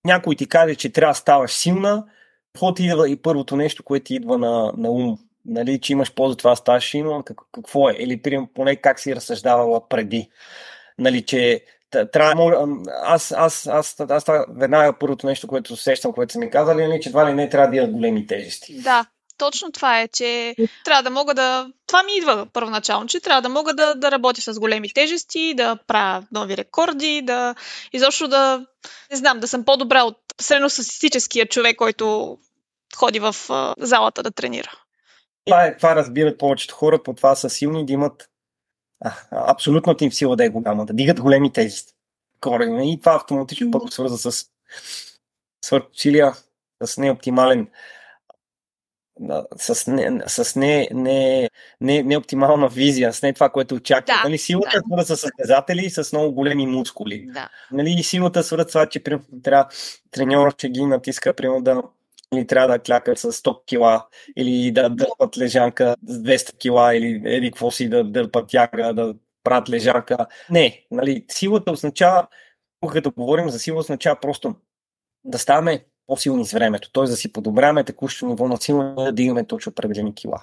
някой 0.04 0.36
ти 0.36 0.48
каже, 0.48 0.74
че 0.74 0.92
трябва 0.92 1.10
да 1.10 1.18
ставаш 1.18 1.52
силна, 1.52 2.04
какво 2.52 2.74
ти 2.74 2.84
идва 2.84 3.10
и 3.10 3.16
първото 3.16 3.56
нещо, 3.56 3.82
което 3.82 4.04
ти 4.04 4.14
идва 4.14 4.38
на, 4.38 4.72
на 4.76 4.90
ум? 4.90 5.18
Нали, 5.44 5.80
че 5.80 5.92
имаш 5.92 6.14
полза 6.14 6.36
това 6.36 6.56
ставаш 6.56 6.90
силна, 6.90 7.22
какво 7.52 7.88
е? 7.88 7.96
Или 7.98 8.22
примерно 8.22 8.48
поне 8.54 8.76
как 8.76 9.00
си 9.00 9.16
разсъждавала 9.16 9.88
преди? 9.88 10.30
Нали, 10.98 11.22
че 11.22 11.64
трябва, 12.12 12.66
аз, 13.02 13.32
аз, 13.32 13.66
аз, 13.66 14.00
аз, 14.00 14.28
аз 14.28 14.46
веднага 14.48 14.98
първото 14.98 15.26
нещо, 15.26 15.46
което 15.46 15.72
усещам, 15.72 16.12
което 16.12 16.32
са 16.32 16.38
ми 16.38 16.50
казали, 16.50 16.86
нали, 16.86 17.00
че 17.00 17.08
това 17.08 17.30
ли 17.30 17.34
не 17.34 17.48
трябва 17.48 17.70
да 17.70 17.76
имат 17.76 17.90
големи 17.90 18.26
тежести. 18.26 18.82
Да, 18.82 19.06
точно 19.42 19.72
това 19.72 20.00
е, 20.00 20.08
че 20.08 20.54
трябва 20.84 21.02
да 21.02 21.10
мога 21.10 21.34
да... 21.34 21.68
Това 21.86 22.02
ми 22.02 22.16
идва 22.16 22.46
първоначално, 22.52 23.06
че 23.06 23.20
трябва 23.20 23.42
да 23.42 23.48
мога 23.48 23.74
да, 23.74 23.94
да 23.94 24.10
работя 24.10 24.40
с 24.40 24.58
големи 24.60 24.92
тежести, 24.92 25.54
да 25.56 25.78
правя 25.86 26.26
нови 26.32 26.56
рекорди, 26.56 27.22
да 27.22 27.54
изобщо 27.92 28.28
да... 28.28 28.66
Не 29.10 29.16
знам, 29.16 29.40
да 29.40 29.48
съм 29.48 29.64
по-добра 29.64 30.02
от 30.02 30.18
средностатистическия 30.40 31.46
човек, 31.46 31.76
който 31.76 32.38
ходи 32.96 33.20
в 33.20 33.36
а, 33.48 33.74
залата 33.78 34.22
да 34.22 34.30
тренира. 34.30 34.70
Това, 35.46 35.64
е, 35.64 35.76
това 35.76 35.96
разбират 35.96 36.38
повечето 36.38 36.74
хора, 36.74 37.02
по 37.02 37.14
това 37.14 37.34
са 37.34 37.50
силни 37.50 37.86
да 37.86 37.92
имат 37.92 38.28
а, 39.04 39.12
абсолютната 39.30 40.04
им 40.04 40.12
сила 40.12 40.36
да 40.36 40.44
е 40.44 40.48
голяма, 40.48 40.86
да 40.86 40.92
дигат 40.92 41.20
големи 41.20 41.52
тежести. 41.52 41.92
И 42.82 42.98
това 43.00 43.14
автоматично 43.14 43.70
първо 43.70 43.88
свърза 43.88 44.18
с 44.18 44.46
свърхусилия, 45.64 46.32
с 46.84 46.98
неоптимален 46.98 47.68
с, 49.56 49.90
не, 49.90 50.20
с 50.26 50.56
не, 50.56 50.88
не, 50.92 51.50
не, 51.80 52.02
не 52.02 52.16
оптимална 52.16 52.68
визия, 52.68 53.12
с 53.12 53.22
не 53.22 53.32
това, 53.32 53.48
което 53.48 53.74
очаква. 53.74 54.14
Да, 54.14 54.22
нали, 54.24 54.38
силата 54.38 54.70
да. 54.72 54.78
е 54.78 54.80
свързана 54.80 55.16
с 55.16 55.20
състезатели 55.20 55.90
с 55.90 56.12
много 56.12 56.34
големи 56.34 56.66
мускули. 56.66 57.26
Да. 57.34 57.48
Нали, 57.72 58.02
силата 58.02 58.40
е 58.40 58.42
свързана 58.42 58.68
с 58.68 58.72
това, 58.72 58.86
че 58.86 59.02
примерно, 59.02 59.26
трябва 59.42 59.68
треньор, 60.10 60.56
че 60.56 60.68
ги 60.68 60.86
натиска, 60.86 61.34
примерно 61.34 61.62
да 61.62 61.82
или 62.34 62.46
трябва 62.46 62.68
да 62.68 62.78
клякат 62.78 63.18
с 63.18 63.32
100 63.32 63.64
кила, 63.66 64.06
или 64.36 64.72
да 64.72 64.90
дърпат 64.90 65.38
лежанка 65.38 65.96
с 66.06 66.18
200 66.18 66.58
кила, 66.58 66.96
или 66.96 67.22
еди 67.24 67.50
какво 67.50 67.70
си 67.70 67.88
да 67.88 68.04
дърпат 68.04 68.48
тяга, 68.48 68.94
да 68.94 69.14
правят 69.44 69.70
лежанка. 69.70 70.26
Не, 70.50 70.84
нали, 70.90 71.24
силата 71.28 71.72
означава, 71.72 72.26
когато 72.80 73.12
говорим 73.12 73.50
за 73.50 73.58
сила, 73.58 73.78
означава 73.78 74.20
просто 74.20 74.54
да 75.24 75.38
ставаме 75.38 75.84
по-силни 76.06 76.46
с 76.46 76.52
времето, 76.52 76.90
т.е. 76.92 77.04
да 77.04 77.16
си 77.16 77.32
подобряваме 77.32 77.84
текущото 77.84 78.26
ниво 78.26 78.48
на 78.48 78.56
сила 78.56 78.94
да 78.94 79.12
дигаме 79.12 79.46
точно 79.46 79.70
определени 79.70 80.14
кила. 80.14 80.42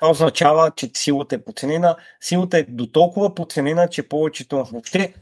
Това 0.00 0.10
означава, 0.10 0.70
че 0.76 0.90
силата 0.94 1.34
е 1.34 1.44
подценена. 1.44 1.96
Силата 2.20 2.58
е 2.58 2.62
до 2.62 2.86
толкова 2.86 3.34
подценена, 3.34 3.88
че 3.88 4.08
повечето 4.08 4.64
въобще 4.64 5.14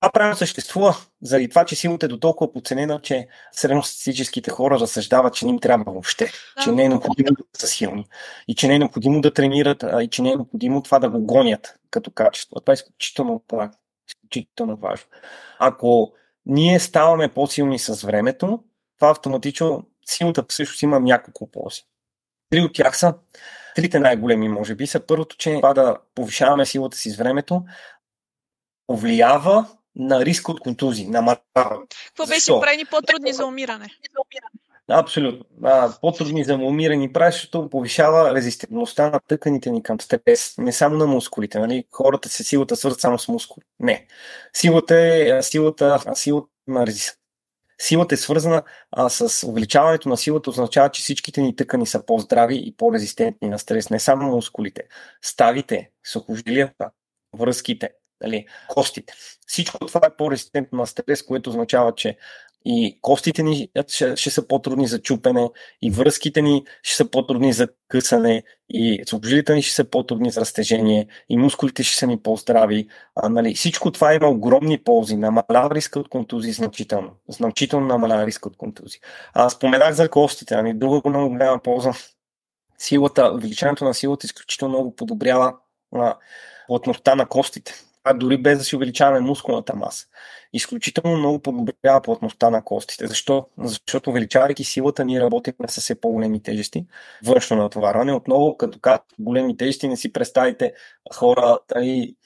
Това 0.00 0.12
правило 0.12 0.36
съществува 0.36 0.96
заради 1.22 1.48
това, 1.48 1.64
че 1.64 1.76
силата 1.76 2.06
е 2.06 2.08
до 2.08 2.18
толкова 2.18 2.52
подценена, 2.52 3.00
че 3.02 3.28
средностатистическите 3.52 4.50
хора 4.50 4.80
разсъждават, 4.80 5.34
че 5.34 5.44
не 5.44 5.50
им 5.50 5.58
трябва 5.58 5.92
въобще, 5.92 6.30
че 6.64 6.72
не 6.72 6.84
е 6.84 6.88
необходимо 6.88 7.28
да 7.30 7.60
са 7.60 7.66
силни 7.66 8.06
и 8.48 8.54
че 8.54 8.68
не 8.68 8.74
е 8.74 8.78
необходимо 8.78 9.20
да 9.20 9.34
тренират 9.34 9.82
а, 9.82 10.02
и 10.02 10.08
че 10.08 10.22
не 10.22 10.30
е 10.30 10.36
необходимо 10.36 10.82
това 10.82 10.98
да 10.98 11.10
го 11.10 11.20
гонят 11.20 11.78
като 11.90 12.10
качество. 12.10 12.60
Това 12.60 12.72
е 12.72 12.74
изключително, 12.74 13.42
е 13.52 13.68
изключително 14.08 14.76
важно. 14.76 15.06
Ако 15.58 16.12
ние 16.48 16.80
ставаме 16.80 17.28
по-силни 17.28 17.78
с 17.78 18.02
времето, 18.02 18.64
това 18.98 19.10
автоматично 19.10 19.86
силата 20.06 20.44
всъщност 20.48 20.82
има 20.82 21.00
няколко 21.00 21.50
ползи. 21.50 21.82
Три 22.50 22.60
от 22.60 22.74
тях 22.74 22.98
са, 22.98 23.14
трите 23.74 23.98
най-големи 23.98 24.48
може 24.48 24.74
би 24.74 24.86
са 24.86 25.00
първото, 25.00 25.36
че 25.36 25.54
това 25.54 25.74
да 25.74 25.96
повишаваме 26.14 26.66
силата 26.66 26.96
си 26.96 27.10
с 27.10 27.16
времето, 27.16 27.64
повлиява 28.86 29.66
на 29.96 30.24
риска 30.24 30.52
от 30.52 30.60
контузии, 30.60 31.06
на 31.06 31.22
марава. 31.22 31.82
Какво 32.06 32.26
беше 32.26 32.60
правени 32.60 32.84
по-трудни 32.84 33.32
за 33.32 33.46
умиране? 33.46 33.86
Абсолютно. 34.90 35.44
А, 35.62 35.92
по-трудни 36.00 36.44
за 36.44 36.54
умиране 36.54 37.12
прави, 37.12 37.32
защото 37.32 37.70
повишава 37.70 38.34
резистентността 38.34 39.10
на 39.10 39.20
тъканите 39.28 39.70
ни 39.70 39.82
към 39.82 40.00
стрес. 40.00 40.54
Не 40.58 40.72
само 40.72 40.96
на 40.96 41.06
мускулите. 41.06 41.58
Нали? 41.58 41.84
Хората 41.92 42.28
се 42.28 42.44
силата 42.44 42.76
свързват 42.76 43.00
само 43.00 43.18
с 43.18 43.28
мускули. 43.28 43.64
Не. 43.80 44.06
Силата 44.52 44.96
е 44.96 45.42
силата, 45.42 46.00
силата 46.14 46.48
на 46.66 46.86
резистентността 46.86 47.18
Силата 47.80 48.14
е 48.14 48.18
свързана 48.18 48.62
а, 48.90 49.08
с 49.08 49.46
увеличаването 49.46 50.08
на 50.08 50.16
силата, 50.16 50.50
означава, 50.50 50.90
че 50.90 51.02
всичките 51.02 51.40
ни 51.40 51.56
тъкани 51.56 51.86
са 51.86 52.06
по-здрави 52.06 52.62
и 52.66 52.76
по-резистентни 52.76 53.48
на 53.48 53.58
стрес, 53.58 53.90
не 53.90 54.00
само 54.00 54.34
мускулите. 54.34 54.82
Ставите, 55.22 55.90
сухожилията, 56.06 56.90
връзките, 57.36 57.90
нали, 58.20 58.46
костите. 58.68 59.14
Всичко 59.46 59.86
това 59.86 60.00
е 60.06 60.16
по-резистентно 60.16 60.78
на 60.78 60.86
стрес, 60.86 61.22
което 61.22 61.50
означава, 61.50 61.94
че 61.94 62.18
и 62.64 62.98
костите 63.02 63.42
ни 63.42 63.68
ще, 63.88 64.16
ще 64.16 64.30
са 64.30 64.46
по-трудни 64.46 64.88
за 64.88 65.02
чупене, 65.02 65.50
и 65.82 65.90
връзките 65.90 66.42
ни 66.42 66.64
ще 66.82 66.96
са 66.96 67.10
по-трудни 67.10 67.52
за 67.52 67.68
късане, 67.88 68.42
и 68.68 69.02
сухожилите 69.08 69.54
ни 69.54 69.62
ще 69.62 69.74
са 69.74 69.84
по-трудни 69.84 70.30
за 70.30 70.40
разтежение, 70.40 71.06
и 71.28 71.36
мускулите 71.36 71.82
ще 71.82 71.96
са 71.96 72.06
ни 72.06 72.22
по-здрави. 72.22 72.88
А, 73.16 73.28
нали, 73.28 73.54
всичко 73.54 73.92
това 73.92 74.14
има 74.14 74.28
огромни 74.28 74.78
ползи. 74.78 75.16
Намалява 75.16 75.74
риска 75.74 76.00
от 76.00 76.08
контузии 76.08 76.52
значително. 76.52 77.10
Значително 77.28 77.86
намалява 77.86 78.26
риска 78.26 78.48
от 78.48 78.56
контузии. 78.56 79.00
А, 79.34 79.50
споменах 79.50 79.94
за 79.94 80.08
костите. 80.08 80.54
Ами, 80.54 80.74
друга 80.74 81.08
много 81.08 81.28
голяма 81.28 81.58
полза. 81.58 81.92
Силата, 82.78 83.32
увеличаването 83.34 83.84
на 83.84 83.94
силата 83.94 84.26
изключително 84.26 84.74
много 84.74 84.96
подобрява 84.96 85.54
а, 85.94 86.16
плътността 86.66 87.14
на 87.14 87.26
костите 87.26 87.74
а 88.10 88.14
дори 88.14 88.38
без 88.38 88.58
да 88.58 88.64
си 88.64 88.76
увеличаваме 88.76 89.20
мускулната 89.20 89.76
маса. 89.76 90.06
Изключително 90.52 91.16
много 91.16 91.38
подобрява 91.38 92.02
плътността 92.02 92.50
на 92.50 92.64
костите. 92.64 93.06
Защо? 93.06 93.46
Защото 93.58 94.10
увеличавайки 94.10 94.64
силата, 94.64 95.04
ние 95.04 95.20
работим 95.20 95.54
с 95.68 95.80
все 95.80 96.00
по-големи 96.00 96.42
тежести. 96.42 96.86
Външно 97.24 97.56
натоварване. 97.56 98.12
Отново, 98.12 98.56
като 98.56 98.78
казват 98.78 99.04
големи 99.18 99.56
тежести, 99.56 99.88
не 99.88 99.96
си 99.96 100.12
представите 100.12 100.72
хора, 101.14 101.58
тали, 101.66 102.16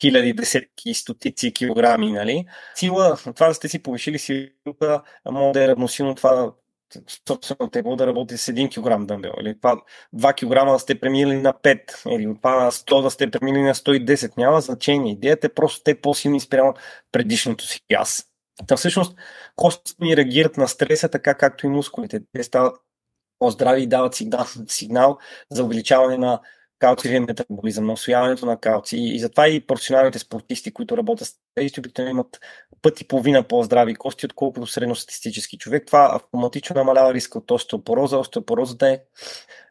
хиляди, 0.00 0.32
десетки, 0.32 0.94
стотици 0.94 1.52
килограми. 1.52 2.12
Нали? 2.12 2.46
Сила, 2.74 3.16
това 3.34 3.48
да 3.48 3.54
сте 3.54 3.68
си 3.68 3.82
повишили 3.82 4.18
силата, 4.18 5.02
може 5.30 5.52
да 5.52 5.64
е 5.64 5.68
равносилно 5.68 6.14
това 6.14 6.52
собствено 7.28 7.70
тегло 7.70 7.96
да 7.96 8.06
работи 8.06 8.38
с 8.38 8.52
1 8.52 8.74
кг 8.74 9.06
дъмбел. 9.06 9.32
Или 9.40 9.56
това 9.56 9.76
2 10.16 10.34
кг 10.34 10.72
да 10.72 10.78
сте 10.78 11.00
преминали 11.00 11.40
на 11.40 11.52
5. 11.52 12.16
Или 12.16 12.34
това 12.36 12.70
100 12.70 13.02
да 13.02 13.10
сте 13.10 13.30
преминали 13.30 13.62
на 13.62 13.74
110. 13.74 14.36
Няма 14.36 14.60
значение. 14.60 15.12
Идеята 15.12 15.46
е 15.46 15.54
просто 15.54 15.82
те 15.84 16.00
по-силни 16.00 16.40
спрямо 16.40 16.74
предишното 17.12 17.66
си 17.66 17.80
аз. 17.94 18.26
Та 18.66 18.76
всъщност 18.76 19.16
костите 19.56 20.04
ни 20.04 20.16
реагират 20.16 20.56
на 20.56 20.68
стреса 20.68 21.08
така 21.08 21.34
както 21.34 21.66
и 21.66 21.68
мускулите. 21.68 22.20
Те 22.32 22.42
стават 22.42 22.76
по-здрави 23.38 23.82
и 23.82 23.86
дават 23.86 24.14
сигнал, 24.14 24.46
сигнал 24.68 25.18
за 25.50 25.64
увеличаване 25.64 26.18
на 26.18 26.40
калциевия 26.78 27.20
метаболизъм, 27.20 27.86
на 27.86 27.92
освояването 27.92 28.46
на 28.46 28.60
калци. 28.60 28.96
И 28.96 29.18
затова 29.18 29.48
и 29.48 29.66
професионалните 29.66 30.18
спортисти, 30.18 30.74
които 30.74 30.96
работят 30.96 31.28
с 31.28 31.32
тези, 31.54 31.80
обикновено 31.80 32.10
имат 32.10 32.40
път 32.82 33.00
и 33.00 33.08
половина 33.08 33.42
по-здрави 33.42 33.94
кости, 33.94 34.26
отколкото 34.26 34.66
средностатистически 34.66 35.58
човек. 35.58 35.86
Това 35.86 36.10
автоматично 36.12 36.76
намалява 36.76 37.14
риска 37.14 37.38
от 37.38 37.50
остеопороза. 37.50 38.18
Остеопорозата 38.18 38.88
е 38.88 39.00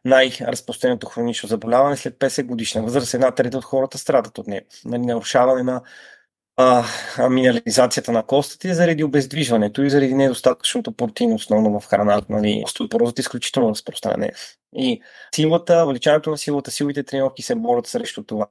най-разпространеното 0.04 1.06
хронично 1.06 1.48
заболяване 1.48 1.96
след 1.96 2.14
50 2.14 2.46
годишна 2.46 2.82
възраст. 2.82 3.14
Една 3.14 3.30
трета 3.30 3.58
от 3.58 3.64
хората 3.64 3.98
страдат 3.98 4.38
от 4.38 4.46
нея. 4.46 4.62
Нали, 4.84 5.02
нарушаване 5.02 5.62
на 5.62 5.82
а, 6.56 6.84
минерализацията 7.30 8.12
на 8.12 8.22
костите 8.22 8.74
заради 8.74 9.04
обездвижването 9.04 9.82
и 9.82 9.90
заради 9.90 10.14
недостатъчното 10.14 10.92
протеин, 10.92 11.32
основно 11.32 11.80
в 11.80 11.86
храната. 11.86 12.26
Нали. 12.28 12.62
Остеопорозата 12.64 13.20
е 13.20 13.22
изключително 13.22 13.70
разпространена. 13.70 14.30
И 14.76 15.02
силата, 15.34 15.84
увеличаването 15.84 16.30
на 16.30 16.38
силата, 16.38 16.70
силите 16.70 17.02
тренировки 17.02 17.42
се 17.42 17.54
борят 17.54 17.86
срещу 17.86 18.22
това. 18.22 18.46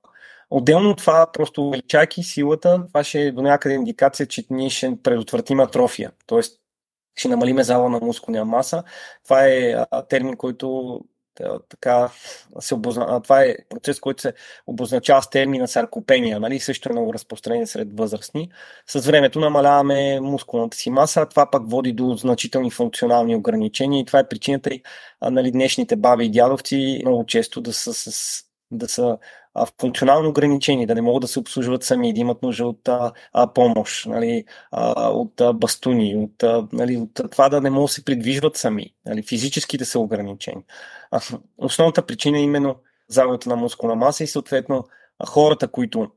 Отделно 0.49 0.89
от 0.89 0.97
това, 0.97 1.31
просто 1.33 1.67
увеличайки 1.67 2.23
силата, 2.23 2.83
това 2.87 3.03
ще 3.03 3.21
е 3.21 3.31
до 3.31 3.41
някъде 3.41 3.75
индикация, 3.75 4.27
че 4.27 4.45
ние 4.49 4.69
ще 4.69 4.93
предотвратим 5.03 5.59
атрофия. 5.59 6.11
Тоест, 6.25 6.59
ще 7.15 7.27
намалиме 7.27 7.63
зала 7.63 7.89
на 7.89 7.99
мускулна 7.99 8.45
маса. 8.45 8.83
Това 9.23 9.47
е 9.47 9.75
термин, 10.09 10.37
който 10.37 10.99
така 11.69 12.09
се 12.59 12.75
обозна... 12.75 13.21
Това 13.21 13.43
е 13.43 13.55
процес, 13.69 13.99
който 13.99 14.21
се 14.21 14.33
обозначава 14.67 15.21
с 15.21 15.29
термина 15.29 15.67
саркопения, 15.67 16.39
нали? 16.39 16.59
също 16.59 16.89
е 16.89 16.91
много 16.91 17.13
разпространение 17.13 17.67
сред 17.67 17.97
възрастни. 17.97 18.49
С 18.87 19.05
времето 19.05 19.39
намаляваме 19.39 20.19
мускулната 20.19 20.77
си 20.77 20.89
маса, 20.89 21.25
това 21.25 21.51
пък 21.51 21.69
води 21.69 21.93
до 21.93 22.15
значителни 22.15 22.71
функционални 22.71 23.35
ограничения 23.35 24.01
и 24.01 24.05
това 24.05 24.19
е 24.19 24.27
причината 24.27 24.69
и 24.69 24.81
нали, 25.21 25.51
днешните 25.51 25.95
баби 25.95 26.25
и 26.25 26.31
дядовци 26.31 27.01
много 27.05 27.25
често 27.25 27.61
да 27.61 27.73
са 27.73 27.93
с 27.93 28.43
да 28.71 28.87
са 28.87 29.17
а, 29.53 29.67
функционално 29.81 30.29
ограничени, 30.29 30.85
да 30.85 30.95
не 30.95 31.01
могат 31.01 31.21
да 31.21 31.27
се 31.27 31.39
обслужват 31.39 31.83
сами, 31.83 32.13
да 32.13 32.19
имат 32.19 32.41
нужда 32.43 32.65
от 32.65 32.87
а, 32.87 33.11
а, 33.33 33.53
помощ, 33.53 34.05
нали, 34.05 34.45
а, 34.71 35.09
от 35.09 35.41
а, 35.41 35.53
бастуни, 35.53 36.15
от, 36.15 36.43
а, 36.43 36.67
нали, 36.73 36.97
от 36.97 37.31
това 37.31 37.49
да 37.49 37.61
не 37.61 37.69
могат 37.69 37.89
да 37.89 37.93
се 37.93 38.05
придвижват 38.05 38.57
сами, 38.57 38.93
нали, 39.05 39.23
физически 39.23 39.77
да 39.77 39.85
са 39.85 39.99
ограничени. 39.99 40.63
А, 41.11 41.19
основната 41.57 42.05
причина 42.05 42.37
е 42.37 42.41
именно 42.41 42.75
загубата 43.07 43.49
на 43.49 43.55
мускулна 43.55 43.95
маса 43.95 44.23
и 44.23 44.27
съответно 44.27 44.87
хората, 45.27 45.67
които 45.67 46.11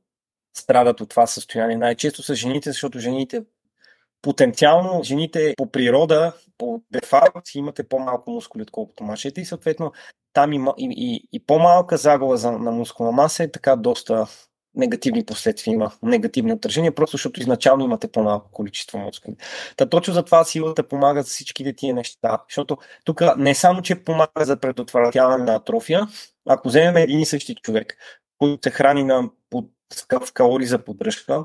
страдат 0.57 1.01
от 1.01 1.09
това 1.09 1.27
състояние, 1.27 1.77
най-често 1.77 2.23
са 2.23 2.35
жените, 2.35 2.71
защото 2.71 2.99
жените 2.99 3.43
потенциално 4.23 5.03
жените 5.03 5.55
по 5.57 5.71
природа, 5.71 6.33
по 6.59 6.83
дефалт, 6.91 7.55
имате 7.55 7.89
по-малко 7.89 8.31
мускули, 8.31 8.63
отколкото 8.63 9.05
мъжете 9.05 9.41
и 9.41 9.45
съответно 9.45 9.93
там 10.37 10.53
и, 10.53 10.61
и, 10.79 11.29
и 11.33 11.47
по-малка 11.47 11.97
загуба 11.97 12.37
за, 12.37 12.53
на 12.53 12.71
мускулна 12.71 13.13
маса 13.13 13.45
е 13.45 13.51
така 13.51 13.77
доста 13.77 14.27
негативни 14.75 15.25
последствия 15.27 15.75
има, 15.75 15.93
негативни 16.03 16.53
отражения, 16.53 16.95
просто 16.95 17.17
защото 17.17 17.41
изначално 17.41 17.85
имате 17.85 18.09
по-малко 18.09 18.51
количество 18.53 18.99
мускули. 18.99 19.37
Та 19.77 19.89
точно 19.89 20.15
за 20.15 20.23
това 20.23 20.45
силата 20.45 20.89
помага 20.89 21.23
за 21.23 21.29
всичките 21.29 21.73
тия 21.73 21.95
неща, 21.95 22.43
защото 22.49 22.79
тук 23.05 23.23
не 23.37 23.55
само, 23.55 23.83
че 23.83 24.05
помага 24.05 24.45
за 24.45 24.57
предотвратяване 24.57 25.45
на 25.45 25.55
атрофия, 25.55 26.07
ако 26.49 26.69
вземем 26.69 26.97
един 26.97 27.21
и 27.21 27.27
същи 27.27 27.55
човек, 27.55 27.97
който 28.39 28.69
се 28.69 28.71
храни 28.71 29.05
на 29.05 29.31
под, 29.51 29.65
в 30.27 30.33
калории 30.33 30.67
за 30.67 30.85
поддръжка, 30.85 31.45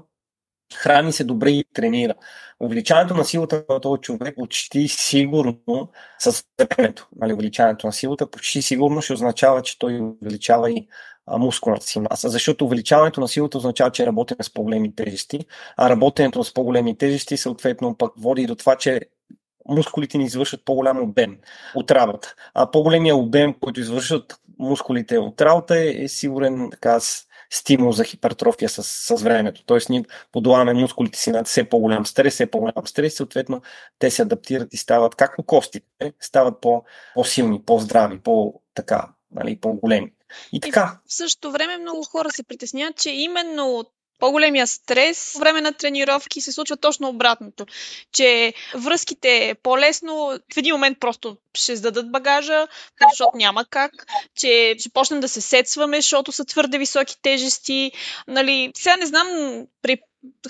храни 0.76 1.14
се 1.14 1.24
добре 1.24 1.50
и 1.50 1.66
тренира. 1.74 2.14
Увеличаването 2.60 3.14
на 3.14 3.26
силата 3.26 3.64
на 3.70 3.80
този 3.80 4.02
човек 4.02 4.36
почти 4.36 4.88
сигурно 4.88 5.90
с 6.20 6.44
времето, 6.78 7.08
нали, 7.16 7.34
увеличаването 7.34 7.88
на 7.88 7.94
силата 7.94 8.32
почти 8.32 8.62
сигурно 8.62 9.02
ще 9.02 9.14
означава, 9.14 9.62
че 9.62 9.80
той 9.80 10.00
увеличава 10.22 10.72
и 10.72 10.88
мускулната 11.28 11.86
си 11.86 12.00
маса, 12.00 12.30
защото 12.30 12.66
увеличаването 12.66 13.22
на 13.22 13.28
силата 13.28 13.58
означава, 13.58 13.92
че 13.92 14.06
работим 14.06 14.38
с 14.42 14.54
по-големи 14.54 14.96
тежести, 14.96 15.40
а 15.78 15.90
работенето 15.90 16.44
с 16.44 16.54
по-големи 16.54 16.98
тежести 16.98 17.38
съответно 17.38 17.98
пък 17.98 18.12
води 18.18 18.46
до 18.46 18.56
това, 18.56 18.76
че 18.76 19.02
мускулите 19.70 20.18
ни 20.18 20.24
извършват 20.24 20.66
по-голям 20.66 21.00
обем 21.00 21.38
от 21.76 21.92
работа. 21.92 22.36
А 22.54 22.72
по-големия 22.72 23.16
обем, 23.16 23.54
който 23.54 23.80
извършват 23.80 24.40
мускулите 24.60 25.18
от 25.18 25.42
работа 25.42 25.80
е, 25.80 26.04
е 26.04 26.08
сигурен 26.08 26.70
така 26.72 27.00
стимул 27.54 27.92
за 27.92 28.04
хипертрофия 28.04 28.70
с, 28.70 28.84
с 28.84 29.24
времето. 29.24 29.64
Тоест 29.66 29.90
ние 29.90 30.04
подлагаме 30.32 30.74
мускулите 30.74 31.20
си 31.20 31.32
на 31.32 31.44
все 31.44 31.64
по-голям 31.70 32.06
стрес, 32.06 32.34
все 32.34 32.46
по-голям 32.46 32.88
стрес, 32.88 33.16
съответно 33.16 33.62
те 34.00 34.12
се 34.12 34.22
адаптират 34.22 34.74
и 34.74 34.78
стават, 34.78 35.16
както 35.16 35.44
костите, 35.44 36.14
стават 36.20 36.62
по, 36.62 36.84
по-силни, 37.14 37.62
по-здрави, 37.66 38.20
по-така, 38.20 39.10
нали, 39.32 39.60
по-големи. 39.60 40.12
И 40.54 40.60
така. 40.60 41.00
И 41.06 41.10
в 41.10 41.14
същото 41.14 41.52
време 41.52 41.78
много 41.78 42.04
хора 42.04 42.30
се 42.30 42.44
притесняват, 42.44 42.98
че 42.98 43.12
именно 43.12 43.86
по-големия 44.22 44.68
стрес 44.68 45.32
по 45.34 45.40
време 45.40 45.62
на 45.62 45.74
тренировки 45.74 46.42
се 46.42 46.52
случва 46.52 46.78
точно 46.78 47.10
обратното. 47.10 47.66
Че 48.12 48.54
връзките 48.76 49.50
е 49.50 49.56
по-лесно, 49.56 50.40
в 50.54 50.58
един 50.58 50.74
момент 50.74 51.00
просто 51.00 51.38
ще 51.54 51.76
сдадат 51.76 52.12
багажа, 52.12 52.68
защото 53.10 53.38
няма 53.38 53.66
как, 53.70 53.92
че 54.36 54.76
ще 54.80 54.90
почнем 54.90 55.20
да 55.20 55.30
се 55.30 55.42
сетваме, 55.42 56.02
защото 56.02 56.32
са 56.32 56.46
твърде 56.46 56.78
високи 56.78 57.16
тежести. 57.22 57.92
Нали, 58.28 58.72
сега 58.78 58.96
не 58.96 59.06
знам 59.06 59.28
при 59.82 59.98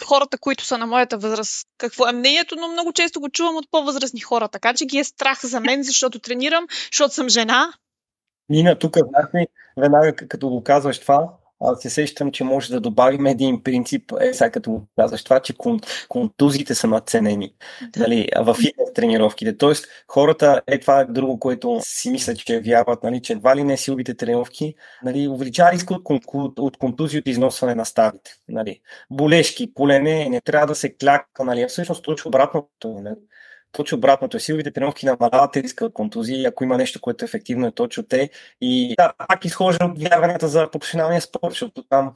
хората, 0.05 0.37
които 0.37 0.65
са 0.65 0.77
на 0.77 0.87
моята 0.87 1.17
възраст, 1.17 1.67
какво 1.77 2.07
е 2.07 2.11
мнението, 2.11 2.55
но 2.55 2.67
много 2.67 2.93
често 2.93 3.21
го 3.21 3.29
чувам 3.29 3.55
от 3.55 3.71
по-възрастни 3.71 4.19
хора, 4.19 4.47
така 4.47 4.73
че 4.73 4.85
ги 4.85 4.97
е 4.97 5.03
страх 5.03 5.45
за 5.45 5.59
мен, 5.59 5.83
защото 5.83 6.19
тренирам, 6.19 6.67
защото 6.91 7.13
съм 7.13 7.29
жена. 7.29 7.73
Нина, 8.49 8.79
тук, 8.79 8.97
знаеш 9.09 9.47
веднага 9.77 10.15
като 10.15 10.49
го 10.49 10.63
казваш 10.63 10.99
това, 10.99 11.27
се 11.75 11.89
сещам, 11.89 12.31
че 12.31 12.43
може 12.43 12.71
да 12.71 12.79
добавим 12.79 13.25
един 13.25 13.63
принцип, 13.63 14.11
е, 14.21 14.33
сега 14.33 14.51
като 14.51 14.81
казваш 14.99 15.23
това, 15.23 15.39
че 15.39 15.57
кон, 15.57 15.79
контузите 16.09 16.75
са 16.75 16.87
надценени 16.87 17.53
да. 17.93 17.99
нали, 17.99 18.27
в 18.41 18.53
фитнес 18.53 18.93
тренировките. 18.93 19.57
Тоест, 19.57 19.85
хората, 20.07 20.61
е 20.67 20.79
това 20.79 20.99
е 20.99 21.05
друго, 21.05 21.39
което 21.39 21.79
си 21.83 22.09
мислят, 22.09 22.37
че 22.37 22.59
вярват, 22.59 23.03
нали, 23.03 23.21
че 23.21 23.33
едва 23.33 23.55
ли 23.55 23.63
не 23.63 23.77
силовите 23.77 24.13
тренировки 24.13 24.75
нали, 25.03 25.27
увеличава 25.27 25.71
риска 25.71 25.93
от, 25.93 26.23
от, 26.33 26.59
от 26.59 26.77
контузии 26.77 27.19
от 27.19 27.27
износване 27.27 27.75
на 27.75 27.85
ставите. 27.85 28.31
Нали. 28.47 28.79
Болешки, 29.11 29.73
колене, 29.73 30.29
не 30.29 30.41
трябва 30.41 30.67
да 30.67 30.75
се 30.75 30.93
кляка, 30.93 31.43
нали, 31.43 31.65
всъщност 31.67 32.03
точно 32.03 32.29
обратното. 32.29 32.99
Нали 33.01 33.15
точно 33.71 33.97
обратното. 33.97 34.39
Силовите 34.39 34.71
тренировки 34.71 35.05
намаляват 35.05 35.57
риска 35.57 35.85
от 35.85 35.93
контузии. 35.93 36.45
Ако 36.45 36.63
има 36.63 36.77
нещо, 36.77 37.01
което 37.01 37.25
ефективно, 37.25 37.67
е 37.67 37.71
точно 37.71 38.03
те. 38.03 38.29
И 38.61 38.95
да, 38.97 39.13
пак 39.27 39.45
изхожда 39.45 39.85
от 39.85 40.01
вярванията 40.01 40.47
за 40.47 40.71
професионалния 40.71 41.21
спорт, 41.21 41.51
защото 41.51 41.83
там 41.83 42.13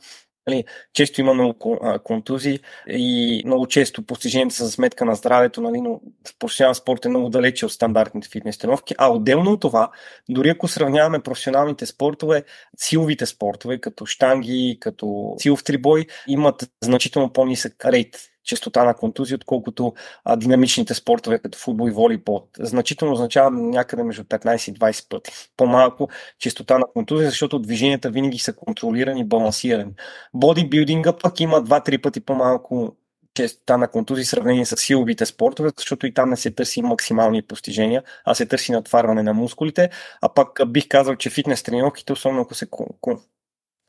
Нали, 0.47 0.63
често 0.93 1.21
има 1.21 1.33
много 1.33 1.79
контузии 2.03 2.59
и 2.87 3.41
много 3.45 3.67
често 3.67 4.05
постиженията 4.05 4.55
са 4.55 4.65
за 4.65 4.71
сметка 4.71 5.05
на 5.05 5.15
здравето, 5.15 5.61
нали, 5.61 5.81
но 5.81 6.01
професионален 6.39 6.75
спорт 6.75 7.05
е 7.05 7.09
много 7.09 7.29
далече 7.29 7.65
от 7.65 7.71
стандартните 7.71 8.29
фитнес 8.29 8.57
тренировки. 8.57 8.95
А 8.97 9.07
отделно 9.11 9.51
от 9.51 9.61
това, 9.61 9.91
дори 10.29 10.49
ако 10.49 10.67
сравняваме 10.67 11.19
професионалните 11.19 11.85
спортове, 11.85 12.43
силовите 12.77 13.25
спортове, 13.25 13.79
като 13.79 14.05
штанги, 14.05 14.77
като 14.81 15.35
силов 15.37 15.63
трибой, 15.63 16.05
имат 16.27 16.69
значително 16.83 17.33
по-нисък 17.33 17.85
рейт 17.85 18.17
частота 18.45 18.83
на 18.83 18.93
контузии, 18.93 19.35
отколкото 19.35 19.93
а, 20.23 20.35
динамичните 20.35 20.93
спортове, 20.93 21.39
като 21.39 21.57
футбол 21.57 21.87
и 21.87 21.91
волейбол. 21.91 22.47
Значително 22.59 23.13
означава 23.13 23.51
някъде 23.51 24.03
между 24.03 24.23
15 24.23 24.71
и 24.71 24.73
20 24.73 25.09
пъти. 25.09 25.31
По-малко 25.57 26.09
частота 26.39 26.77
на 26.77 26.85
контузия, 26.93 27.29
защото 27.29 27.59
движенията 27.59 28.09
винаги 28.09 28.39
са 28.39 28.53
контролирани 28.53 29.21
и 29.21 29.25
балансирани. 29.25 29.91
Бодибилдинга 30.33 31.13
пък 31.13 31.39
има 31.39 31.63
2-3 31.63 32.01
пъти 32.01 32.19
по-малко 32.19 32.95
честота 33.35 33.77
на 33.77 33.87
контузии 33.87 34.25
сравнение 34.25 34.65
с 34.65 34.77
силовите 34.77 35.25
спортове, 35.25 35.69
защото 35.77 36.07
и 36.07 36.13
там 36.13 36.29
не 36.29 36.37
се 36.37 36.51
търси 36.51 36.81
максимални 36.81 37.41
постижения, 37.41 38.03
а 38.25 38.35
се 38.35 38.45
търси 38.45 38.71
натварване 38.71 39.23
на 39.23 39.33
мускулите. 39.33 39.89
А 40.21 40.29
пък 40.29 40.59
бих 40.67 40.87
казал, 40.87 41.15
че 41.15 41.29
фитнес 41.29 41.63
тренировките, 41.63 42.13
особено 42.13 42.41
ако 42.41 42.55
се 42.55 42.67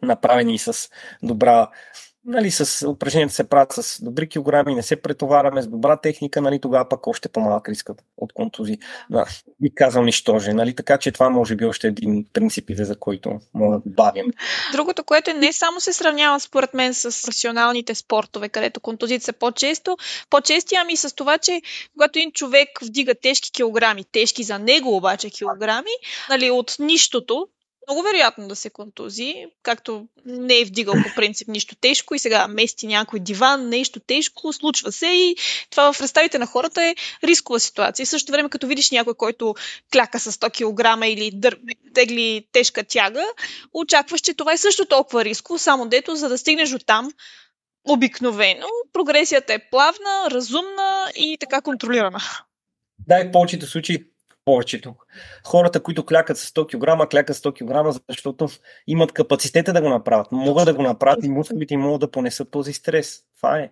направени 0.03 0.59
с 0.59 0.91
добра 1.23 1.71
нали, 2.27 2.51
с 2.51 2.89
упражненията 2.89 3.35
се 3.35 3.49
правят 3.49 3.73
с 3.73 4.05
добри 4.05 4.29
килограми, 4.29 4.75
не 4.75 4.83
се 4.83 5.03
претоваряме 5.03 5.63
с 5.63 5.67
добра 5.67 5.97
техника, 5.97 6.41
нали, 6.41 6.61
тогава 6.61 6.89
пък 6.89 7.07
още 7.07 7.29
по-малък 7.29 7.69
риск 7.69 7.91
от 8.17 8.33
контузии. 8.33 8.79
Да, 9.11 9.27
би 9.61 9.75
казал 9.75 10.05
нищоже, 10.05 10.53
нали, 10.53 10.75
така 10.75 10.99
че 10.99 11.13
това 11.13 11.31
може 11.31 11.57
би 11.57 11.65
още 11.65 11.87
един 11.87 12.27
принципите, 12.33 12.85
за 12.85 12.99
който 12.99 13.41
мога 13.55 13.77
да 13.77 13.83
добавим. 13.87 14.27
Другото, 14.73 15.05
което 15.05 15.33
не 15.33 15.53
само 15.53 15.81
се 15.81 15.93
сравнява 15.93 16.41
според 16.41 16.75
мен 16.75 16.95
с 16.95 17.23
професионалните 17.23 17.95
спортове, 17.95 18.49
където 18.49 18.81
контузиите 18.81 19.25
са 19.25 19.33
по-често, 19.33 19.97
по-чести, 20.31 20.75
ами 20.75 20.97
с 20.97 21.15
това, 21.15 21.39
че 21.39 21.63
когато 21.93 22.19
един 22.19 22.33
човек 22.33 22.69
вдига 22.83 23.15
тежки 23.23 23.53
килограми, 23.53 24.05
тежки 24.13 24.43
за 24.43 24.59
него 24.59 24.97
обаче 24.97 25.31
килограми, 25.31 25.91
нали, 26.31 26.51
от 26.51 26.77
нищото, 26.79 27.49
много 27.87 28.03
вероятно 28.03 28.49
да 28.49 28.57
се 28.57 28.71
контузи, 28.71 29.47
както 29.63 30.09
не 30.25 30.61
е 30.61 30.65
вдигал 30.65 30.95
по 30.95 31.15
принцип 31.17 31.49
нищо 31.49 31.77
тежко 31.77 32.15
и 32.15 32.19
сега 32.19 32.49
мести 32.49 32.87
някой 32.87 33.21
диван, 33.21 33.69
нещо 33.69 34.01
тежко, 34.01 34.53
случва 34.53 34.93
се 34.93 35.07
и 35.07 35.37
това 35.71 35.93
в 35.93 35.99
представите 35.99 36.39
на 36.39 36.47
хората 36.47 36.85
е 36.85 36.95
рискова 37.25 37.61
ситуация. 37.61 38.03
И 38.05 38.07
също 38.07 38.33
време, 38.33 38.49
като 38.49 38.67
видиш 38.67 38.91
някой, 38.91 39.15
който 39.15 39.55
кляка 39.93 40.21
с 40.21 40.33
100 40.33 40.51
кг 40.51 41.07
или 41.07 41.31
дър... 41.35 41.59
тегли 41.95 42.47
тежка 42.53 42.85
тяга, 42.85 43.25
очакваш, 43.73 44.21
че 44.21 44.35
това 44.35 44.53
е 44.53 44.59
също 44.59 44.87
толкова 44.87 45.25
рисково, 45.25 45.59
само 45.59 45.89
дето, 45.89 46.17
за 46.17 46.29
да 46.29 46.39
стигнеш 46.39 46.71
до 46.71 46.79
там, 46.79 47.13
обикновено, 47.89 48.67
прогресията 48.93 49.55
е 49.55 49.71
плавна, 49.71 50.31
разумна 50.31 51.11
и 51.17 51.37
така 51.41 51.61
контролирана. 51.61 52.21
Да, 52.99 53.25
в 53.25 53.33
повечето 53.33 53.67
случаи 53.67 54.05
повечето. 54.47 54.95
Хората, 55.47 55.83
които 55.83 56.07
клякат 56.07 56.39
с 56.39 56.51
100 56.51 56.67
кг, 57.05 57.11
клякат 57.11 57.37
с 57.37 57.41
100 57.41 57.53
кг, 57.93 58.03
защото 58.09 58.49
имат 58.87 59.13
капацитета 59.13 59.73
да 59.73 59.81
го 59.81 59.89
направят. 59.89 60.33
Могат 60.33 60.65
да 60.65 60.75
го 60.75 60.83
направят 60.83 61.25
и 61.25 61.29
мускулите 61.29 61.75
им 61.75 61.81
могат 61.81 62.01
да 62.01 62.11
понесат 62.11 62.51
този 62.51 62.73
стрес. 62.73 63.21
Това 63.37 63.59
е. 63.59 63.71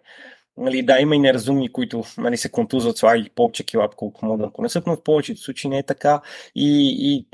Нали, 0.57 0.83
да, 0.83 0.99
има 0.99 1.17
и 1.17 1.19
неразумни, 1.19 1.73
които 1.73 2.05
нали, 2.19 2.37
се 2.37 2.49
контузват, 2.49 2.97
слаги 2.97 3.31
повече 3.35 3.65
кила, 3.65 3.89
колко 3.97 4.27
могат 4.27 4.47
да 4.47 4.53
понесат, 4.53 4.87
но 4.87 4.97
в 4.97 5.03
повечето 5.03 5.41
случаи 5.41 5.71
не 5.71 5.79
е 5.79 5.83
така. 5.83 6.21
И, 6.55 6.97
и 7.01 7.27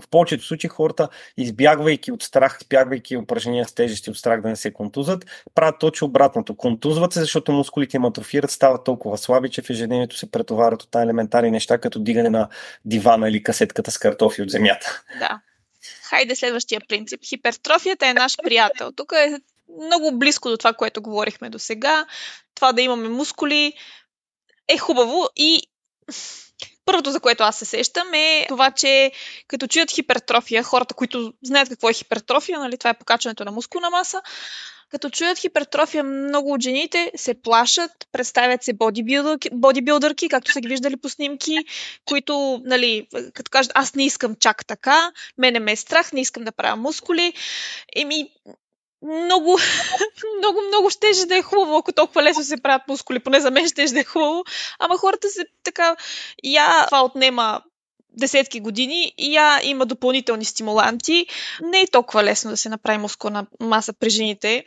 в 0.00 0.08
повечето 0.08 0.44
случаи 0.44 0.68
хората, 0.68 1.08
избягвайки 1.36 2.12
от 2.12 2.22
страх, 2.22 2.58
избягвайки 2.62 3.16
упражнения 3.16 3.68
с 3.68 3.74
тежести 3.74 4.10
от 4.10 4.16
страх 4.16 4.40
да 4.40 4.48
не 4.48 4.56
се 4.56 4.72
контузват, 4.72 5.26
правят 5.54 5.78
точно 5.78 6.06
обратното. 6.06 6.56
Контузват 6.56 7.12
се, 7.12 7.20
защото 7.20 7.52
мускулите 7.52 7.96
им 7.96 8.04
атрофират, 8.04 8.50
стават 8.50 8.84
толкова 8.84 9.18
слаби, 9.18 9.50
че 9.50 9.62
в 9.62 9.70
ежедневието 9.70 10.18
се 10.18 10.30
претоварят 10.30 10.82
от 10.82 10.94
елементарни 10.94 11.50
неща, 11.50 11.78
като 11.78 12.00
дигане 12.00 12.30
на 12.30 12.48
дивана 12.84 13.28
или 13.28 13.42
касетката 13.42 13.90
с 13.90 13.98
картофи 13.98 14.42
от 14.42 14.50
земята. 14.50 15.02
Да. 15.18 15.40
Хайде 16.02 16.36
следващия 16.36 16.80
принцип. 16.88 17.20
Хипертрофията 17.24 18.06
е 18.06 18.14
наш 18.14 18.36
приятел. 18.44 18.92
Тук 18.92 19.12
е 19.12 19.36
много 19.84 20.18
близко 20.18 20.50
до 20.50 20.56
това, 20.56 20.72
което 20.72 21.02
говорихме 21.02 21.50
до 21.50 21.58
сега. 21.58 22.06
Това 22.54 22.72
да 22.72 22.82
имаме 22.82 23.08
мускули 23.08 23.72
е 24.68 24.78
хубаво 24.78 25.28
и 25.36 25.62
Първото, 26.86 27.10
за 27.10 27.20
което 27.20 27.42
аз 27.42 27.56
се 27.56 27.64
сещам 27.64 28.14
е 28.14 28.46
това, 28.48 28.70
че 28.70 29.12
като 29.48 29.66
чуят 29.66 29.90
хипертрофия, 29.90 30.62
хората, 30.62 30.94
които 30.94 31.32
знаят 31.42 31.68
какво 31.68 31.90
е 31.90 31.92
хипертрофия, 31.92 32.58
нали, 32.58 32.78
това 32.78 32.90
е 32.90 32.98
покачването 32.98 33.44
на 33.44 33.52
мускулна 33.52 33.90
маса, 33.90 34.22
като 34.90 35.10
чуят 35.10 35.38
хипертрофия, 35.38 36.04
много 36.04 36.52
от 36.52 36.62
жените 36.62 37.12
се 37.16 37.42
плашат, 37.42 37.90
представят 38.12 38.62
се 38.62 38.72
бодибилдърки, 38.72 39.48
бодибилдърки 39.52 40.28
както 40.28 40.52
са 40.52 40.60
ги 40.60 40.68
виждали 40.68 40.96
по 40.96 41.08
снимки, 41.08 41.58
които, 42.04 42.62
нали, 42.64 43.06
като 43.34 43.50
кажат, 43.50 43.72
аз 43.74 43.94
не 43.94 44.04
искам 44.04 44.36
чак 44.40 44.66
така, 44.66 45.12
мене 45.38 45.60
ме 45.60 45.72
е 45.72 45.76
страх, 45.76 46.12
не 46.12 46.20
искам 46.20 46.44
да 46.44 46.52
правя 46.52 46.76
мускули. 46.76 47.32
Еми, 47.96 48.30
много, 49.04 49.58
много, 50.38 50.60
много 50.68 50.90
щеше 50.90 51.26
да 51.26 51.36
е 51.36 51.42
хубаво, 51.42 51.76
ако 51.76 51.92
толкова 51.92 52.22
лесно 52.22 52.44
се 52.44 52.62
правят 52.62 52.88
мускули. 52.88 53.18
Поне 53.18 53.40
за 53.40 53.50
мен 53.50 53.68
щеше 53.68 53.94
да 53.94 54.00
е 54.00 54.04
хубаво. 54.04 54.44
Ама 54.78 54.96
хората 54.96 55.28
се 55.28 55.44
така... 55.64 55.96
Я 56.44 56.86
това 56.86 57.04
отнема 57.04 57.62
десетки 58.10 58.60
години 58.60 59.14
и 59.18 59.34
я 59.34 59.60
има 59.62 59.86
допълнителни 59.86 60.44
стимуланти. 60.44 61.26
Не 61.62 61.80
е 61.80 61.86
толкова 61.86 62.24
лесно 62.24 62.50
да 62.50 62.56
се 62.56 62.68
направи 62.68 62.98
мускулна 62.98 63.46
маса 63.60 63.92
при 63.92 64.10
жените. 64.10 64.64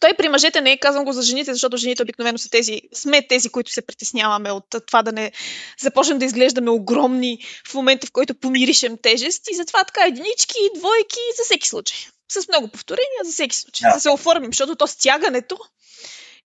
Той 0.00 0.14
при 0.14 0.28
мъжете 0.28 0.60
не 0.60 0.72
е, 0.72 0.78
казвам 0.78 1.04
го 1.04 1.12
за 1.12 1.22
жените, 1.22 1.52
защото 1.52 1.76
жените 1.76 2.02
обикновено 2.02 2.38
са 2.38 2.50
тези, 2.50 2.80
сме 2.92 3.26
тези, 3.26 3.48
които 3.48 3.72
се 3.72 3.86
притесняваме 3.86 4.52
от 4.52 4.64
това 4.86 5.02
да 5.02 5.12
не 5.12 5.32
започнем 5.80 6.18
да 6.18 6.24
изглеждаме 6.24 6.70
огромни 6.70 7.38
в 7.68 7.74
момента, 7.74 8.06
в 8.06 8.12
който 8.12 8.34
помиришем 8.34 8.96
тежест. 9.02 9.42
И 9.50 9.54
затова 9.54 9.84
така 9.84 10.06
единички, 10.06 10.58
двойки, 10.74 11.18
за 11.38 11.44
всеки 11.44 11.68
случай 11.68 11.98
с 12.32 12.48
много 12.48 12.68
повторения 12.68 13.24
за 13.24 13.32
всеки 13.32 13.56
случай. 13.56 13.88
Да. 13.88 13.94
да 13.94 14.00
се 14.00 14.10
оформим, 14.10 14.52
защото 14.52 14.76
то 14.76 14.86
стягането 14.86 15.58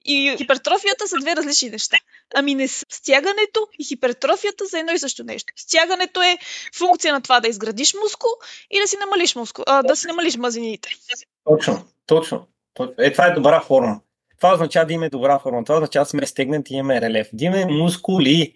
и 0.05 0.35
хипертрофията 0.37 1.07
са 1.07 1.15
две 1.21 1.35
различни 1.35 1.69
неща. 1.69 1.97
Ами 2.35 2.55
не 2.55 2.67
стягането 2.67 3.67
и 3.79 3.85
хипертрофията 3.85 4.65
за 4.65 4.79
едно 4.79 4.91
и 4.91 4.99
също 4.99 5.23
нещо. 5.23 5.53
Стягането 5.55 6.21
е 6.21 6.37
функция 6.77 7.13
на 7.13 7.21
това 7.21 7.39
да 7.39 7.47
изградиш 7.47 7.93
мускул 7.93 8.29
и 8.71 8.79
да 8.79 8.87
си 8.87 8.97
намалиш 8.97 9.35
мускул, 9.35 9.63
а, 9.67 9.83
да 9.83 9.95
си 9.95 10.07
намалиш 10.07 10.35
мазините. 10.35 10.89
Точно, 11.49 11.85
точно. 12.05 12.47
Е, 12.99 13.11
това 13.11 13.27
е 13.27 13.31
добра 13.31 13.61
форма. 13.61 14.01
Това 14.37 14.53
означава 14.53 14.85
да 14.85 14.93
имаме 14.93 15.09
добра 15.09 15.39
форма. 15.39 15.63
Това 15.63 15.75
означава 15.75 16.03
да 16.03 16.09
сме 16.09 16.25
стегнати 16.25 16.73
и 16.73 16.77
имаме 16.77 17.01
релеф. 17.01 17.29
Да 17.33 17.45
имаме 17.45 17.65
мускули. 17.65 18.55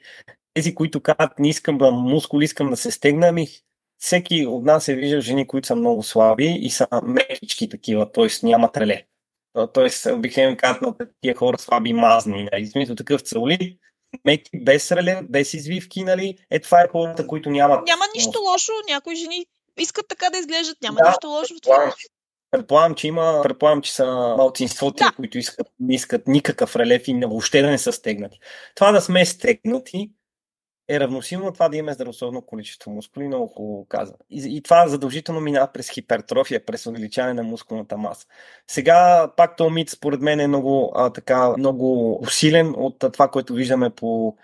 Тези, 0.53 0.75
които 0.75 1.01
казват, 1.01 1.39
не 1.39 1.49
искам 1.49 1.77
да 1.77 1.91
мускули, 1.91 2.45
искам 2.45 2.69
да 2.69 2.77
се 2.77 2.91
стегна, 2.91 3.27
ами 3.27 3.47
всеки 3.97 4.45
от 4.45 4.63
нас 4.63 4.87
е 4.87 4.95
виждал 4.95 5.21
жени, 5.21 5.47
които 5.47 5.67
са 5.67 5.75
много 5.75 6.03
слаби 6.03 6.57
и 6.61 6.69
са 6.69 6.87
мекички 7.03 7.69
такива, 7.69 8.11
т.е. 8.11 8.27
нямат 8.43 8.77
реле. 8.77 9.03
Тоест, 9.73 10.05
обикновено 10.05 10.57
казват 10.57 10.99
на 10.99 11.07
тия 11.21 11.35
хора 11.35 11.57
слаби 11.57 11.93
мазни. 11.93 12.49
Нали? 12.51 12.67
Смисъл 12.67 12.95
такъв 12.95 13.21
целули, 13.21 13.77
меки, 14.25 14.51
без 14.55 14.91
реле, 14.91 15.21
без 15.29 15.53
извивки, 15.53 16.03
нали? 16.03 16.37
Е, 16.51 16.59
това 16.59 16.81
е 16.81 16.87
хората, 16.87 17.27
които 17.27 17.49
нямат. 17.49 17.87
Няма 17.87 18.05
нищо 18.15 18.39
лошо, 18.51 18.71
някои 18.89 19.15
жени 19.15 19.45
искат 19.77 20.05
така 20.07 20.29
да 20.29 20.37
изглеждат, 20.37 20.77
няма 20.81 20.97
да, 20.97 21.07
нищо 21.09 21.27
лошо 21.27 21.55
в 21.55 21.61
това. 21.61 21.93
Предполагам, 22.51 22.95
че 22.95 23.07
има, 23.07 23.39
предполагам, 23.43 23.81
че 23.81 23.93
са 23.93 24.05
малцинството, 24.37 25.03
да. 25.03 25.11
които 25.15 25.37
искат, 25.37 25.67
не 25.79 25.95
искат 25.95 26.27
никакъв 26.27 26.75
релеф 26.75 27.07
и 27.07 27.13
въобще 27.13 27.61
да 27.61 27.69
не 27.69 27.77
са 27.77 27.91
стегнати. 27.91 28.39
Това 28.75 28.91
да 28.91 29.01
сме 29.01 29.25
стегнати 29.25 30.11
е 30.89 30.99
равносилно 30.99 31.45
на 31.45 31.53
това 31.53 31.69
да 31.69 31.77
имаме 31.77 31.93
здравословно 31.93 32.41
количество 32.41 32.91
мускули, 32.91 33.27
много 33.27 33.47
хубаво 33.47 33.85
каза. 33.89 34.13
И, 34.29 34.57
и 34.57 34.61
това 34.61 34.87
задължително 34.87 35.41
минава 35.41 35.67
през 35.73 35.89
хипертрофия, 35.89 36.65
през 36.65 36.85
увеличаване 36.85 37.33
на 37.33 37.43
мускулната 37.43 37.97
маса. 37.97 38.27
Сега 38.67 39.31
пак 39.37 39.55
този 39.55 39.73
мит 39.73 39.89
според 39.89 40.21
мен 40.21 40.39
е 40.39 40.47
много, 40.47 40.91
а, 40.95 41.09
така, 41.09 41.57
много 41.57 42.19
усилен 42.23 42.73
от 42.77 42.99
това, 43.13 43.27
което 43.27 43.53
виждаме 43.53 43.89
по 43.89 44.37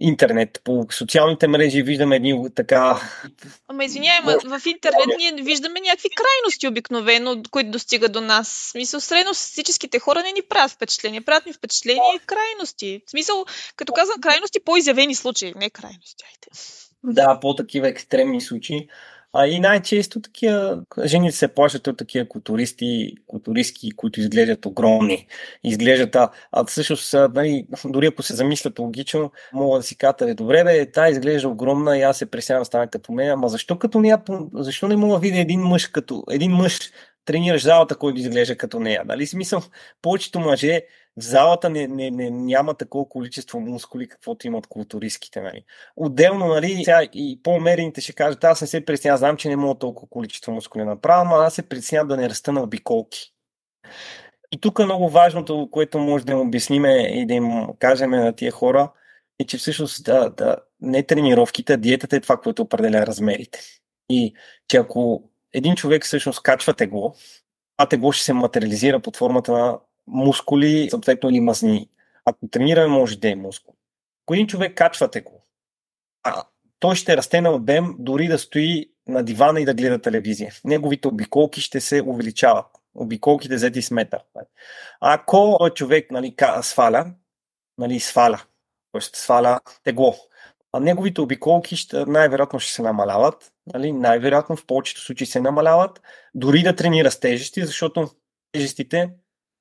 интернет, 0.00 0.60
по 0.64 0.86
социалните 0.90 1.48
мрежи 1.48 1.82
виждаме 1.82 2.16
едни 2.16 2.54
така... 2.54 3.00
Ама 3.68 3.84
извинявай, 3.84 4.34
в 4.44 4.66
интернет 4.66 5.06
ние 5.18 5.42
виждаме 5.42 5.80
някакви 5.80 6.08
крайности 6.16 6.68
обикновено, 6.68 7.42
които 7.50 7.70
достигат 7.70 8.12
до 8.12 8.20
нас. 8.20 8.48
В 8.48 8.70
смисъл, 8.70 9.00
средностатистическите 9.00 9.98
хора 9.98 10.22
не 10.22 10.32
ни 10.32 10.42
правят 10.48 10.70
впечатление. 10.70 11.20
Правят 11.20 11.46
ни 11.46 11.52
впечатление 11.52 12.14
и 12.16 12.26
крайности. 12.26 13.02
В 13.06 13.10
смисъл, 13.10 13.44
като 13.76 13.92
казвам 13.92 14.20
крайности, 14.20 14.60
по-изявени 14.64 15.14
случаи, 15.14 15.52
не 15.56 15.70
крайности. 15.70 16.24
Айде. 16.24 16.60
Да, 17.04 17.40
по-такива 17.40 17.88
екстремни 17.88 18.40
случаи. 18.40 18.88
А 19.38 19.46
и 19.46 19.60
най-често 19.60 20.20
такива 20.20 20.82
жени 21.04 21.32
се 21.32 21.48
плащат 21.48 21.86
от 21.86 21.96
такива 21.96 22.28
културисти, 22.28 23.14
културистки, 23.26 23.90
които 23.90 24.20
изглеждат 24.20 24.66
огромни. 24.66 25.26
Изглеждат, 25.64 26.16
а, 26.16 26.30
а 26.52 26.64
всъщност, 26.64 27.14
нали, 27.34 27.66
дори 27.84 28.06
ако 28.06 28.22
се 28.22 28.34
замислят 28.34 28.78
логично, 28.78 29.30
мога 29.52 29.78
да 29.78 29.82
си 29.82 29.96
кажа, 29.96 30.34
добре, 30.34 30.64
бе, 30.64 30.90
та 30.90 31.08
изглежда 31.08 31.48
огромна 31.48 31.98
и 31.98 32.02
аз 32.02 32.18
се 32.18 32.30
пресявам 32.30 32.64
стана 32.64 32.88
като 32.88 33.12
мен, 33.12 33.30
ама 33.30 33.48
защо 33.48 33.78
като 33.78 34.00
нея, 34.00 34.22
защо 34.54 34.88
не 34.88 34.96
мога 34.96 35.14
да 35.14 35.20
видя 35.20 35.38
един 35.38 35.60
мъж 35.60 35.86
като, 35.86 36.24
един 36.30 36.52
мъж 36.52 36.78
тренираш 37.26 37.62
залата, 37.62 37.96
който 37.96 38.20
изглежда 38.20 38.56
като 38.56 38.80
нея. 38.80 39.02
Нали? 39.04 39.26
Смисъл, 39.26 39.62
повечето 40.02 40.40
мъже 40.40 40.82
в 41.18 41.22
залата 41.22 41.70
не, 41.70 41.86
не, 41.86 42.10
не, 42.10 42.30
няма 42.30 42.74
такова 42.74 43.08
количество 43.08 43.60
мускули, 43.60 44.08
каквото 44.08 44.46
имат 44.46 44.66
културистските. 44.66 45.40
Нали. 45.40 45.64
Отделно, 45.96 46.46
нали, 46.46 46.84
сега 46.84 47.02
и 47.12 47.40
по-умерените 47.42 48.00
ще 48.00 48.12
кажат, 48.12 48.44
аз 48.44 48.60
не 48.60 48.66
се 48.66 48.84
притеснявам, 48.84 49.18
знам, 49.18 49.36
че 49.36 49.48
не 49.48 49.56
мога 49.56 49.78
толкова 49.78 50.08
количество 50.08 50.52
мускули 50.52 50.82
да 50.82 50.90
направя, 50.90 51.24
но 51.24 51.34
аз 51.34 51.54
се 51.54 51.68
притеснявам 51.68 52.08
да 52.08 52.16
не 52.16 52.28
раста 52.30 52.52
на 52.52 52.62
обиколки. 52.62 53.32
И 54.52 54.60
тук 54.60 54.78
е 54.78 54.84
много 54.84 55.08
важното, 55.08 55.68
което 55.70 55.98
може 55.98 56.24
да 56.24 56.32
им 56.32 56.40
обясниме 56.40 57.20
и 57.20 57.26
да 57.26 57.34
им 57.34 57.66
кажем 57.78 58.10
на 58.10 58.32
тия 58.32 58.52
хора, 58.52 58.92
е, 59.38 59.44
че 59.44 59.58
всъщност 59.58 60.04
да, 60.04 60.30
да, 60.30 60.56
не 60.80 61.02
тренировките, 61.02 61.72
а 61.72 61.76
диетата 61.76 62.16
е 62.16 62.20
това, 62.20 62.36
което 62.36 62.62
определя 62.62 63.06
размерите. 63.06 63.60
И 64.10 64.34
че 64.68 64.76
ако 64.76 65.30
един 65.56 65.76
човек 65.76 66.04
всъщност 66.04 66.42
качва 66.42 66.74
тегло, 66.74 67.14
а 67.78 67.86
тегло 67.86 68.12
ще 68.12 68.24
се 68.24 68.32
материализира 68.32 69.00
под 69.00 69.16
формата 69.16 69.52
на 69.52 69.78
мускули, 70.06 70.90
съответно 70.90 71.30
или 71.30 71.40
мазнини. 71.40 71.88
Ако 72.24 72.48
тренираме, 72.48 72.86
може 72.86 73.18
да 73.18 73.30
е 73.30 73.34
мускул. 73.34 73.74
Ако 74.24 74.34
един 74.34 74.46
човек 74.46 74.76
качва 74.76 75.10
тегло, 75.10 75.40
а 76.22 76.44
той 76.78 76.96
ще 76.96 77.16
расте 77.16 77.40
на 77.40 77.50
обем, 77.50 77.94
дори 77.98 78.28
да 78.28 78.38
стои 78.38 78.90
на 79.08 79.24
дивана 79.24 79.60
и 79.60 79.64
да 79.64 79.74
гледа 79.74 79.98
телевизия. 79.98 80.52
Неговите 80.64 81.08
обиколки 81.08 81.60
ще 81.60 81.80
се 81.80 82.02
увеличават. 82.02 82.66
Обиколките 82.94 83.54
взети 83.54 83.82
с 83.82 83.90
метър. 83.90 84.20
Ако 85.00 85.70
човек 85.74 86.10
нали, 86.10 86.34
сваля, 86.62 87.06
нали, 87.78 88.00
сваля, 88.00 88.42
ще 88.98 89.18
сваля 89.18 89.60
тегло, 89.84 90.14
а 90.76 90.80
неговите 90.80 91.20
обиколки 91.20 91.76
ще, 91.76 92.04
най-вероятно 92.06 92.60
ще 92.60 92.72
се 92.72 92.82
намаляват. 92.82 93.52
Нали? 93.74 93.92
Най-вероятно 93.92 94.56
в 94.56 94.66
повечето 94.66 95.00
случаи 95.00 95.26
се 95.26 95.40
намаляват, 95.40 96.00
дори 96.34 96.62
да 96.62 96.76
тренира 96.76 97.10
с 97.10 97.20
тежести, 97.20 97.66
защото 97.66 98.08
тежестите 98.52 99.10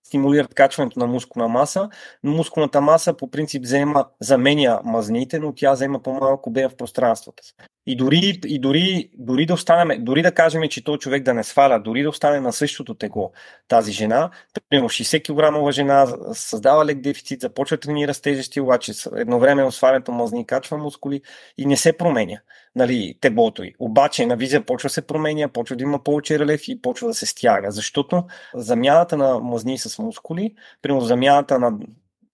стимулират 0.07 0.53
качването 0.53 0.99
на 0.99 1.07
мускулна 1.07 1.47
маса, 1.47 1.89
но 2.23 2.31
мускулната 2.31 2.81
маса 2.81 3.17
по 3.17 3.31
принцип 3.31 3.63
взема, 3.63 4.05
заменя 4.21 4.81
мазните, 4.83 5.39
но 5.39 5.53
тя 5.55 5.73
взема 5.73 6.01
по-малко 6.01 6.49
обем 6.49 6.69
в 6.69 6.75
пространството. 6.75 7.43
И 7.87 7.95
дори, 7.95 8.39
и 8.45 8.59
дори, 8.59 9.09
дори 9.13 9.45
да 9.45 9.53
останем, 9.53 10.03
дори 10.03 10.21
да 10.21 10.31
кажем, 10.31 10.61
че 10.69 10.83
този 10.83 10.99
човек 10.99 11.23
да 11.23 11.33
не 11.33 11.43
сваля, 11.43 11.79
дори 11.79 12.03
да 12.03 12.09
остане 12.09 12.39
на 12.39 12.53
същото 12.53 12.95
тегло 12.95 13.31
тази 13.67 13.91
жена, 13.91 14.29
примерно 14.69 14.89
60 14.89 15.65
кг 15.65 15.71
жена 15.71 16.07
създава 16.33 16.85
лек 16.85 17.01
дефицит, 17.01 17.41
започва 17.41 17.77
тренира 17.77 18.13
с 18.13 18.21
тежести, 18.21 18.61
обаче 18.61 18.91
едновременно 19.15 19.71
свалянето 19.71 20.11
мазни 20.11 20.47
качва 20.47 20.77
мускули 20.77 21.21
и 21.57 21.65
не 21.65 21.77
се 21.77 21.97
променя 21.97 22.39
нали, 22.75 23.17
теглото 23.21 23.63
й. 23.63 23.73
Обаче 23.79 24.25
на 24.25 24.35
визия 24.35 24.65
почва 24.65 24.89
се 24.89 25.07
променя, 25.07 25.47
почва 25.49 25.75
да 25.75 25.83
има 25.83 26.03
повече 26.03 26.39
релеф 26.39 26.67
и 26.67 26.81
почва 26.81 27.07
да 27.07 27.13
се 27.13 27.25
стяга, 27.25 27.71
защото 27.71 28.23
замяната 28.55 29.17
на 29.17 29.39
мазни 29.39 29.77
с 29.77 29.99
мускули, 29.99 30.55
примерно 30.81 31.01
замяната 31.01 31.59
на 31.59 31.71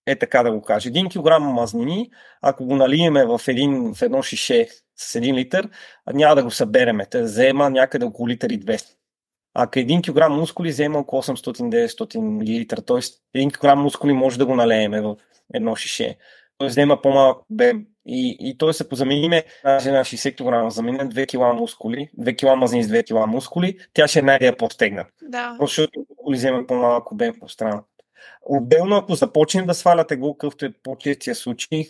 е 0.05 0.15
така 0.15 0.43
да 0.43 0.51
го 0.51 0.61
кажа. 0.61 0.89
Един 0.89 1.09
килограм 1.09 1.43
мазнини, 1.43 2.09
ако 2.41 2.65
го 2.65 2.75
налиеме 2.75 3.25
в, 3.25 3.41
един, 3.47 3.93
в 3.93 4.01
едно 4.01 4.21
шише 4.21 4.67
с 4.95 5.15
един 5.15 5.35
литър, 5.35 5.69
няма 6.13 6.35
да 6.35 6.43
го 6.43 6.51
събереме. 6.51 7.05
Те 7.05 7.21
взема 7.21 7.69
някъде 7.69 8.05
около 8.05 8.27
литър 8.27 8.49
и 8.49 8.59
200. 8.59 8.85
Ако 9.53 9.79
един 9.79 10.01
килограм 10.01 10.33
мускули 10.33 10.69
взема 10.69 10.99
около 10.99 11.21
800-900 11.21 12.17
мл, 12.17 12.81
т.е. 12.85 13.37
един 13.39 13.51
килограм 13.51 13.81
мускули 13.81 14.13
може 14.13 14.37
да 14.37 14.45
го 14.45 14.55
налееме 14.55 15.01
в 15.01 15.15
едно 15.53 15.75
шише. 15.75 16.17
Той 16.57 16.67
взема 16.67 17.01
по-малък 17.01 17.37
обем 17.51 17.85
и, 18.05 18.37
и 18.39 18.57
той 18.57 18.73
се 18.73 18.89
позамениме 18.89 19.43
на 19.63 19.79
жена 19.79 19.99
60 19.99 20.35
кг, 20.35 20.73
заменим 20.73 21.09
2 21.09 21.27
кг 21.27 21.59
мускули, 21.59 22.09
2 22.19 22.37
кг 22.37 22.57
мазнини 22.57 22.83
с 22.83 22.87
2 22.87 23.03
кг 23.07 23.27
мускули, 23.27 23.77
тя 23.93 24.07
ще 24.07 24.19
е 24.19 24.21
най-дея 24.21 24.57
по-стегна. 24.57 25.05
Да. 25.21 25.57
Защото 25.61 26.05
мускули 26.09 26.37
взема 26.37 26.67
по-малък 26.67 27.11
обем 27.11 27.33
страна. 27.47 27.83
Отделно, 28.41 28.95
ако 28.95 29.15
започнем 29.15 29.65
да 29.65 29.73
сваляте 29.73 30.15
го, 30.15 30.37
какъвто 30.37 30.65
е 30.65 30.73
по-честия 30.83 31.35
случай, 31.35 31.85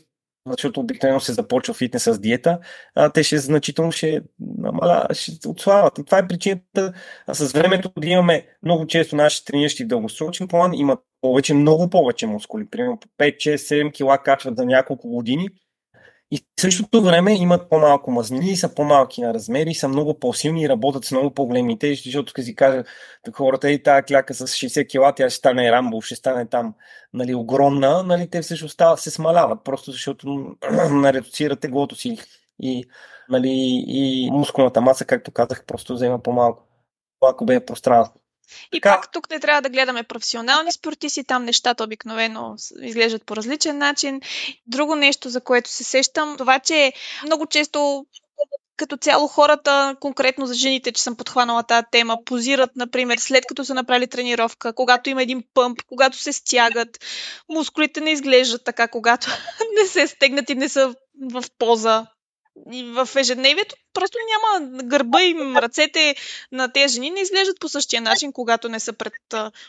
защото 0.48 0.80
обикновено 0.80 1.20
се 1.20 1.34
започва 1.34 1.74
фитнес 1.74 2.04
с 2.04 2.20
диета, 2.20 2.60
а, 2.96 3.10
те 3.10 3.24
ще 3.24 3.38
значително 3.38 3.92
ще, 3.92 4.22
намаля, 4.58 5.08
ще 5.14 5.48
отслабват. 5.48 5.98
И 5.98 6.06
това 6.06 6.18
е 6.18 6.28
причината 6.28 6.94
а 7.28 7.34
с 7.34 7.52
времето 7.52 7.92
да 7.98 8.08
имаме 8.08 8.48
много 8.64 8.88
често 8.88 9.16
наши 9.16 9.46
трениращи 9.46 9.86
дългосрочен 9.86 10.48
план 10.48 10.74
имат 10.74 11.00
повече, 11.22 11.54
много 11.54 11.90
повече 11.90 12.28
мускули. 12.28 12.70
Примерно 12.70 13.00
5, 13.20 13.36
6, 13.36 13.56
7 13.56 13.94
кила 13.94 14.18
качват 14.18 14.58
за 14.58 14.66
няколко 14.66 15.10
години 15.10 15.50
и 16.32 16.38
в 16.38 16.62
същото 16.62 17.02
време 17.02 17.34
имат 17.34 17.70
по-малко 17.70 18.12
мазнини, 18.12 18.58
са 18.58 18.76
по-малки 18.76 19.22
на 19.22 19.34
размери, 19.34 19.74
са 19.74 19.88
много 19.88 20.20
по-силни 20.20 20.64
и 20.64 20.70
работят 20.70 21.06
с 21.06 21.12
много 21.12 21.34
по-големи 21.34 21.80
тежести, 21.80 22.10
защото 22.10 22.34
като 22.34 22.46
си 22.46 22.56
кажа 22.56 22.84
хората 23.34 23.72
и 23.72 23.84
тази 23.84 24.04
кляка 24.04 24.34
с 24.34 24.48
60 24.48 24.90
кила, 24.90 25.16
тя 25.16 25.30
ще 25.30 25.38
стане 25.38 25.72
рамбо, 25.72 26.02
ще 26.02 26.16
стане 26.16 26.46
там 26.46 26.74
нали, 27.14 27.36
огромна, 27.36 28.04
нали, 28.04 28.30
те 28.30 28.42
всъщност 28.42 28.82
се 28.98 29.12
смаляват, 29.12 29.64
просто 29.64 29.92
защото 29.92 30.56
редуцират 31.04 31.60
теглото 31.60 31.96
си 31.96 32.18
и, 32.60 32.86
нали, 33.30 33.84
и 33.88 34.30
мускулната 34.32 34.82
маса, 34.82 35.06
както 35.06 35.32
казах, 35.32 35.66
просто 35.66 35.94
взема 35.94 36.24
по-малко. 36.24 36.64
Ако 37.22 37.46
бе 37.46 37.66
пространство. 37.66 38.21
И 38.72 38.82
така... 38.82 38.96
пак 38.96 39.12
тук 39.12 39.30
не 39.30 39.40
трябва 39.40 39.62
да 39.62 39.70
гледаме 39.70 40.04
професионални 40.04 40.72
спортисти, 40.72 41.24
там 41.24 41.46
нещата 41.46 41.84
обикновено 41.84 42.56
изглеждат 42.82 43.26
по 43.26 43.36
различен 43.36 43.78
начин. 43.78 44.22
Друго 44.68 44.96
нещо, 44.96 45.30
за 45.30 45.42
което 45.42 45.70
се 45.70 45.84
сещам, 45.84 46.38
това, 46.38 46.60
че 46.60 46.94
много 47.26 47.46
често 47.46 48.06
като 48.82 48.98
цяло 48.98 49.28
хората, 49.28 49.96
конкретно 50.00 50.46
за 50.46 50.54
жените, 50.54 50.92
че 50.92 51.02
съм 51.02 51.16
подхванала 51.16 51.64
тази 51.64 51.86
тема, 51.92 52.18
позират, 52.26 52.76
например, 52.76 53.18
след 53.18 53.46
като 53.46 53.66
са 53.66 53.74
направили 53.74 54.08
тренировка, 54.08 54.74
когато 54.74 55.10
има 55.10 55.24
един 55.24 55.44
пъмп, 55.54 55.82
когато 55.88 56.18
се 56.18 56.34
стягат, 56.34 57.00
мускулите 57.50 58.02
не 58.02 58.12
изглеждат 58.12 58.64
така, 58.64 58.88
когато 58.88 59.28
не 59.82 59.88
се 59.88 60.08
стегнат 60.08 60.50
и 60.50 60.56
не 60.56 60.70
са 60.70 60.96
в 61.32 61.44
поза 61.58 62.08
в 62.94 63.10
ежедневието 63.16 63.76
просто 63.94 64.18
няма 64.32 64.68
гърба 64.84 65.24
и 65.24 65.36
ръцете 65.56 66.16
на 66.52 66.74
тези 66.74 66.94
жени 66.94 67.10
не 67.10 67.20
изглеждат 67.22 67.60
по 67.60 67.70
същия 67.70 68.02
начин, 68.02 68.34
когато 68.34 68.70
не 68.70 68.80
са 68.80 68.94
пред 68.94 69.14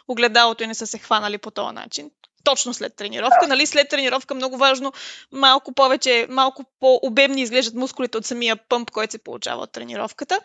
огледалото 0.08 0.64
и 0.64 0.66
не 0.66 0.74
са 0.74 0.86
се 0.86 0.98
хванали 0.98 1.38
по 1.38 1.50
този 1.50 1.74
начин. 1.74 2.10
Точно 2.44 2.74
след 2.74 2.96
тренировка, 2.96 3.46
нали? 3.48 3.66
След 3.66 3.88
тренировка 3.88 4.34
много 4.34 4.56
важно, 4.56 4.92
малко 5.32 5.72
повече, 5.72 6.26
малко 6.30 6.64
по-обемни 6.80 7.42
изглеждат 7.42 7.74
мускулите 7.74 8.18
от 8.18 8.26
самия 8.26 8.56
пъмп, 8.56 8.90
който 8.90 9.10
се 9.10 9.18
получава 9.18 9.62
от 9.62 9.72
тренировката. 9.72 10.40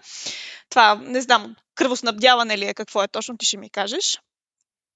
Това, 0.70 0.96
не 0.96 1.22
знам, 1.22 1.56
кръвоснабдяване 1.76 2.58
ли 2.58 2.66
е, 2.66 2.74
какво 2.74 3.04
е 3.04 3.08
точно, 3.08 3.38
ти 3.38 3.46
ще 3.46 3.58
ми 3.58 3.70
кажеш. 3.70 4.20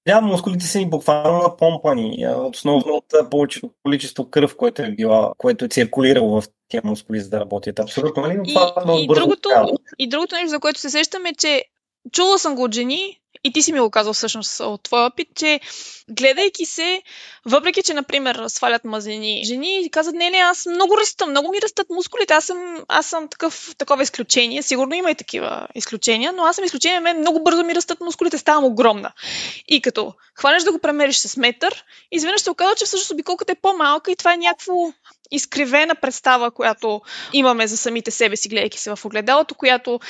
Да, 0.06 0.20
мускулите 0.20 0.66
са 0.66 0.78
ни 0.78 0.90
буквално 0.90 1.42
напомпани. 1.42 2.26
Основно 2.36 2.94
от 2.94 3.30
повечето 3.30 3.70
количество 3.82 4.30
кръв, 4.30 4.56
което 4.56 4.82
е 4.82 4.90
била, 4.90 5.32
което 5.38 5.64
е 5.64 5.68
циркулирало 5.68 6.40
в 6.40 6.44
тия 6.68 6.82
мускули, 6.84 7.20
за 7.20 7.30
да 7.30 7.40
работят. 7.40 7.78
Абсолютно, 7.78 8.22
нали? 8.22 8.40
И, 8.44 8.54
това 8.54 8.96
и, 8.98 9.04
и, 9.04 9.06
другото, 9.06 9.48
и 9.98 10.08
другото 10.08 10.34
нещо, 10.34 10.48
за 10.48 10.60
което 10.60 10.80
се 10.80 10.90
сещам 10.90 11.26
е, 11.26 11.34
че 11.38 11.64
чула 12.12 12.38
съм 12.38 12.54
го 12.54 12.62
от 12.62 12.74
жени 12.74 13.21
и 13.44 13.52
ти 13.52 13.62
си 13.62 13.72
ми 13.72 13.80
го 13.80 13.90
казал 13.90 14.12
всъщност 14.12 14.60
от 14.60 14.82
твоя 14.82 15.06
опит, 15.06 15.28
че 15.34 15.60
гледайки 16.10 16.66
се, 16.66 17.02
въпреки 17.46 17.82
че, 17.82 17.94
например, 17.94 18.44
свалят 18.48 18.84
мазнини 18.84 19.44
жени, 19.44 19.88
казват, 19.90 20.14
не, 20.14 20.30
не, 20.30 20.38
аз 20.38 20.66
много 20.66 20.96
растам, 21.00 21.30
много 21.30 21.50
ми 21.50 21.62
растат 21.62 21.86
мускулите, 21.90 22.34
аз 22.34 22.44
съм, 22.44 22.84
аз 22.88 23.06
съм 23.06 23.28
такъв, 23.28 23.74
такова 23.78 24.02
изключение. 24.02 24.62
Сигурно 24.62 24.94
има 24.94 25.10
и 25.10 25.14
такива 25.14 25.68
изключения, 25.74 26.32
но 26.32 26.44
аз 26.44 26.56
съм 26.56 26.64
изключение, 26.64 27.00
мен 27.00 27.18
много 27.18 27.42
бързо 27.42 27.64
ми 27.64 27.74
растат 27.74 28.00
мускулите, 28.00 28.38
ставам 28.38 28.64
огромна. 28.64 29.12
И 29.68 29.82
като 29.82 30.14
хванеш 30.34 30.62
да 30.62 30.72
го 30.72 30.78
премериш 30.78 31.16
с 31.16 31.36
метър, 31.36 31.84
изведнъж 32.12 32.40
се 32.40 32.50
оказва, 32.50 32.74
че 32.74 32.84
всъщност 32.84 33.10
обиколката 33.10 33.52
е 33.52 33.62
по-малка 33.62 34.10
и 34.10 34.16
това 34.16 34.34
е 34.34 34.36
някакво 34.36 34.92
изкривена 35.30 35.94
представа, 35.94 36.50
която 36.50 37.00
имаме 37.32 37.66
за 37.66 37.76
самите 37.76 38.10
себе 38.10 38.36
си, 38.36 38.48
гледайки 38.48 38.78
се 38.78 38.96
в 38.96 39.04
огледалото, 39.04 39.54
която 39.54 40.00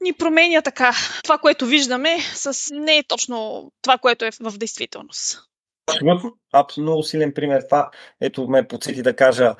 ни 0.00 0.12
променя 0.12 0.62
така. 0.62 0.92
Това, 1.22 1.38
което 1.38 1.66
виждаме, 1.66 2.18
с 2.34 2.74
не 2.74 2.98
е 2.98 3.04
точно 3.08 3.70
това, 3.82 3.98
което 3.98 4.24
е 4.24 4.30
в 4.40 4.58
действителност. 4.58 5.38
Абсолютно. 5.86 6.36
Много 6.78 7.02
силен 7.02 7.32
пример. 7.34 7.62
Това, 7.62 7.90
ето 8.20 8.48
ме 8.48 8.68
подсети 8.68 9.02
да 9.02 9.16
кажа, 9.16 9.54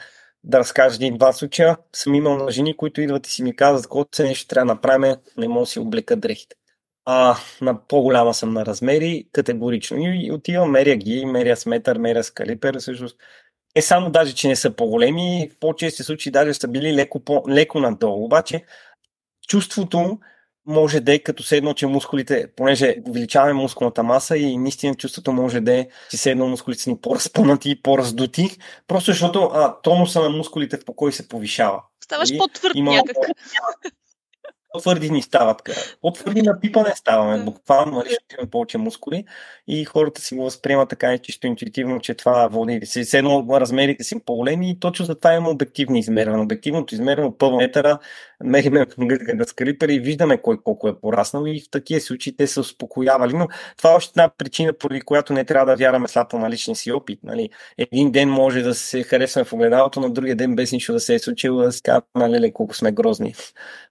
да 0.45 0.59
разкажа 0.59 0.97
един-два 0.97 1.33
случая. 1.33 1.77
Съм 1.93 2.15
имал 2.15 2.37
на 2.37 2.51
жени, 2.51 2.77
които 2.77 3.01
идват 3.01 3.27
и 3.27 3.31
си 3.31 3.43
ми 3.43 3.57
казват, 3.57 3.83
каквото 3.83 4.17
се 4.17 4.25
нещо 4.25 4.47
трябва 4.47 4.67
да 4.67 4.75
направим, 4.75 5.17
не 5.37 5.49
мога 5.49 5.61
да 5.61 5.67
си 5.67 5.79
облека 5.79 6.17
дрехите. 6.17 6.57
А, 7.05 7.37
на 7.61 7.87
по-голяма 7.87 8.35
съм 8.35 8.53
на 8.53 8.67
размери, 8.67 9.29
категорично. 9.33 9.97
И 10.01 10.31
отивам, 10.33 10.71
меря 10.71 10.97
ги, 10.97 11.27
меря 11.27 11.57
с 11.57 11.67
метър, 11.67 11.99
меря 11.99 12.25
с 12.25 12.31
калипер, 12.31 12.79
всъщност. 12.79 13.17
Е 13.75 13.83
само 13.83 14.11
даже, 14.11 14.35
че 14.35 14.49
не 14.49 14.57
са 14.57 14.77
по-големи, 14.77 15.51
в 15.57 15.61
по-чести 15.61 16.03
случаи 16.03 16.33
даже 16.33 16.55
са 16.55 16.69
били 16.69 16.95
леко, 16.95 17.25
по, 17.25 17.45
леко 17.49 17.81
надолу. 17.81 18.25
Обаче 18.25 18.65
чувството 19.47 20.19
може 20.67 21.01
да 21.01 21.15
е 21.15 21.19
като 21.19 21.43
се 21.43 21.57
едно, 21.57 21.75
че 21.75 21.87
мускулите, 21.87 22.47
понеже 22.57 22.97
увеличаваме 23.09 23.53
мускулната 23.53 24.03
маса 24.03 24.37
и 24.37 24.59
наистина 24.59 24.95
чувството 24.95 25.33
може 25.33 25.61
да 25.61 25.75
е, 25.75 25.89
че 26.11 26.17
се 26.17 26.31
едно 26.31 26.49
мускулите 26.49 26.83
са 26.83 26.91
ни 26.91 27.01
по-разпънати 27.01 27.71
и 27.71 27.83
по-раздути, 27.83 28.59
просто 28.87 29.11
защото 29.11 29.51
а, 29.55 29.81
тонуса 29.83 30.21
на 30.21 30.29
мускулите 30.31 30.77
в 30.77 30.85
покой 30.85 31.13
се 31.13 31.29
повишава. 31.29 31.83
Ставаш 32.05 32.31
и, 32.31 32.39
по-твърд 32.39 32.73
има... 32.75 32.93
някак 32.93 33.17
по-твърди 34.77 35.11
ни 35.11 35.23
стават. 35.23 35.63
По-твърди 36.01 36.43
на 36.43 36.61
пипане 36.61 36.93
ставаме, 36.97 37.45
буквално, 37.45 37.97
нали, 37.97 38.09
ще 38.09 38.35
имаме 38.35 38.51
повече 38.51 38.79
мускули 38.79 39.25
и 39.69 39.85
хората 39.85 40.21
си 40.21 40.35
го 40.35 40.45
възприемат 40.45 40.89
така 40.89 41.19
чисто 41.19 41.47
интуитивно, 41.47 42.01
че 42.01 42.15
това 42.15 42.49
води 42.49 42.81
се. 42.85 43.03
Все 43.03 43.19
едно 43.19 43.47
размерите 43.51 44.05
си 44.05 44.21
по-големи 44.27 44.71
и 44.71 44.81
точно 44.81 45.05
за 45.05 45.15
това 45.15 45.35
има 45.35 45.51
обективни 45.51 45.99
измерване. 45.99 46.43
Обективното 46.43 46.95
измерване 46.95 47.29
от 47.29 47.39
пълно 47.39 47.57
метъра, 47.57 47.99
мериме 48.45 48.87
с 49.47 49.53
калипер 49.53 49.89
и 49.89 50.01
виждаме 50.01 50.43
кой 50.43 50.63
колко 50.63 50.89
е 50.89 51.01
пораснал 51.01 51.45
и 51.47 51.61
в 51.61 51.71
такива 51.71 52.01
случаи 52.01 52.37
те 52.37 52.47
са 52.47 52.61
успокоявали. 52.61 53.33
Но 53.33 53.49
това 53.77 53.93
е 53.93 53.95
още 53.95 54.13
една 54.21 54.31
причина, 54.39 54.73
поради 54.73 55.01
която 55.01 55.33
не 55.33 55.45
трябва 55.45 55.67
да 55.67 55.77
вярваме 55.77 56.09
слабо 56.09 56.39
на 56.39 56.51
личния 56.51 56.77
си 56.77 56.93
опит. 56.93 57.19
Нали. 57.23 57.51
Един 57.79 58.11
ден 58.11 58.29
може 58.29 58.63
да 58.63 58.75
се 58.75 59.03
харесваме 59.03 59.45
в 59.45 59.53
огледалото, 59.53 60.01
на 60.01 60.11
другия 60.11 60.37
ден 60.37 60.57
без 60.57 60.73
нищо 60.73 60.93
да 60.93 61.01
се 61.01 61.15
е 61.15 61.19
случило, 61.19 61.63
да 61.63 61.73
се 61.73 61.83
казва, 61.83 62.03
нали, 62.15 62.53
колко 62.53 62.75
сме 62.75 62.93
грозни. 62.93 63.35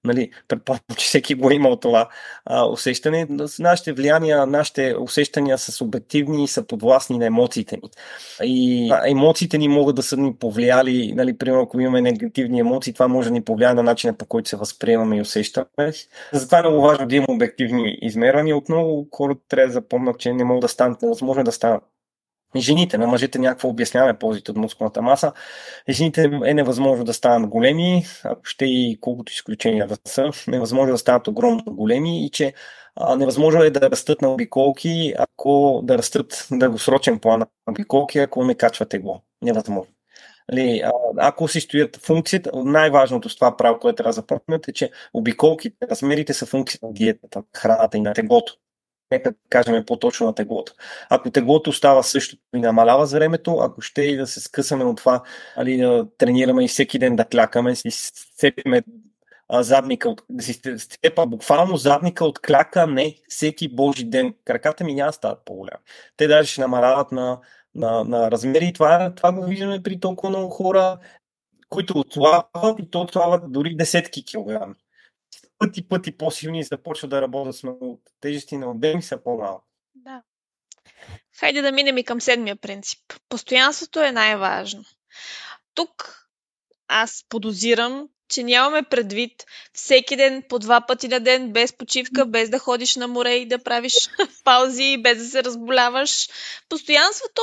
Нали, 0.04 0.32
че 0.98 1.06
всеки 1.06 1.36
го 1.36 1.52
е 1.52 1.54
имал 1.54 1.76
това 1.76 2.10
а, 2.46 2.66
усещане. 2.66 3.28
Нашите 3.60 3.94
влияния, 3.94 4.46
нашите 4.46 4.96
усещания 5.00 5.58
са 5.58 5.72
субективни 5.72 6.44
и 6.44 6.48
са 6.48 6.68
подвластни 6.68 7.18
на 7.18 7.26
емоциите 7.26 7.78
ни. 7.84 7.90
И 8.44 8.90
а, 8.92 9.10
емоциите 9.10 9.58
ни 9.58 9.68
могат 9.68 9.96
да 9.96 10.04
са 10.04 10.18
ни 10.18 10.36
повлияли, 10.36 11.14
нали, 11.16 11.38
примерно 11.38 11.62
ако 11.62 11.80
имаме 11.80 12.02
негативни 12.02 12.60
емоции, 12.60 12.94
това 12.94 13.08
може 13.08 13.30
да 13.30 13.34
ни 13.34 13.44
повлияе 13.44 13.74
на 13.74 13.84
начина 13.84 14.14
по 14.14 14.26
който 14.26 14.50
се 14.50 14.56
възприемаме 14.58 15.18
и 15.18 15.22
усещаме. 15.22 15.66
Затова 16.34 16.60
е 16.60 16.62
много 16.62 16.82
важно 16.82 17.08
да 17.08 17.16
има 17.16 17.26
обективни 17.30 17.98
измервания. 18.02 18.58
Отново 18.58 19.08
хората 19.12 19.42
трябва 19.50 19.68
да 19.68 19.74
запомнят, 19.74 20.20
че 20.20 20.34
не 20.34 20.44
могат 20.44 20.62
да 20.62 20.68
станат, 20.68 21.02
невъзможно 21.02 21.44
да 21.44 21.52
станат 21.52 21.84
жените, 22.62 22.98
на 22.98 23.08
мъжете 23.08 23.40
някакво 23.40 23.70
обясняваме 23.70 24.20
ползите 24.20 24.52
от 24.52 24.58
мускулната 24.58 25.02
маса. 25.02 25.34
Жените 25.90 26.30
е 26.46 26.54
невъзможно 26.54 27.04
да 27.04 27.14
станат 27.14 27.50
големи, 27.50 28.06
ако 28.24 28.46
ще 28.46 28.66
и 28.66 28.98
колкото 29.02 29.32
изключения 29.32 29.88
да 29.88 29.98
са, 30.06 30.30
невъзможно 30.48 30.94
да 30.94 30.98
станат 30.98 31.28
огромно 31.28 31.64
големи 31.68 32.26
и 32.26 32.30
че 32.30 32.54
а, 32.96 33.16
невъзможно 33.16 33.64
е 33.64 33.70
да 33.70 33.92
растат 33.92 34.22
на 34.22 34.30
обиколки, 34.34 35.14
ако 35.18 35.82
да 35.84 35.98
растат 35.98 36.48
дългосрочен 36.52 37.20
план 37.20 37.40
на 37.40 37.48
обиколки, 37.70 38.20
ако 38.20 38.44
не 38.44 38.56
качват 38.56 38.90
тегло. 38.90 39.22
Невъзможно. 39.42 39.94
Нали, 40.52 40.84
ако 41.18 41.48
си 41.48 41.62
стоят 41.62 41.98
функцията, 41.98 42.52
най-важното 42.56 43.30
с 43.30 43.36
това 43.36 43.58
право, 43.58 43.80
което 43.80 43.96
трябва 43.96 44.10
да 44.10 44.14
запомнят 44.14 44.68
е, 44.68 44.74
че 44.74 44.92
обиколките, 45.14 45.88
размерите 45.90 46.34
са 46.34 46.46
функции 46.46 46.80
на 46.84 46.94
диетата, 46.94 47.44
храната 47.58 47.98
и 47.98 48.02
на 48.02 48.14
теглото 48.14 48.58
нека 49.12 49.32
да 49.32 49.38
кажем 49.50 49.86
по-точно 49.86 50.26
на 50.26 50.36
теглото. 50.36 50.74
Ако 51.10 51.32
теглото 51.32 51.72
става 51.72 52.04
същото 52.04 52.42
и 52.56 52.60
намалява 52.60 53.06
за 53.06 53.18
времето, 53.18 53.58
ако 53.62 53.82
ще 53.82 54.02
и 54.02 54.18
да 54.18 54.28
се 54.28 54.40
скъсаме 54.40 54.84
от 54.84 54.98
това, 54.98 55.24
али 55.56 55.78
да 55.78 56.08
тренираме 56.18 56.66
и 56.66 56.68
всеки 56.68 57.00
ден 57.00 57.16
да 57.16 57.26
клякаме, 57.26 57.72
и 57.86 57.92
сцепиме 57.92 58.84
задника, 59.52 60.10
от, 60.10 60.22
да 60.30 60.44
си 60.44 60.62
степа 60.78 61.28
буквално 61.28 61.78
задника 61.78 62.26
от 62.26 62.40
кляка, 62.40 62.88
не 62.88 63.16
всеки 63.30 63.76
божи 63.76 64.06
ден. 64.06 64.34
Краката 64.46 64.84
ми 64.84 64.94
няма 64.94 65.14
стават 65.14 65.46
по-голями. 65.46 65.84
Те 66.18 66.28
даже 66.28 66.52
ще 66.52 66.62
намаляват 66.62 67.12
на, 67.12 67.40
на, 67.76 68.04
на 68.04 68.32
размери 68.32 68.66
и 68.66 68.74
това, 68.74 69.14
това 69.16 69.32
го 69.32 69.46
виждаме 69.46 69.84
при 69.84 70.00
толкова 70.00 70.30
много 70.30 70.50
хора, 70.50 70.98
които 71.70 72.00
отслабват 72.00 72.80
и 72.80 72.90
то 72.90 73.02
отслабват 73.02 73.52
дори 73.52 73.76
десетки 73.76 74.26
килограми 74.26 74.76
пъти, 75.60 75.88
пъти 75.88 76.18
по-силни 76.18 76.60
и 76.60 76.64
започват 76.64 77.10
да 77.10 77.22
работят 77.22 77.56
с 77.56 77.64
много 77.64 78.02
тежести 78.22 78.58
на 78.58 78.72
обеми 78.72 79.02
са 79.02 79.24
по-малко. 79.24 79.68
Да. 79.96 80.22
Хайде 81.40 81.62
да 81.62 81.72
минем 81.72 81.98
и 81.98 82.04
към 82.04 82.22
седмия 82.22 82.56
принцип. 82.56 83.00
Постоянството 83.30 84.02
е 84.02 84.12
най-важно. 84.12 84.84
Тук 85.74 86.28
аз 86.88 87.26
подозирам, 87.30 88.10
че 88.30 88.44
нямаме 88.44 88.84
предвид 88.84 89.46
всеки 89.74 90.16
ден 90.16 90.44
по 90.50 90.60
два 90.60 90.82
пъти 90.82 91.08
на 91.08 91.20
ден, 91.20 91.52
без 91.52 91.74
почивка, 91.74 92.26
без 92.26 92.50
да 92.50 92.60
ходиш 92.60 92.96
на 92.96 93.08
море 93.08 93.34
и 93.34 93.48
да 93.48 93.64
правиш 93.64 93.94
паузи, 94.44 94.98
без 95.02 95.18
да 95.18 95.26
се 95.26 95.44
разболяваш. 95.44 96.30
Постоянството 96.70 97.42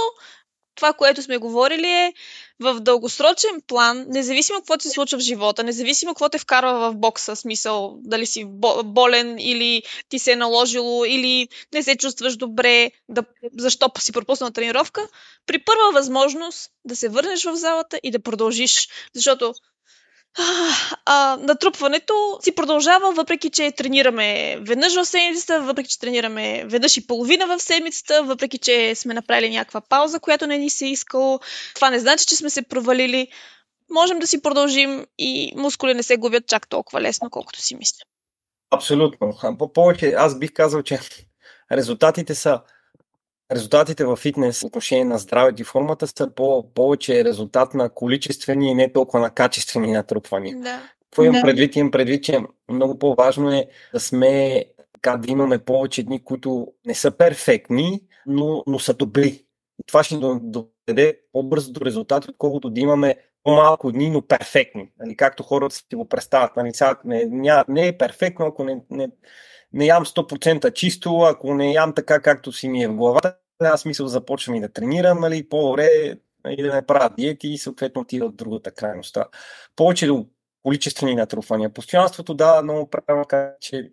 това, 0.74 0.92
което 0.92 1.22
сме 1.22 1.38
говорили 1.38 1.86
е 1.86 2.14
в 2.60 2.80
дългосрочен 2.80 3.62
план, 3.66 4.06
независимо 4.08 4.58
какво 4.58 4.80
се 4.80 4.90
случва 4.90 5.18
в 5.18 5.22
живота, 5.22 5.64
независимо 5.64 6.14
какво 6.14 6.28
те 6.28 6.38
вкарва 6.38 6.90
в 6.90 6.96
бокса, 6.96 7.36
смисъл 7.36 7.96
дали 7.98 8.26
си 8.26 8.44
болен 8.84 9.38
или 9.38 9.82
ти 10.08 10.18
се 10.18 10.32
е 10.32 10.36
наложило 10.36 11.04
или 11.04 11.48
не 11.74 11.82
се 11.82 11.96
чувстваш 11.96 12.36
добре, 12.36 12.90
да, 13.08 13.22
защо 13.58 13.90
си 13.98 14.12
пропуснал 14.12 14.50
тренировка, 14.50 15.08
при 15.46 15.58
първа 15.58 15.90
възможност 15.92 16.70
да 16.84 16.96
се 16.96 17.08
върнеш 17.08 17.44
в 17.44 17.56
залата 17.56 18.00
и 18.02 18.10
да 18.10 18.22
продължиш. 18.22 18.88
Защото 19.14 19.54
а, 21.06 21.36
натрупването 21.40 22.38
си 22.42 22.54
продължава, 22.54 23.12
въпреки 23.12 23.50
че 23.50 23.72
тренираме 23.72 24.56
веднъж 24.60 24.94
в 24.94 25.04
седмицата, 25.04 25.60
въпреки 25.60 25.90
че 25.90 25.98
тренираме 25.98 26.64
веднъж 26.66 26.96
и 26.96 27.06
половина 27.06 27.46
в 27.46 27.60
седмицата, 27.60 28.22
въпреки 28.22 28.58
че 28.58 28.94
сме 28.94 29.14
направили 29.14 29.50
някаква 29.50 29.80
пауза, 29.80 30.20
която 30.20 30.46
не 30.46 30.58
ни 30.58 30.70
се 30.70 30.86
е 30.86 30.90
искало. 30.90 31.40
Това 31.74 31.90
не 31.90 31.98
значи, 31.98 32.26
че 32.26 32.36
сме 32.36 32.50
се 32.50 32.62
провалили. 32.62 33.28
Можем 33.90 34.18
да 34.18 34.26
си 34.26 34.42
продължим 34.42 35.06
и 35.18 35.52
мускули 35.56 35.94
не 35.94 36.02
се 36.02 36.16
губят 36.16 36.46
чак 36.46 36.68
толкова 36.68 37.00
лесно, 37.00 37.30
колкото 37.30 37.60
си 37.60 37.76
мисля. 37.76 38.04
Абсолютно. 38.70 39.56
По 39.58 39.72
повече 39.72 40.14
аз 40.18 40.38
бих 40.38 40.52
казал, 40.52 40.82
че 40.82 41.00
резултатите 41.72 42.34
са 42.34 42.60
резултатите 43.54 44.04
в 44.04 44.16
фитнес 44.16 44.62
отношение 44.62 45.04
на 45.04 45.18
здравето 45.18 45.62
и 45.62 45.64
формата 45.64 46.06
са 46.06 46.30
по- 46.34 46.74
повече 46.74 47.24
резултат 47.24 47.74
на 47.74 47.88
количествени 47.88 48.70
и 48.70 48.74
не 48.74 48.92
толкова 48.92 49.20
на 49.20 49.30
качествени 49.30 49.92
натрупвания. 49.92 50.56
Да. 50.56 50.80
Какво 51.04 51.24
имам 51.24 51.40
да. 51.40 51.42
предвид? 51.42 51.76
Имам 51.76 51.90
предвид, 51.90 52.24
че 52.24 52.40
много 52.70 52.98
по-важно 52.98 53.52
е 53.52 53.66
да 53.94 54.00
сме 54.00 54.64
така, 54.92 55.16
да 55.16 55.30
имаме 55.30 55.58
повече 55.58 56.02
дни, 56.02 56.24
които 56.24 56.68
не 56.86 56.94
са 56.94 57.10
перфектни, 57.10 58.00
но, 58.26 58.62
но 58.66 58.78
са 58.78 58.94
добри. 58.94 59.44
Това 59.86 60.02
ще 60.02 60.14
ни 60.14 60.20
доведе 60.42 61.18
по-бързо 61.32 61.72
до 61.72 61.80
резултати, 61.80 62.30
отколкото 62.30 62.70
да 62.70 62.80
имаме 62.80 63.16
по-малко 63.42 63.92
дни, 63.92 64.10
но 64.10 64.22
перфектни. 64.22 64.90
Нали, 64.98 65.16
както 65.16 65.42
хората 65.42 65.74
си 65.74 65.84
го 65.94 66.08
представят. 66.08 66.56
Нали, 66.56 66.72
не, 67.04 67.24
не, 67.24 67.64
не 67.68 67.86
е 67.86 67.98
перфектно, 67.98 68.46
ако 68.46 68.64
не, 68.64 68.80
не, 68.90 69.08
не 69.72 69.86
ям 69.86 70.04
100% 70.04 70.72
чисто, 70.72 71.20
ако 71.20 71.54
не 71.54 71.72
ям 71.72 71.94
така, 71.94 72.20
както 72.20 72.52
си 72.52 72.68
ми 72.68 72.82
е 72.82 72.88
в 72.88 72.94
главата, 72.94 73.36
няма 73.60 73.78
смисъл 73.78 74.06
да 74.06 74.10
започвам 74.10 74.56
и 74.56 74.60
да 74.60 74.72
тренирам, 74.72 75.20
нали, 75.20 75.48
по-добре 75.48 75.84
и 75.84 76.14
нали, 76.44 76.62
да 76.62 76.74
не 76.74 76.86
правя 76.86 77.10
диети 77.18 77.48
и 77.48 77.58
съответно 77.58 78.00
отида 78.00 78.24
от 78.24 78.36
другата 78.36 78.70
крайност. 78.70 79.18
Повече 79.76 80.06
до 80.06 80.26
количествени 80.62 81.14
натрупвания. 81.14 81.72
Постоянството, 81.72 82.34
да, 82.34 82.62
много 82.62 82.90
правилно 82.90 83.24
че 83.60 83.90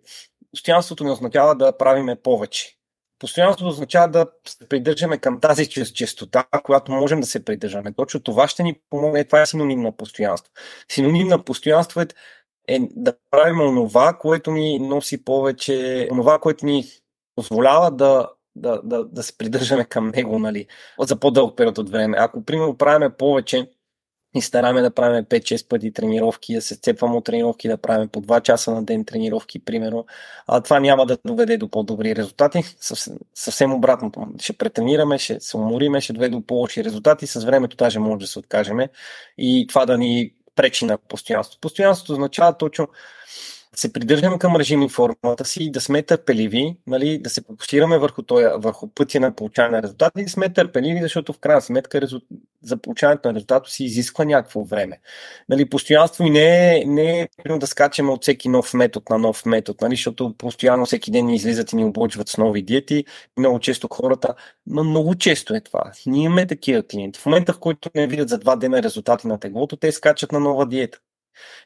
постоянството 0.52 1.04
не 1.04 1.10
означава 1.10 1.56
да 1.56 1.76
правиме 1.78 2.16
повече. 2.16 2.76
Постоянството 3.18 3.68
означава 3.68 4.08
да 4.08 4.26
се 4.48 4.68
придържаме 4.68 5.18
към 5.18 5.40
тази 5.40 5.68
честота, 5.68 6.44
която 6.64 6.92
можем 6.92 7.20
да 7.20 7.26
се 7.26 7.44
придържаме. 7.44 7.92
Точно 7.92 8.20
това 8.20 8.48
ще 8.48 8.62
ни 8.62 8.80
помогне. 8.90 9.24
Това 9.24 9.42
е 9.42 9.46
синоним 9.46 9.80
на 9.80 9.96
постоянство. 9.96 10.52
Синоним 10.88 11.28
на 11.28 11.44
постоянство 11.44 12.00
е, 12.00 12.06
е 12.68 12.78
да 12.90 13.14
правим 13.30 13.60
онова, 13.60 14.18
което 14.18 14.50
ни 14.50 14.78
носи 14.78 15.24
повече, 15.24 16.08
онова, 16.12 16.38
което 16.38 16.66
ни 16.66 16.84
позволява 17.34 17.90
да, 17.90 18.28
да, 18.56 18.80
да, 18.84 19.04
да 19.04 19.22
се 19.22 19.38
придържаме 19.38 19.84
към 19.84 20.08
него 20.08 20.38
нали, 20.38 20.66
за 21.00 21.16
по-дълъг 21.16 21.56
период 21.56 21.78
от 21.78 21.90
време. 21.90 22.16
Ако, 22.20 22.44
примерно, 22.44 22.76
правиме 22.76 23.10
повече 23.10 23.70
и 24.34 24.42
стараме 24.42 24.82
да 24.82 24.90
правим 24.90 25.24
5-6 25.24 25.68
пъти 25.68 25.92
тренировки, 25.92 26.54
да 26.54 26.62
се 26.62 26.74
сцепваме 26.74 27.16
от 27.16 27.24
тренировки, 27.24 27.68
да 27.68 27.76
правим 27.76 28.08
по 28.08 28.22
2 28.22 28.42
часа 28.42 28.70
на 28.70 28.84
ден 28.84 29.04
тренировки, 29.04 29.64
примерно, 29.64 30.06
а 30.46 30.60
това 30.60 30.80
няма 30.80 31.06
да 31.06 31.18
доведе 31.24 31.56
до 31.56 31.68
по-добри 31.68 32.16
резултати. 32.16 32.62
Съвсем, 32.80 33.16
съвсем 33.34 33.72
обратното. 33.72 34.26
Ще 34.40 34.52
претренираме, 34.52 35.18
ще 35.18 35.40
се 35.40 35.56
умориме, 35.56 36.00
ще 36.00 36.12
доведе 36.12 36.36
до 36.36 36.46
по-лоши 36.46 36.84
резултати. 36.84 37.26
С 37.26 37.44
времето 37.44 37.76
даже 37.76 37.98
може 37.98 38.20
да 38.20 38.26
се 38.26 38.38
откажеме 38.38 38.88
и 39.38 39.66
това 39.68 39.86
да 39.86 39.98
ни 39.98 40.32
пречи 40.54 40.84
на 40.84 40.98
постоянство. 40.98 41.60
Постоянството 41.60 42.12
означава 42.12 42.58
точно 42.58 42.88
се 43.76 43.92
придържаме 43.92 44.38
към 44.38 44.56
режим 44.56 44.82
и 44.82 44.88
формулата 44.88 45.44
си, 45.44 45.70
да 45.70 45.80
сме 45.80 46.02
търпеливи, 46.02 46.76
нали, 46.86 47.18
да 47.18 47.30
се 47.30 47.42
фокусираме 47.42 47.98
върху, 47.98 48.22
тоя, 48.22 48.58
върху 48.58 48.88
пътя 48.88 49.20
на 49.20 49.34
получаване 49.34 49.76
на 49.76 49.82
резултати 49.82 50.20
и 50.20 50.24
да 50.24 50.30
сме 50.30 50.52
търпеливи, 50.52 51.02
защото 51.02 51.32
в 51.32 51.38
крайна 51.38 51.60
сметка 51.62 52.00
за 52.62 52.76
получаването 52.76 53.28
на 53.28 53.34
резултата 53.34 53.70
си 53.70 53.84
изисква 53.84 54.24
някакво 54.24 54.64
време. 54.64 55.00
Нали, 55.48 55.68
постоянство 55.68 56.24
и 56.24 56.30
не 56.30 56.76
е, 56.76 56.84
не 56.86 57.20
е 57.20 57.58
да 57.58 57.66
скачаме 57.66 58.10
от 58.10 58.22
всеки 58.22 58.48
нов 58.48 58.74
метод 58.74 59.04
на 59.10 59.18
нов 59.18 59.46
метод, 59.46 59.78
нали, 59.82 59.94
защото 59.94 60.34
постоянно 60.38 60.86
всеки 60.86 61.10
ден 61.10 61.26
ни 61.26 61.34
излизат 61.34 61.72
и 61.72 61.76
ни 61.76 61.84
облъчват 61.84 62.28
с 62.28 62.38
нови 62.38 62.62
диети. 62.62 63.04
Много 63.38 63.60
често 63.60 63.88
хората, 63.92 64.34
но 64.66 64.84
много 64.84 65.14
често 65.14 65.54
е 65.54 65.60
това. 65.60 65.92
Ние 66.06 66.24
имаме 66.24 66.46
такива 66.46 66.82
клиенти. 66.82 67.20
В 67.20 67.26
момента, 67.26 67.52
в 67.52 67.58
който 67.58 67.90
не 67.94 68.06
видят 68.06 68.28
за 68.28 68.38
два 68.38 68.56
дена 68.56 68.82
резултати 68.82 69.26
на 69.26 69.40
теглото, 69.40 69.76
те 69.76 69.92
скачат 69.92 70.32
на 70.32 70.40
нова 70.40 70.66
диета 70.66 70.98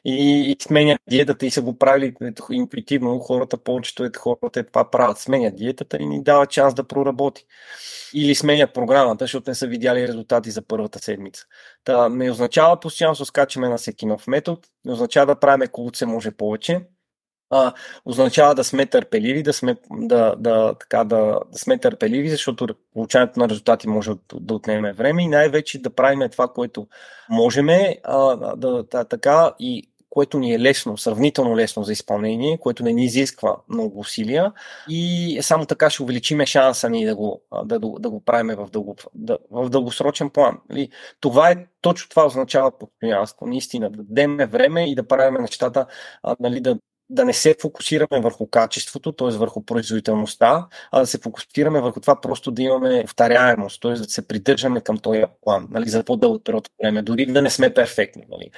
и, 0.05 0.51
и 0.51 0.55
сменят 0.63 1.01
диетата 1.09 1.45
и 1.45 1.51
са 1.51 1.61
го 1.61 1.77
правили 1.77 2.13
интуитивно. 2.51 3.19
Хората, 3.19 3.57
повечето 3.57 4.03
е 4.03 4.11
хората 4.17 4.63
това 4.63 4.91
правят. 4.91 5.17
Сменят 5.17 5.55
диетата 5.55 5.97
и 5.97 6.05
ни 6.05 6.23
дават 6.23 6.51
шанс 6.51 6.73
да 6.73 6.87
проработи. 6.87 7.45
Или 8.13 8.35
сменят 8.35 8.73
програмата, 8.73 9.23
защото 9.23 9.49
не 9.49 9.55
са 9.55 9.67
видяли 9.67 10.07
резултати 10.07 10.51
за 10.51 10.61
първата 10.61 10.99
седмица. 10.99 11.45
Та 11.83 12.09
не 12.09 12.31
означава 12.31 12.79
постоянно 12.79 13.15
да 13.15 13.25
скачаме 13.25 13.69
на 13.69 13.77
всеки 13.77 14.05
нов 14.05 14.27
метод, 14.27 14.61
не 14.85 14.93
означава 14.93 15.25
да 15.25 15.39
правим 15.39 15.67
колкото 15.71 15.97
се 15.97 16.05
може 16.05 16.31
повече, 16.31 16.81
а, 17.49 17.73
означава 18.05 18.55
да 18.55 18.63
сме 18.63 18.85
търпеливи, 18.85 19.43
да 19.43 19.53
сме, 19.53 19.75
да, 19.91 20.35
да, 20.35 20.73
така, 20.79 21.03
да, 21.03 21.39
да 21.51 21.57
сме 21.57 21.77
търпеливи, 21.77 22.29
защото 22.29 22.67
получаването 22.93 23.39
на 23.39 23.49
резултати 23.49 23.87
може 23.87 24.11
да, 24.33 24.53
отнеме 24.53 24.93
време 24.93 25.23
и 25.23 25.27
най-вече 25.27 25.81
да 25.81 25.89
правим 25.89 26.29
това, 26.29 26.47
което 26.47 26.87
можем, 27.29 27.69
а, 28.03 28.35
да, 28.55 28.83
да, 28.83 29.03
така 29.05 29.53
и 29.59 29.89
което 30.15 30.39
ни 30.39 30.53
е 30.53 30.59
лесно, 30.59 30.97
сравнително 30.97 31.57
лесно 31.57 31.83
за 31.83 31.91
изпълнение, 31.91 32.57
което 32.57 32.83
не 32.83 32.93
ни 32.93 33.05
изисква 33.05 33.55
много 33.69 33.99
усилия 33.99 34.53
и 34.89 35.37
само 35.41 35.65
така 35.65 35.89
ще 35.89 36.03
увеличиме 36.03 36.45
шанса 36.45 36.89
ни 36.89 37.05
да 37.05 37.15
го, 37.15 37.41
да, 37.65 37.79
да, 37.79 37.89
да 37.99 38.09
го 38.09 38.19
правим 38.25 38.55
в, 38.55 38.69
дълго, 38.71 38.95
да, 39.13 39.37
в 39.51 39.69
дългосрочен 39.69 40.29
план. 40.29 40.57
Нали, 40.69 40.89
това 41.19 41.51
е 41.51 41.65
точно 41.81 42.09
това 42.09 42.25
означава 42.25 42.71
постоянство, 42.79 43.47
наистина, 43.47 43.89
да 43.89 44.03
дадем 44.03 44.37
време 44.37 44.91
и 44.91 44.95
да 44.95 45.07
правим 45.07 45.41
нещата, 45.41 45.85
нали, 46.39 46.61
да, 46.61 46.77
да 47.09 47.25
не 47.25 47.33
се 47.33 47.55
фокусираме 47.61 48.21
върху 48.21 48.47
качеството, 48.47 49.11
т.е. 49.11 49.27
върху 49.27 49.65
производителността, 49.65 50.67
а 50.91 50.99
да 50.99 51.07
се 51.07 51.17
фокусираме 51.17 51.81
върху 51.81 51.99
това 51.99 52.21
просто 52.21 52.51
да 52.51 52.63
имаме 52.63 53.01
повторяемост, 53.01 53.81
т.е. 53.81 53.91
да 53.91 54.03
се 54.03 54.27
придържаме 54.27 54.81
към 54.81 54.97
този 54.97 55.23
план 55.43 55.67
нали, 55.71 55.89
за 55.89 56.03
по-дълъг 56.03 56.41
период 56.45 56.69
време, 56.81 57.01
дори 57.01 57.25
да 57.25 57.41
не 57.41 57.49
сме 57.49 57.73
перфектни. 57.73 58.23
Нали. 58.29 58.51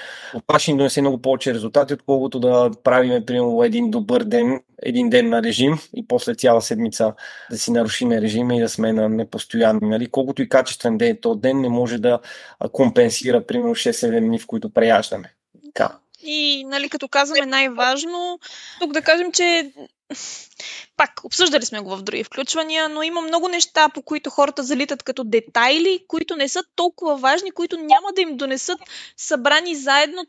Това 0.48 0.60
ще 0.60 0.72
ни 0.72 0.78
донесе 0.78 1.02
много 1.02 1.22
повече 1.22 1.54
резултати, 1.54 1.94
отколкото 1.94 2.40
да 2.40 2.72
правим 2.84 3.26
примерно 3.26 3.64
един 3.64 3.92
добър 3.92 4.24
ден, 4.24 4.62
един 4.84 5.10
ден 5.10 5.30
на 5.30 5.44
режим 5.44 5.80
и 5.96 6.08
после 6.08 6.36
цяла 6.36 6.62
седмица 6.62 7.14
да 7.52 7.58
си 7.58 7.72
нарушиме 7.72 8.22
режима 8.22 8.56
и 8.56 8.60
да 8.60 8.70
сме 8.70 8.94
на 8.94 9.10
непостоянни. 9.10 9.90
Нали. 9.90 10.08
Колкото 10.08 10.42
и 10.42 10.50
качествен 10.50 10.98
ден, 10.98 11.18
то 11.22 11.36
ден 11.36 11.62
не 11.62 11.70
може 11.70 11.98
да 11.98 12.20
компенсира 12.72 13.46
примерно 13.46 13.76
6-7 13.76 14.20
дни, 14.20 14.40
в 14.40 14.48
които 14.48 14.74
преяждаме. 14.74 15.34
Така. 15.66 15.98
И, 16.24 16.64
нали, 16.68 16.90
като 16.90 17.08
казваме 17.08 17.46
най-важно, 17.46 18.40
тук 18.80 18.94
да 18.94 19.02
кажем, 19.02 19.32
че 19.32 19.72
пак, 20.98 21.22
обсъждали 21.24 21.66
сме 21.66 21.80
го 21.80 21.96
в 21.96 22.02
други 22.02 22.24
включвания, 22.24 22.90
но 22.90 23.04
има 23.04 23.22
много 23.22 23.48
неща, 23.48 23.90
по 23.90 24.02
които 24.02 24.30
хората 24.30 24.64
залитат 24.64 25.04
като 25.04 25.24
детайли, 25.24 26.04
които 26.08 26.36
не 26.36 26.50
са 26.50 26.64
толкова 26.76 27.18
важни, 27.18 27.52
които 27.52 27.78
няма 27.78 28.14
да 28.16 28.22
им 28.22 28.38
донесат 28.38 28.80
събрани 29.18 29.76
заедно 29.76 30.26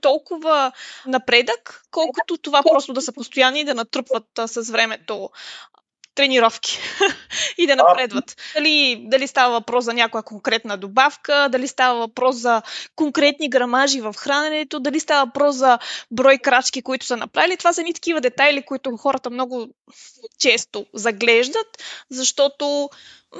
толкова 0.00 0.72
напредък, 1.06 1.82
колкото 1.90 2.36
това 2.36 2.62
просто 2.62 2.92
да 2.92 3.02
са 3.02 3.12
постоянни 3.12 3.60
и 3.60 3.64
да 3.64 3.74
натрупват 3.74 4.26
с 4.46 4.70
времето 4.70 5.30
тренировки 6.14 6.78
и 7.58 7.66
да 7.66 7.76
напредват. 7.76 8.36
Дали, 8.54 9.04
дали 9.08 9.28
става 9.28 9.52
въпрос 9.52 9.84
за 9.84 9.94
някоя 9.94 10.22
конкретна 10.22 10.76
добавка, 10.76 11.48
дали 11.52 11.68
става 11.68 11.98
въпрос 11.98 12.36
за 12.36 12.62
конкретни 12.96 13.50
грамажи 13.50 14.00
в 14.00 14.14
храненето, 14.18 14.80
дали 14.80 15.00
става 15.00 15.26
въпрос 15.26 15.56
за 15.56 15.78
брой 16.10 16.38
крачки, 16.38 16.82
които 16.82 17.06
са 17.06 17.16
направили. 17.16 17.56
Това 17.56 17.72
са 17.72 17.82
ни 17.82 17.94
такива 17.94 18.20
детайли, 18.20 18.62
които 18.62 18.96
хората 18.96 19.30
много 19.30 19.68
често 20.38 20.86
заглеждат, 20.94 21.82
защото 22.10 22.90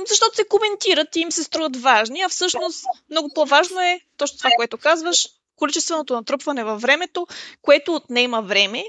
защото 0.09 0.37
се 0.37 0.45
коментират 0.49 1.17
и 1.17 1.21
им 1.21 1.33
се 1.33 1.45
струват 1.45 1.77
важни, 1.77 2.21
а 2.21 2.29
всъщност 2.29 2.85
много 3.11 3.31
по-важно 3.35 3.81
е 3.81 4.01
точно 4.17 4.39
това, 4.39 4.51
което 4.57 4.79
казваш, 4.79 5.29
количественото 5.57 6.15
натрупване 6.15 6.65
във 6.65 6.81
времето, 6.81 7.27
което 7.63 7.95
отнема 7.95 8.43
време 8.43 8.85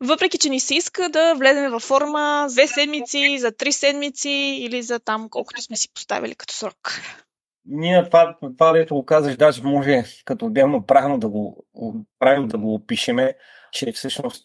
въпреки, 0.00 0.38
че 0.38 0.48
ни 0.48 0.60
се 0.60 0.74
иска 0.74 1.08
да 1.08 1.34
влезем 1.34 1.70
във 1.70 1.82
форма 1.82 2.46
две 2.50 2.66
седмици, 2.66 3.38
за 3.38 3.52
три 3.52 3.72
седмици 3.72 4.58
или 4.60 4.82
за 4.82 4.98
там 4.98 5.28
колкото 5.30 5.62
сме 5.62 5.76
си 5.76 5.88
поставили 5.94 6.34
като 6.34 6.54
срок. 6.54 7.00
Ние 7.64 8.04
това, 8.04 8.36
това 8.58 8.72
дето 8.72 8.94
го 8.94 9.06
казаш, 9.06 9.36
даже 9.36 9.62
може 9.62 10.04
като 10.24 10.46
отделно 10.46 10.86
правилно 10.86 11.18
да 11.18 11.28
го, 11.28 11.66
правилно 12.18 12.48
да 12.48 12.58
го 12.58 12.74
опишеме, 12.74 13.34
че 13.72 13.92
всъщност 13.92 14.44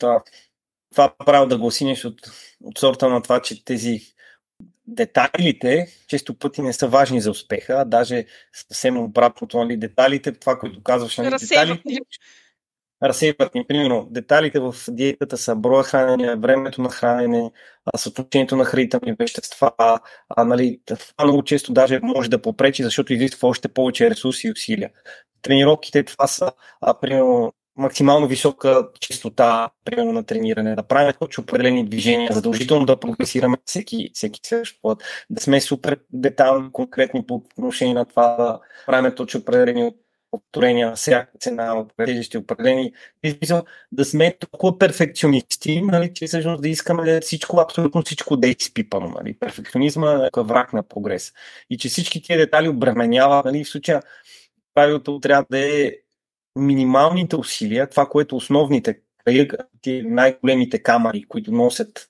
това 0.92 1.14
правило 1.26 1.48
да 1.48 1.58
го 1.58 1.66
осинеш 1.66 2.06
от, 2.06 2.20
от 2.64 2.78
сорта 2.78 3.10
на 3.10 3.22
това, 3.22 3.42
че 3.42 3.66
тези 3.66 4.00
детайлите 4.88 5.88
често 6.08 6.38
пъти 6.38 6.62
не 6.62 6.74
са 6.74 6.88
важни 6.88 7.22
за 7.22 7.32
успеха, 7.32 7.74
а 7.74 7.86
даже 7.86 8.26
съвсем 8.54 8.98
обратното, 8.98 9.58
нали, 9.58 9.78
детайлите, 9.78 10.32
това, 10.32 10.60
което 10.60 10.84
казваш, 10.84 11.18
нали, 11.18 11.30
детайлите, 11.30 11.98
разсейват 13.04 13.56
ни. 13.56 13.66
Примерно, 13.68 14.08
деталите 14.12 14.60
в 14.60 14.76
диетата 14.90 15.38
са 15.38 15.56
броя 15.56 15.84
хранене, 15.84 16.36
времето 16.36 16.82
на 16.82 16.90
хранене, 16.90 17.52
съотношението 17.98 18.56
на 18.56 18.66
хранителни 18.66 19.16
вещества. 19.20 19.72
А, 19.78 20.44
нали, 20.44 20.80
това 20.86 21.24
много 21.24 21.44
често 21.44 21.74
даже 21.74 22.00
може 22.04 22.30
да 22.30 22.42
попречи, 22.42 22.84
защото 22.84 23.14
изисква 23.14 23.50
още 23.50 23.68
повече 23.68 24.10
ресурси 24.10 24.48
и 24.48 24.52
усилия. 24.52 24.90
Тренировките 25.42 26.04
това 26.04 26.28
са, 26.28 26.52
а, 26.82 27.00
примерно, 27.00 27.54
максимално 27.76 28.28
висока 28.28 28.88
частота, 29.00 29.70
примерно 29.86 30.12
на 30.12 30.24
трениране, 30.24 30.76
да 30.76 30.84
правим 30.84 31.14
точно 31.20 31.42
определени 31.42 31.86
движения, 31.86 32.34
задължително 32.34 32.86
да 32.86 33.00
прогресираме 33.00 33.58
всеки, 33.66 34.10
всеки 34.14 34.40
следващ 34.44 34.82
път, 34.82 35.04
да 35.30 35.42
сме 35.42 35.62
супер 35.62 36.00
детални, 36.14 36.72
конкретни 36.72 37.26
по 37.26 37.36
отношение 37.36 37.94
на 37.94 38.06
това, 38.06 38.36
да 38.36 38.60
правим 38.86 39.16
точно 39.16 39.40
определени 39.40 39.92
повторения 40.34 40.90
на 40.90 40.96
всяка 40.96 41.32
цена, 41.40 41.80
определящи 41.80 42.38
определени. 42.38 42.94
Да 43.92 44.06
сме 44.06 44.38
толкова 44.40 44.80
перфекционисти, 44.80 45.82
нали, 45.82 46.14
че 46.14 46.28
всъщност 46.28 46.62
да 46.62 46.70
искаме 46.70 47.12
да 47.12 47.22
всичко, 47.22 47.60
абсолютно 47.60 48.02
всичко 48.02 48.38
да 48.38 48.48
е 48.48 48.56
изпипано. 48.60 49.10
Нали. 49.10 49.40
Перфекционизма 49.40 50.30
е 50.38 50.42
враг 50.42 50.74
на 50.74 50.84
прогрес. 50.84 51.34
И 51.70 51.78
че 51.78 51.90
всички 51.90 52.22
тия 52.22 52.38
детали 52.38 52.68
обременява, 52.68 53.42
нали, 53.46 53.64
в 53.64 53.70
случая 53.70 54.02
правилото 54.74 55.20
трябва 55.20 55.46
да 55.52 55.60
е 55.60 55.92
минималните 56.56 57.36
усилия, 57.36 57.90
това, 57.90 58.06
което 58.06 58.36
основните, 58.36 59.00
най-големите 59.88 60.84
камери, 60.84 61.24
които 61.24 61.52
носят 61.52 62.10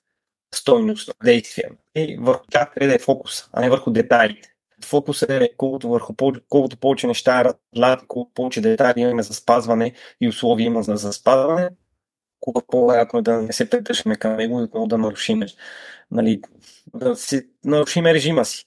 стойност 0.54 1.10
действия, 1.24 1.70
и 1.94 2.16
върху 2.20 2.44
тях 2.50 2.74
трябва 2.74 2.88
да 2.88 2.94
е 2.94 2.98
фокус, 2.98 3.48
а 3.52 3.60
не 3.60 3.70
върху 3.70 3.90
детайлите 3.90 4.53
фокус 4.84 5.22
е 5.22 5.50
колкото, 5.56 5.88
върху, 5.88 6.14
колкото 6.48 6.76
повече 6.76 7.06
неща 7.06 7.40
е 7.40 7.44
разлад, 7.44 8.04
колкото 8.08 8.34
повече 8.34 8.60
детайли 8.60 9.00
имаме 9.00 9.22
за 9.22 9.34
спазване 9.34 9.92
и 10.20 10.28
условия 10.28 10.66
има 10.66 10.82
за, 10.82 11.12
спазване, 11.12 11.70
колко 12.40 12.62
по-вероятно 12.66 13.18
е 13.18 13.22
да 13.22 13.42
не 13.42 13.52
се 13.52 13.70
придържаме 13.70 14.16
към 14.16 14.36
него 14.36 14.60
и 14.60 14.62
отново 14.62 14.86
да 14.86 14.98
нарушиме, 14.98 15.46
нали, 16.10 16.40
да 16.94 17.16
си 17.16 17.42
нарушиме 17.64 18.14
режима 18.14 18.44
си. 18.44 18.64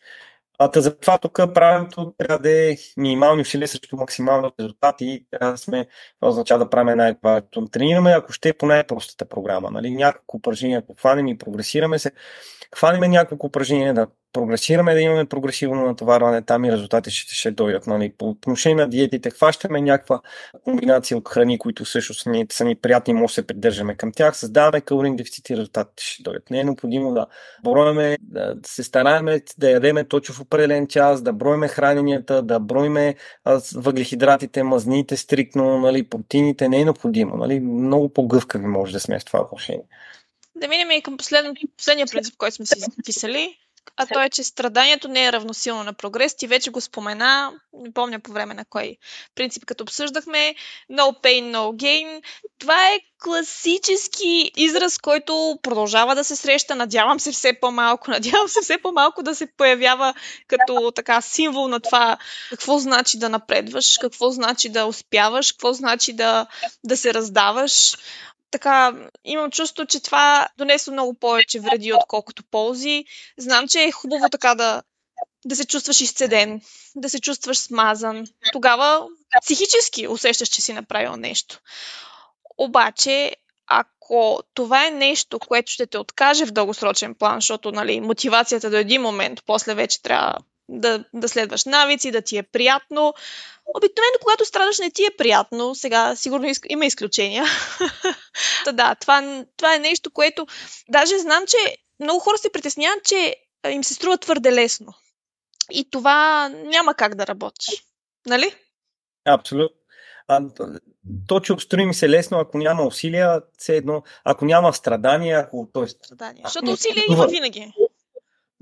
А 0.59 0.81
за 0.81 0.97
това 0.99 1.17
тук 1.17 1.33
правенето 1.35 2.13
трябва 2.17 2.39
да 2.39 2.71
е 2.71 2.75
минимални 2.97 3.41
усилия 3.41 3.67
срещу 3.67 3.97
максимални 3.97 4.49
резултати 4.59 5.05
и 5.05 5.25
трябва 5.31 5.51
да 5.51 5.57
сме, 5.57 5.87
това 6.19 6.29
означава 6.29 6.63
да 6.63 6.69
правим 6.69 6.97
най-важното. 6.97 7.65
Тренираме, 7.65 8.11
ако 8.11 8.31
ще 8.31 8.49
е 8.49 8.53
по 8.53 8.65
най-простата 8.65 9.29
програма. 9.29 9.71
Нали? 9.71 9.91
Няколко 9.91 10.37
упражнения, 10.37 10.79
ако 10.79 10.95
хванем 10.95 11.27
и 11.27 11.37
прогресираме 11.37 11.99
се, 11.99 12.11
хванем 12.75 13.11
няколко 13.11 13.47
упражнения, 13.47 13.93
да 13.93 14.07
прогресираме, 14.33 14.93
да 14.93 15.01
имаме 15.01 15.25
прогресивно 15.25 15.85
натоварване, 15.85 16.41
там 16.41 16.65
и 16.65 16.71
резултати 16.71 17.11
ще, 17.11 17.35
ще 17.35 17.51
дойдат. 17.51 17.87
Нали. 17.87 18.13
По 18.17 18.29
отношение 18.29 18.75
на 18.75 18.89
диетите, 18.89 19.29
хващаме 19.29 19.81
някаква 19.81 20.21
комбинация 20.63 21.17
от 21.17 21.29
храни, 21.29 21.59
които 21.59 21.85
също 21.85 22.13
са 22.13 22.29
ни, 22.29 22.45
са 22.51 22.65
ни 22.65 22.75
приятни, 22.75 23.13
може 23.13 23.31
да 23.31 23.33
се 23.33 23.47
придържаме 23.47 23.95
към 23.95 24.11
тях, 24.11 24.37
създаваме 24.37 24.81
калорийни 24.81 25.17
дефицити, 25.17 25.57
резултатите 25.57 26.03
ще 26.03 26.23
дойдат. 26.23 26.49
Не 26.49 26.59
е 26.59 26.63
необходимо 26.63 27.13
да 27.13 27.25
броиме, 27.63 28.17
да 28.21 28.55
се 28.65 28.83
стараеме 28.83 29.41
да 29.57 29.71
ядеме 29.71 30.03
точно 30.03 30.35
в 30.35 30.41
определен 30.41 30.87
час, 30.87 31.21
да 31.21 31.33
броиме 31.33 31.67
храненията, 31.67 32.41
да 32.41 32.59
броиме 32.59 33.15
въглехидратите, 33.75 34.63
мазнините 34.63 35.17
стрикно, 35.17 35.79
нали, 35.79 36.09
протеините, 36.09 36.69
не 36.69 36.81
е 36.81 36.83
необходимо. 36.83 37.35
Нали. 37.35 37.59
Много 37.59 38.09
по-гъвкави 38.09 38.65
може 38.65 38.93
да 38.93 38.99
сме 38.99 39.19
в 39.19 39.25
това 39.25 39.41
отношение. 39.41 39.83
Да 40.55 40.67
минем 40.67 40.91
и 40.91 41.01
към 41.01 41.17
последния 41.17 42.07
принцип, 42.11 42.37
който 42.37 42.55
сме 42.55 42.65
си 42.65 42.79
записали 42.79 43.57
а 43.97 44.05
то 44.05 44.21
е, 44.21 44.29
че 44.29 44.43
страданието 44.43 45.07
не 45.07 45.25
е 45.25 45.31
равносилно 45.31 45.83
на 45.83 45.93
прогрес. 45.93 46.35
Ти 46.35 46.47
вече 46.47 46.69
го 46.69 46.81
спомена, 46.81 47.51
не 47.73 47.93
помня 47.93 48.19
по 48.19 48.31
време 48.31 48.53
на 48.53 48.65
кой 48.65 48.97
принцип, 49.35 49.65
като 49.65 49.83
обсъждахме. 49.83 50.55
No 50.91 51.23
pain, 51.23 51.51
no 51.51 51.75
gain. 51.75 52.21
Това 52.59 52.87
е 52.87 52.99
класически 53.23 54.51
израз, 54.55 54.97
който 54.97 55.59
продължава 55.61 56.15
да 56.15 56.23
се 56.23 56.35
среща. 56.35 56.75
Надявам 56.75 57.19
се 57.19 57.31
все 57.31 57.53
по-малко. 57.53 58.11
Надявам 58.11 58.47
се 58.47 58.61
все 58.61 58.77
по-малко 58.77 59.23
да 59.23 59.35
се 59.35 59.47
появява 59.57 60.13
като 60.47 60.91
така 60.95 61.21
символ 61.21 61.67
на 61.67 61.79
това 61.79 62.17
какво 62.49 62.79
значи 62.79 63.19
да 63.19 63.29
напредваш, 63.29 63.97
какво 64.01 64.29
значи 64.29 64.69
да 64.69 64.85
успяваш, 64.85 65.51
какво 65.51 65.73
значи 65.73 66.13
да, 66.13 66.47
да 66.83 66.97
се 66.97 67.13
раздаваш 67.13 67.97
така, 68.51 68.93
имам 69.23 69.51
чувство, 69.51 69.85
че 69.85 70.03
това 70.03 70.47
донесло 70.57 70.93
много 70.93 71.13
повече 71.13 71.59
вреди, 71.59 71.93
отколкото 71.93 72.43
ползи. 72.51 73.05
Знам, 73.37 73.67
че 73.67 73.83
е 73.83 73.91
хубаво 73.91 74.29
така 74.29 74.55
да, 74.55 74.83
да 75.45 75.55
се 75.55 75.65
чувстваш 75.65 76.01
изцеден, 76.01 76.61
да 76.95 77.09
се 77.09 77.19
чувстваш 77.19 77.57
смазан. 77.57 78.25
Тогава 78.51 79.07
психически 79.41 80.07
усещаш, 80.07 80.49
че 80.49 80.61
си 80.61 80.73
направил 80.73 81.15
нещо. 81.15 81.59
Обаче, 82.57 83.35
ако 83.67 84.39
това 84.53 84.87
е 84.87 84.91
нещо, 84.91 85.39
което 85.39 85.71
ще 85.71 85.87
те 85.87 85.97
откаже 85.97 86.45
в 86.45 86.51
дългосрочен 86.51 87.15
план, 87.15 87.37
защото 87.37 87.71
нали, 87.71 88.01
мотивацията 88.01 88.69
до 88.69 88.77
един 88.77 89.01
момент, 89.01 89.39
после 89.45 89.73
вече 89.73 90.01
трябва 90.01 90.37
да, 90.69 91.03
да 91.13 91.29
следваш 91.29 91.65
навици, 91.65 92.11
да 92.11 92.21
ти 92.21 92.37
е 92.37 92.43
приятно. 92.43 93.13
Обикновено, 93.75 94.17
когато 94.21 94.45
страдаш, 94.45 94.79
не 94.79 94.91
ти 94.91 95.03
е 95.05 95.17
приятно. 95.17 95.75
Сега, 95.75 96.15
сигурно 96.15 96.47
има 96.69 96.85
изключения. 96.85 97.45
Та 98.65 98.71
да, 98.71 98.95
това, 98.95 99.45
това 99.57 99.75
е 99.75 99.79
нещо, 99.79 100.11
което 100.11 100.47
даже 100.89 101.19
знам, 101.19 101.43
че 101.47 101.77
много 101.99 102.19
хора 102.19 102.37
се 102.37 102.51
притесняват, 102.51 103.03
че 103.03 103.35
им 103.69 103.83
се 103.83 103.93
струва 103.93 104.17
твърде 104.17 104.51
лесно. 104.51 104.93
И 105.71 105.89
това 105.89 106.49
няма 106.49 106.93
как 106.93 107.15
да 107.15 107.27
работи. 107.27 107.83
Нали? 108.25 108.55
Абсолютно. 109.25 109.77
А, 110.27 110.41
то, 111.27 111.39
че 111.39 111.53
обстрои 111.53 111.85
ми 111.85 111.93
се 111.93 112.09
лесно, 112.09 112.39
ако 112.39 112.57
няма 112.57 112.83
усилия, 112.83 113.41
все 113.57 113.75
едно, 113.75 114.03
ако 114.23 114.45
няма 114.45 114.73
страдания, 114.73 115.39
ако... 115.39 115.69
Тоест, 115.73 116.05
страдания. 116.05 116.41
Защото 116.45 116.71
усилия 116.71 117.03
има 117.09 117.27
винаги. 117.27 117.73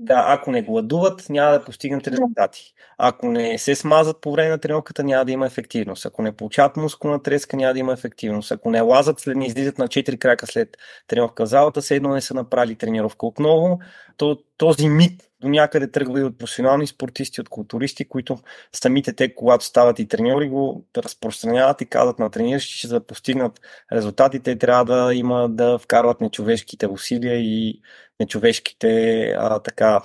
Да, 0.06 0.24
ако 0.28 0.50
не 0.50 0.62
гладуват, 0.62 1.26
няма 1.28 1.52
да 1.52 1.64
постигнат 1.64 2.08
резултати. 2.08 2.74
Ако 2.98 3.28
не 3.28 3.58
се 3.58 3.74
смазат 3.74 4.20
по 4.20 4.32
време 4.32 4.48
на 4.48 4.58
тренировката, 4.58 5.04
няма 5.04 5.24
да 5.24 5.32
има 5.32 5.46
ефективност. 5.46 6.06
Ако 6.06 6.22
не 6.22 6.32
получават 6.32 6.76
мускулна 6.76 7.22
треска, 7.22 7.56
няма 7.56 7.72
да 7.72 7.78
има 7.78 7.92
ефективност. 7.92 8.52
Ако 8.52 8.70
не 8.70 8.80
лазат, 8.80 9.20
след 9.20 9.36
не 9.36 9.46
излизат 9.46 9.78
на 9.78 9.88
4 9.88 10.18
крака 10.18 10.46
след 10.46 10.76
тренировка 11.06 11.44
в 11.46 11.48
залата, 11.48 11.80
все 11.80 11.96
едно 11.96 12.14
не 12.14 12.20
са 12.20 12.34
направили 12.34 12.76
тренировка 12.76 13.26
отново, 13.26 13.78
то 14.16 14.38
този 14.56 14.88
мит 14.88 15.25
до 15.40 15.48
някъде 15.48 15.90
тръгва 15.90 16.20
и 16.20 16.24
от 16.24 16.38
професионални 16.38 16.86
спортисти, 16.86 17.40
от 17.40 17.48
културисти, 17.48 18.08
които 18.08 18.38
самите 18.72 19.12
те, 19.12 19.34
когато 19.34 19.64
стават 19.64 19.98
и 19.98 20.08
треньори, 20.08 20.48
го 20.48 20.86
разпространяват 20.96 21.80
и 21.80 21.86
казват 21.86 22.18
на 22.18 22.30
трениращи, 22.30 22.78
че 22.78 22.88
за 22.88 22.94
да 22.94 23.06
постигнат 23.06 23.60
резултатите, 23.92 24.58
трябва 24.58 24.84
да 24.84 25.14
има 25.14 25.48
да 25.48 25.78
вкарват 25.78 26.20
нечовешките 26.20 26.86
усилия 26.86 27.36
и 27.36 27.80
нечовешките 28.20 29.20
а, 29.38 29.58
така 29.58 30.02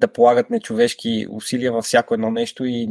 да 0.00 0.08
полагат 0.08 0.50
нечовешки 0.50 1.26
усилия 1.30 1.72
във 1.72 1.84
всяко 1.84 2.14
едно 2.14 2.30
нещо 2.30 2.64
и 2.64 2.88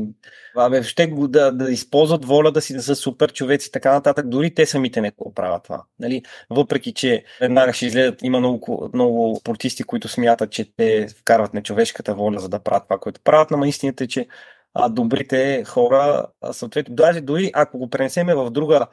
абе, 0.56 0.84
ще 0.84 1.08
да, 1.08 1.52
да 1.52 1.72
използват 1.72 2.26
воля 2.26 2.52
да 2.52 2.62
си 2.62 2.74
да 2.74 2.82
са 2.82 2.96
супер 2.96 3.34
човеци 3.34 3.68
и 3.68 3.72
така 3.72 3.94
нататък. 3.94 4.30
Дори 4.30 4.54
те 4.54 4.66
самите 4.66 5.02
не 5.02 5.12
го 5.12 5.34
правят 5.34 5.64
това. 5.64 5.84
Нали? 6.00 6.24
Въпреки, 6.50 6.94
че 6.94 7.24
веднага 7.42 7.74
ще 7.74 7.86
изгледат, 7.86 8.22
има 8.24 8.40
много, 8.40 8.90
много 8.94 9.38
спортисти, 9.40 9.84
които 9.84 10.08
смятат, 10.08 10.52
че 10.52 10.76
те 10.76 11.08
вкарват 11.08 11.54
нечовешката 11.54 12.16
воля, 12.16 12.40
за 12.40 12.50
да 12.50 12.60
правят 12.60 12.84
това, 12.84 13.00
което 13.00 13.22
правят, 13.24 13.52
но 13.52 13.66
истината 13.66 14.04
е, 14.04 14.08
че 14.08 14.28
а, 14.74 14.90
добрите 14.90 15.64
хора, 15.68 16.26
съответно, 16.52 16.96
даже 16.96 17.22
дори 17.22 17.52
ако 17.54 17.78
го 17.78 17.90
пренесеме 17.90 18.36
в 18.36 18.50
друга 18.50 18.88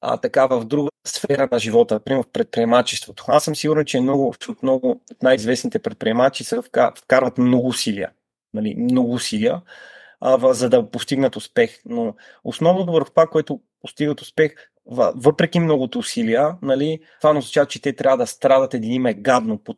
а, 0.00 0.16
така 0.16 0.46
в 0.46 0.64
друга 0.64 0.88
сфера 1.06 1.48
на 1.52 1.58
живота, 1.58 2.00
примерно 2.00 2.22
в 2.22 2.32
предприемачеството. 2.32 3.24
Аз 3.28 3.44
съм 3.44 3.56
сигурен, 3.56 3.84
че 3.84 4.00
много, 4.00 4.34
много 4.62 5.00
най-известните 5.22 5.78
предприемачи 5.78 6.44
са 6.44 6.62
вкарват 6.98 7.38
много 7.38 7.68
усилия. 7.68 8.10
Нали, 8.54 8.74
много 8.78 9.12
усилия, 9.12 9.62
а, 10.20 10.54
за 10.54 10.68
да 10.68 10.90
постигнат 10.90 11.36
успех. 11.36 11.80
Но 11.84 12.14
основното 12.44 12.92
върху 12.92 13.10
това, 13.10 13.26
което 13.26 13.60
постигат 13.80 14.20
успех, 14.20 14.54
въпреки 15.14 15.60
многото 15.60 15.98
усилия, 15.98 16.56
нали, 16.62 17.00
това 17.20 17.30
означава, 17.30 17.66
че 17.66 17.82
те 17.82 17.92
трябва 17.92 18.16
да 18.16 18.26
страдат 18.26 18.74
един 18.74 18.92
име 18.92 19.14
гадно 19.14 19.58
по, 19.58 19.74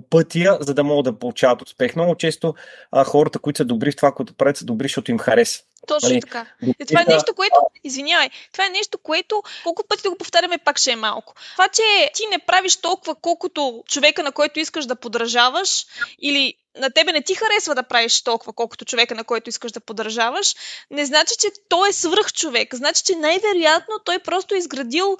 по 0.00 0.08
пътя, 0.10 0.58
за 0.60 0.74
да 0.74 0.84
могат 0.84 1.04
да 1.04 1.18
получават 1.18 1.62
успех. 1.62 1.96
Много 1.96 2.14
често 2.14 2.54
а, 2.92 3.04
хората, 3.04 3.38
които 3.38 3.56
са 3.56 3.64
добри 3.64 3.92
в 3.92 3.96
това, 3.96 4.12
което 4.12 4.34
правят, 4.34 4.56
са 4.56 4.64
добри, 4.64 4.84
защото 4.84 5.10
им 5.10 5.18
хареса. 5.18 5.62
Точно 5.86 6.08
нали? 6.08 6.20
така. 6.20 6.46
И 6.80 6.86
това 6.86 7.00
е 7.00 7.12
нещо, 7.12 7.34
което, 7.34 7.56
извинявай, 7.84 8.30
това 8.52 8.66
е 8.66 8.70
нещо, 8.70 8.98
което 8.98 9.42
колко 9.64 9.82
пъти 9.88 10.02
да 10.02 10.10
го 10.10 10.16
повтаряме, 10.16 10.58
пак 10.58 10.78
ще 10.78 10.92
е 10.92 10.96
малко. 10.96 11.34
Това, 11.52 11.68
че 11.68 12.10
ти 12.14 12.22
не 12.30 12.38
правиш 12.38 12.76
толкова, 12.76 13.14
колкото 13.14 13.82
човека, 13.86 14.22
на 14.22 14.32
който 14.32 14.60
искаш 14.60 14.86
да 14.86 14.96
подражаваш, 14.96 15.86
или 16.22 16.54
на 16.78 16.90
тебе 16.90 17.12
не 17.12 17.22
ти 17.22 17.34
харесва 17.34 17.74
да 17.74 17.82
правиш 17.82 18.22
толкова, 18.22 18.52
колкото 18.52 18.84
човека, 18.84 19.14
на 19.14 19.24
който 19.24 19.48
искаш 19.48 19.72
да 19.72 19.80
подражаваш, 19.80 20.54
не 20.90 21.06
значи, 21.06 21.34
че 21.38 21.48
той 21.68 21.88
е 21.88 21.92
свръх 21.92 22.32
човек. 22.32 22.74
Значи, 22.74 23.02
че 23.04 23.14
най-вероятно 23.14 23.94
той 24.04 24.18
просто 24.18 24.54
е 24.54 24.58
изградил 24.58 25.18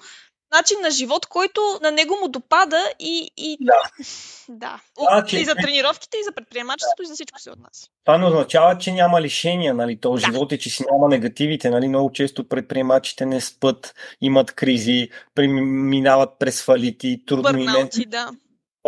начин 0.53 0.77
на 0.83 0.91
живот, 0.91 1.27
който 1.27 1.61
на 1.83 1.91
него 1.91 2.17
му 2.23 2.29
допада 2.29 2.83
и... 2.99 3.31
и... 3.37 3.57
Да. 3.61 4.05
да. 4.49 4.81
А, 5.09 5.25
че... 5.25 5.39
И 5.39 5.45
за 5.45 5.55
тренировките, 5.55 6.17
и 6.17 6.25
за 6.25 6.33
предприемачеството, 6.33 7.03
и 7.03 7.07
за 7.07 7.15
всичко 7.15 7.41
се 7.41 7.51
отнася. 7.51 7.87
Това 8.05 8.19
не 8.19 8.27
означава, 8.27 8.79
че 8.79 8.93
няма 8.93 9.23
лишения, 9.23 9.75
нали? 9.75 10.01
То 10.01 10.13
да. 10.13 10.21
живот 10.21 10.53
е, 10.53 10.59
че 10.59 10.71
си 10.71 10.85
няма 10.93 11.09
негативите, 11.09 11.71
нали? 11.71 11.89
Много 11.89 12.13
често 12.13 12.49
предприемачите 12.49 13.27
не 13.27 13.41
спът, 13.41 13.95
имат 14.21 14.53
кризи, 14.53 15.09
минават 15.39 16.31
през 16.39 16.65
фалити, 16.65 17.23
трудно 17.27 17.43
Бърнаути, 17.43 18.07
да 18.07 18.31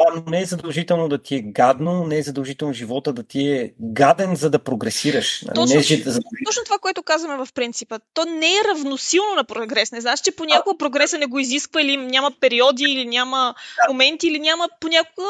това 0.01 0.23
не 0.27 0.41
е 0.41 0.45
задължително 0.45 1.09
да 1.09 1.19
ти 1.19 1.37
е 1.37 1.41
гадно, 1.41 2.07
не 2.07 2.19
е 2.19 2.23
задължително 2.23 2.75
живота 2.75 3.13
да 3.13 3.23
ти 3.23 3.49
е 3.49 3.73
гаден, 3.81 4.37
за 4.37 4.51
да 4.51 4.59
прогресираш. 4.59 5.45
Точно, 5.55 5.75
не 5.75 5.81
е, 5.81 5.83
за... 5.83 6.21
точно 6.47 6.65
това, 6.65 6.79
което 6.79 7.03
казваме 7.03 7.45
в 7.45 7.53
принципа. 7.55 7.99
То 8.15 8.25
не 8.25 8.47
е 8.47 8.65
равносилно 8.69 9.35
на 9.37 9.45
прогрес. 9.45 9.93
Не 9.93 10.01
значи, 10.01 10.23
че 10.23 10.37
понякога 10.37 10.79
прогреса 10.79 11.19
не 11.19 11.27
го 11.27 11.39
изисква 11.39 11.83
или 11.83 11.97
няма 11.97 12.33
периоди, 12.41 12.85
или 12.85 13.05
няма 13.05 13.55
моменти, 13.89 14.27
или 14.27 14.39
няма 14.39 14.69
понякога 14.81 15.29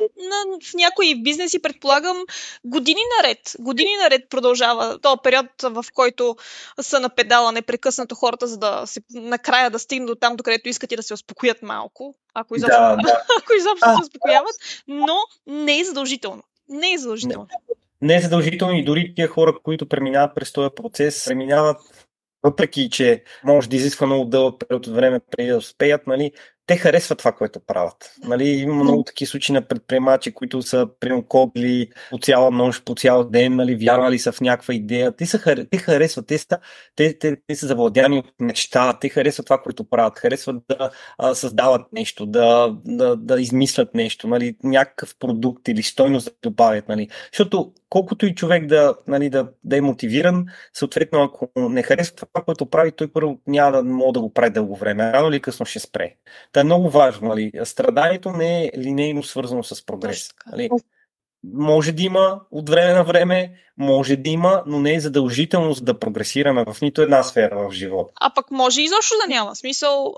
на, 0.00 0.58
в 0.62 0.74
някои 0.74 1.22
бизнеси, 1.22 1.62
предполагам, 1.62 2.16
години 2.64 3.00
наред. 3.18 3.38
Години 3.58 3.90
наред 4.02 4.22
продължава 4.30 4.98
този 4.98 5.16
период, 5.22 5.46
в 5.62 5.84
който 5.94 6.36
са 6.80 7.00
на 7.00 7.08
педала 7.08 7.52
непрекъснато 7.52 8.14
хората, 8.14 8.46
за 8.46 8.58
да 8.58 8.82
се 8.86 9.00
накрая 9.14 9.70
да 9.70 9.78
стигнат 9.78 10.06
до 10.06 10.14
там, 10.14 10.36
докъдето 10.36 10.68
искат 10.68 10.92
и 10.92 10.96
да 10.96 11.02
се 11.02 11.14
успокоят 11.14 11.62
малко, 11.62 12.14
ако 12.34 12.56
изобщо, 12.56 12.80
да, 12.80 12.96
да. 12.96 13.22
ако 13.38 13.52
изобщо 13.58 13.86
а, 13.88 13.96
се 13.96 14.02
успокояват, 14.02 14.54
но 14.88 15.16
не 15.46 15.80
е 15.80 15.84
задължително. 15.84 16.42
Не 16.68 16.92
е 16.92 16.98
задължително. 16.98 17.46
Не, 18.00 18.08
не 18.08 18.16
е 18.16 18.20
задължително 18.20 18.74
и 18.74 18.84
дори 18.84 19.12
тия 19.16 19.28
хора, 19.28 19.58
които 19.62 19.88
преминават 19.88 20.34
през 20.34 20.52
този 20.52 20.70
процес, 20.76 21.24
преминават 21.24 21.76
въпреки, 22.42 22.90
че 22.90 23.24
може 23.44 23.68
да 23.68 23.76
изисква 23.76 24.06
много 24.06 24.24
дълъг 24.24 24.54
период 24.58 24.86
от 24.86 24.94
време 24.94 25.20
преди 25.30 25.50
да 25.50 25.56
успеят, 25.56 26.06
нали, 26.06 26.32
те 26.70 26.76
харесват 26.76 27.18
това, 27.18 27.32
което 27.32 27.60
правят. 27.60 28.14
Нали, 28.24 28.48
има 28.48 28.74
много 28.74 29.02
такива 29.02 29.28
случаи 29.28 29.52
на 29.52 29.62
предприемачи, 29.62 30.32
които 30.32 30.62
са 30.62 30.88
кобли 31.28 31.90
по 32.10 32.18
цяла 32.18 32.50
нощ, 32.50 32.84
по 32.84 32.94
цял 32.94 33.24
ден, 33.24 33.56
нали, 33.56 33.76
вярвали 33.76 34.18
са 34.18 34.32
в 34.32 34.40
някаква 34.40 34.74
идея. 34.74 35.12
Те, 35.12 35.26
са, 35.26 35.66
те 35.70 35.78
харесват, 35.78 36.26
те 36.26 36.38
са, 36.38 36.58
те, 36.96 37.18
те, 37.18 37.36
те 37.46 37.56
са 37.56 37.66
завладяни 37.66 38.18
от 38.18 38.26
мечта, 38.40 38.98
те 39.00 39.08
харесват 39.08 39.46
това, 39.46 39.62
което 39.62 39.84
правят, 39.84 40.18
харесват 40.18 40.56
да 40.68 40.90
а, 41.18 41.34
създават 41.34 41.92
нещо, 41.92 42.26
да, 42.26 42.76
да, 42.84 43.16
да 43.16 43.40
измислят 43.40 43.94
нещо, 43.94 44.28
нали, 44.28 44.56
някакъв 44.64 45.16
продукт 45.18 45.68
или 45.68 45.82
стойност 45.82 46.26
да 46.26 46.32
добавят. 46.42 46.88
Нали. 46.88 47.08
Защото 47.32 47.72
колкото 47.88 48.26
и 48.26 48.34
човек 48.34 48.66
да, 48.66 48.94
нали, 49.08 49.30
да, 49.30 49.48
да 49.64 49.76
е 49.76 49.80
мотивиран, 49.80 50.46
съответно, 50.72 51.22
ако 51.22 51.48
не 51.56 51.82
харесва 51.82 52.16
това, 52.16 52.44
което 52.44 52.66
прави, 52.66 52.92
той 52.92 53.12
първо 53.12 53.38
няма 53.46 53.72
да 53.72 53.82
може 53.82 54.12
да 54.12 54.20
го 54.20 54.32
прави 54.32 54.50
дълго 54.50 54.76
време. 54.76 55.12
Рано 55.12 55.28
или 55.28 55.40
късно 55.40 55.66
ще 55.66 55.78
спре. 55.78 56.14
Та 56.52 56.59
е 56.60 56.64
много 56.64 56.90
важно. 56.90 57.28
Нали? 57.28 57.52
Страданието 57.64 58.30
не 58.30 58.64
е 58.64 58.70
линейно 58.78 59.22
свързано 59.22 59.62
с 59.62 59.86
прогрес. 59.86 60.30
Нали? 60.52 60.70
може 61.44 61.92
да 61.92 62.02
има 62.02 62.40
от 62.50 62.68
време 62.68 62.92
на 62.92 63.04
време, 63.04 63.52
може 63.78 64.16
да 64.16 64.30
има, 64.30 64.62
но 64.66 64.80
не 64.80 64.94
е 64.94 65.00
задължително 65.00 65.72
за 65.72 65.80
да 65.80 65.98
прогресираме 65.98 66.64
в 66.64 66.80
нито 66.82 67.02
една 67.02 67.22
сфера 67.22 67.68
в 67.68 67.72
живота. 67.72 68.12
А 68.20 68.34
пък 68.34 68.50
може 68.50 68.82
изобщо 68.82 69.14
да 69.22 69.34
няма 69.34 69.56
смисъл. 69.56 70.14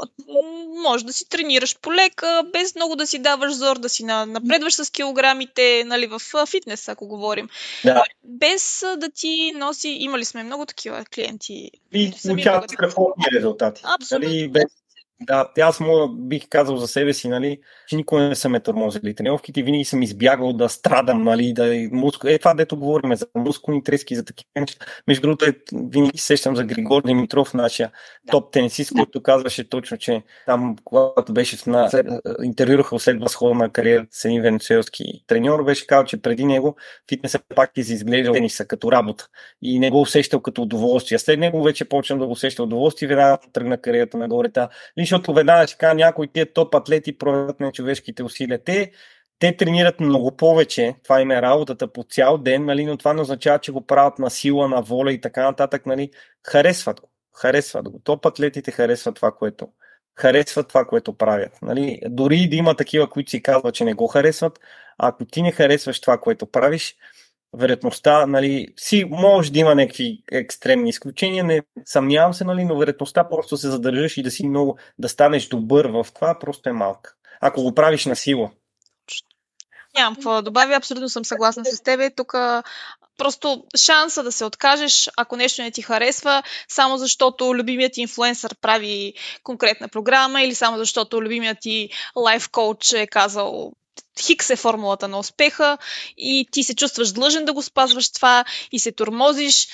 Може 0.83 1.05
да 1.05 1.13
си 1.13 1.29
тренираш 1.29 1.79
полека, 1.81 2.43
без 2.53 2.75
много 2.75 2.97
да 2.97 3.07
си 3.07 3.19
даваш 3.19 3.53
зор, 3.53 3.79
да 3.79 3.89
си 3.89 4.05
напредваш 4.05 4.75
с 4.75 4.91
килограмите, 4.91 5.85
нали, 5.87 6.07
в 6.07 6.47
фитнес, 6.47 6.89
ако 6.89 7.07
говорим. 7.07 7.49
Да. 7.85 8.05
Без 8.25 8.85
да 8.97 9.11
ти 9.11 9.53
носи... 9.57 9.89
Имали 9.89 10.25
сме 10.25 10.43
много 10.43 10.67
такива 10.67 11.05
клиенти. 11.15 11.71
И 11.93 12.13
получават 12.23 12.71
страхотни 12.71 13.25
резултати. 13.37 13.83
Абсолютно. 14.01 14.29
Нали, 14.29 14.49
без 14.49 14.65
да, 15.27 15.49
аз 15.61 15.81
мога, 15.81 16.09
бих 16.09 16.49
казал 16.49 16.77
за 16.77 16.89
себе 16.89 17.13
си, 17.13 17.29
нали, 17.29 17.59
че 17.89 17.97
никога 17.97 18.23
не 18.23 18.35
съм 18.35 18.53
ме 18.53 18.61
тормозили 18.61 19.15
тренировките, 19.15 19.63
винаги 19.63 19.85
съм 19.85 20.03
избягал 20.03 20.53
да 20.53 20.69
страдам, 20.69 21.23
нали, 21.23 21.53
да 21.53 21.89
мускул... 21.93 22.29
Е, 22.29 22.39
това 22.39 22.55
дето 22.55 22.77
говорим 22.77 23.17
за 23.17 23.27
мускулни 23.35 23.83
трески, 23.83 24.17
за 24.17 24.25
такива 24.25 24.49
неща. 24.61 24.87
Между 25.09 25.23
другото, 25.23 25.45
е, 25.45 25.55
винаги 25.73 26.19
сещам 26.19 26.57
за 26.57 26.65
Григор 26.65 27.03
Димитров, 27.03 27.55
нашия 27.55 27.91
да. 28.27 28.31
топ 28.31 28.53
тенисист, 28.53 28.93
който 28.93 29.23
казваше 29.23 29.69
точно, 29.69 29.97
че 29.97 30.23
там, 30.47 30.77
когато 30.85 31.33
беше 31.33 31.57
в 31.57 31.67
на... 31.67 31.91
интервюраха 32.43 32.99
след 32.99 33.21
възхода 33.21 33.55
на 33.55 33.71
кариера 33.71 34.07
с 34.11 34.25
един 34.25 34.43
венецуелски 34.43 35.25
треньор, 35.27 35.65
беше 35.65 35.87
казал, 35.87 36.05
че 36.05 36.23
преди 36.23 36.45
него 36.45 36.77
фитнеса 37.09 37.39
пак 37.55 37.71
е 37.77 37.81
изглеждал 37.81 38.35
тениса 38.35 38.67
като 38.67 38.93
работа 38.93 39.29
и 39.63 39.79
не 39.79 39.91
го 39.91 40.01
усещал 40.01 40.41
като 40.41 40.63
удоволствие. 40.63 41.19
След 41.19 41.39
него 41.39 41.63
вече 41.63 41.85
почвам 41.85 42.19
да 42.19 42.27
го 42.27 42.33
усеща 42.33 42.63
удоволствие, 42.63 43.09
веднага 43.09 43.39
тръгна 43.53 43.79
кариерата 43.79 44.19
нагоре. 44.19 44.49
Та, 44.49 44.69
защото 45.13 45.35
веднага 45.35 45.67
ще 45.67 45.79
кажа 45.79 45.95
някои 45.95 46.29
тия 46.29 46.53
топ 46.53 46.75
атлети 46.75 47.19
проявят 47.19 47.61
на 47.61 47.73
човешките 47.73 48.23
усилия. 48.23 48.65
Те, 48.65 48.93
те 49.39 49.57
тренират 49.57 50.01
много 50.01 50.37
повече, 50.37 50.95
това 51.05 51.21
им 51.21 51.31
е 51.31 51.43
работата 51.43 51.93
по 51.93 52.05
цял 52.05 52.39
ден, 52.39 52.65
нали, 52.65 52.85
но 52.85 52.97
това 52.97 53.13
не 53.13 53.21
означава, 53.21 53.59
че 53.59 53.73
го 53.73 53.87
правят 53.87 54.19
на 54.19 54.31
сила, 54.31 54.69
на 54.69 54.83
воля 54.83 55.13
и 55.13 55.21
така 55.21 55.43
нататък. 55.43 55.87
Нали. 55.87 56.11
Харесват 56.47 57.01
го. 57.01 57.11
Харесват 57.37 57.89
го. 57.89 58.01
Топ 58.05 58.27
атлетите 58.27 58.71
харесват 58.71 59.15
това, 59.15 59.33
което 59.33 59.69
харесват 60.17 60.69
това, 60.69 60.85
което 60.85 61.13
правят. 61.13 61.53
Нали? 61.63 62.01
Дори 62.09 62.49
да 62.49 62.57
има 62.57 62.75
такива, 62.75 63.11
които 63.11 63.31
си 63.31 63.43
казват, 63.43 63.75
че 63.75 63.85
не 63.85 63.95
го 63.95 64.07
харесват, 64.07 64.61
ако 64.99 65.25
ти 65.25 65.43
не 65.43 65.53
харесваш 65.53 66.01
това, 66.01 66.19
което 66.19 66.47
правиш, 66.47 66.97
вероятността, 67.57 68.27
нали, 68.27 68.69
си 68.77 69.05
може 69.11 69.53
да 69.53 69.59
има 69.59 69.75
някакви 69.75 70.23
екстремни 70.33 70.91
изключения, 70.91 71.45
не 71.45 71.63
съмнявам 71.85 72.35
се, 72.35 72.45
нали, 72.45 72.65
но 72.65 72.79
вероятността 72.79 73.29
просто 73.29 73.57
се 73.57 73.71
задържаш 73.71 74.17
и 74.17 74.23
да 74.23 74.31
си 74.31 74.49
много, 74.49 74.79
да 74.99 75.09
станеш 75.09 75.49
добър 75.49 75.87
в 75.87 76.07
това, 76.15 76.39
просто 76.39 76.69
е 76.69 76.73
малка. 76.73 77.15
Ако 77.41 77.63
го 77.63 77.75
правиш 77.75 78.07
на 78.07 78.17
сила. 78.17 78.51
Нямам 79.97 80.15
какво 80.15 80.35
да 80.35 80.43
добавя, 80.43 80.75
абсолютно 80.75 81.09
съм 81.09 81.25
съгласна 81.25 81.65
с 81.65 81.83
тебе. 81.83 82.11
Тук 82.11 82.35
просто 83.19 83.65
шанса 83.77 84.23
да 84.23 84.33
се 84.33 84.45
откажеш, 84.45 85.11
ако 85.17 85.37
нещо 85.37 85.63
не 85.63 85.71
ти 85.71 85.83
харесва, 85.83 86.43
само 86.69 86.99
защото 86.99 87.55
любимият 87.55 87.93
ти 87.93 88.01
инфлуенсър 88.01 88.57
прави 88.61 89.15
конкретна 89.43 89.89
програма 89.89 90.43
или 90.43 90.55
само 90.55 90.79
защото 90.79 91.23
любимият 91.23 91.59
ти 91.61 91.91
лайф 92.17 92.49
коуч 92.51 92.93
е 92.93 93.07
казал 93.07 93.73
Хикс 94.21 94.51
е 94.51 94.57
формулата 94.57 95.09
на 95.09 95.19
успеха 95.19 95.79
и 96.17 96.49
ти 96.53 96.63
се 96.63 96.75
чувстваш 96.75 97.13
длъжен 97.13 97.45
да 97.45 97.53
го 97.53 97.63
спазваш 97.63 98.13
това 98.13 98.45
и 98.73 98.79
се 98.79 98.93
тормозиш. 98.93 99.69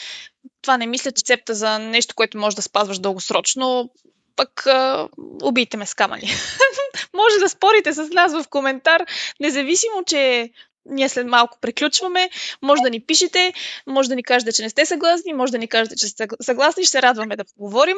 Това 0.62 0.77
не 0.77 0.87
мисля, 0.87 1.12
че 1.12 1.25
цепта 1.25 1.55
за 1.55 1.79
нещо, 1.79 2.14
което 2.14 2.39
може 2.39 2.57
да 2.57 2.62
спазваш 2.62 2.99
дългосрочно. 2.99 3.91
Пък 4.37 4.66
убийте 5.43 5.77
ме 5.77 5.87
с 5.87 5.95
камъни. 5.95 6.31
може 7.14 7.39
да 7.39 7.49
спорите 7.49 7.93
с 7.93 8.09
нас 8.09 8.33
в 8.33 8.49
коментар, 8.51 9.05
независимо, 9.41 10.05
че 10.07 10.51
ние 10.89 11.09
след 11.09 11.27
малко 11.27 11.59
приключваме. 11.61 12.31
Може 12.62 12.83
да 12.83 12.91
ни 12.91 13.01
пишете, 13.01 13.53
може 13.87 14.09
да 14.09 14.16
ни 14.16 14.23
кажете, 14.23 14.53
че 14.53 14.62
не 14.62 14.71
сте 14.71 14.87
съгласни, 14.87 15.33
може 15.33 15.53
да 15.53 15.59
ни 15.59 15.69
кажете, 15.69 15.97
че 15.97 16.09
сте 16.09 16.29
съгласни, 16.41 16.85
ще 16.85 16.91
се 16.91 17.03
радваме 17.03 17.37
да 17.37 17.45
поговорим. 17.45 17.97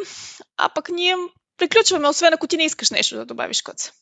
А 0.56 0.68
пък 0.68 0.88
ние 0.88 1.16
приключваме, 1.56 2.08
освен 2.08 2.34
ако 2.34 2.46
ти 2.46 2.56
не 2.56 2.64
искаш 2.64 2.90
нещо 2.90 3.16
да 3.16 3.24
добавиш, 3.24 3.62
Коца. 3.62 3.92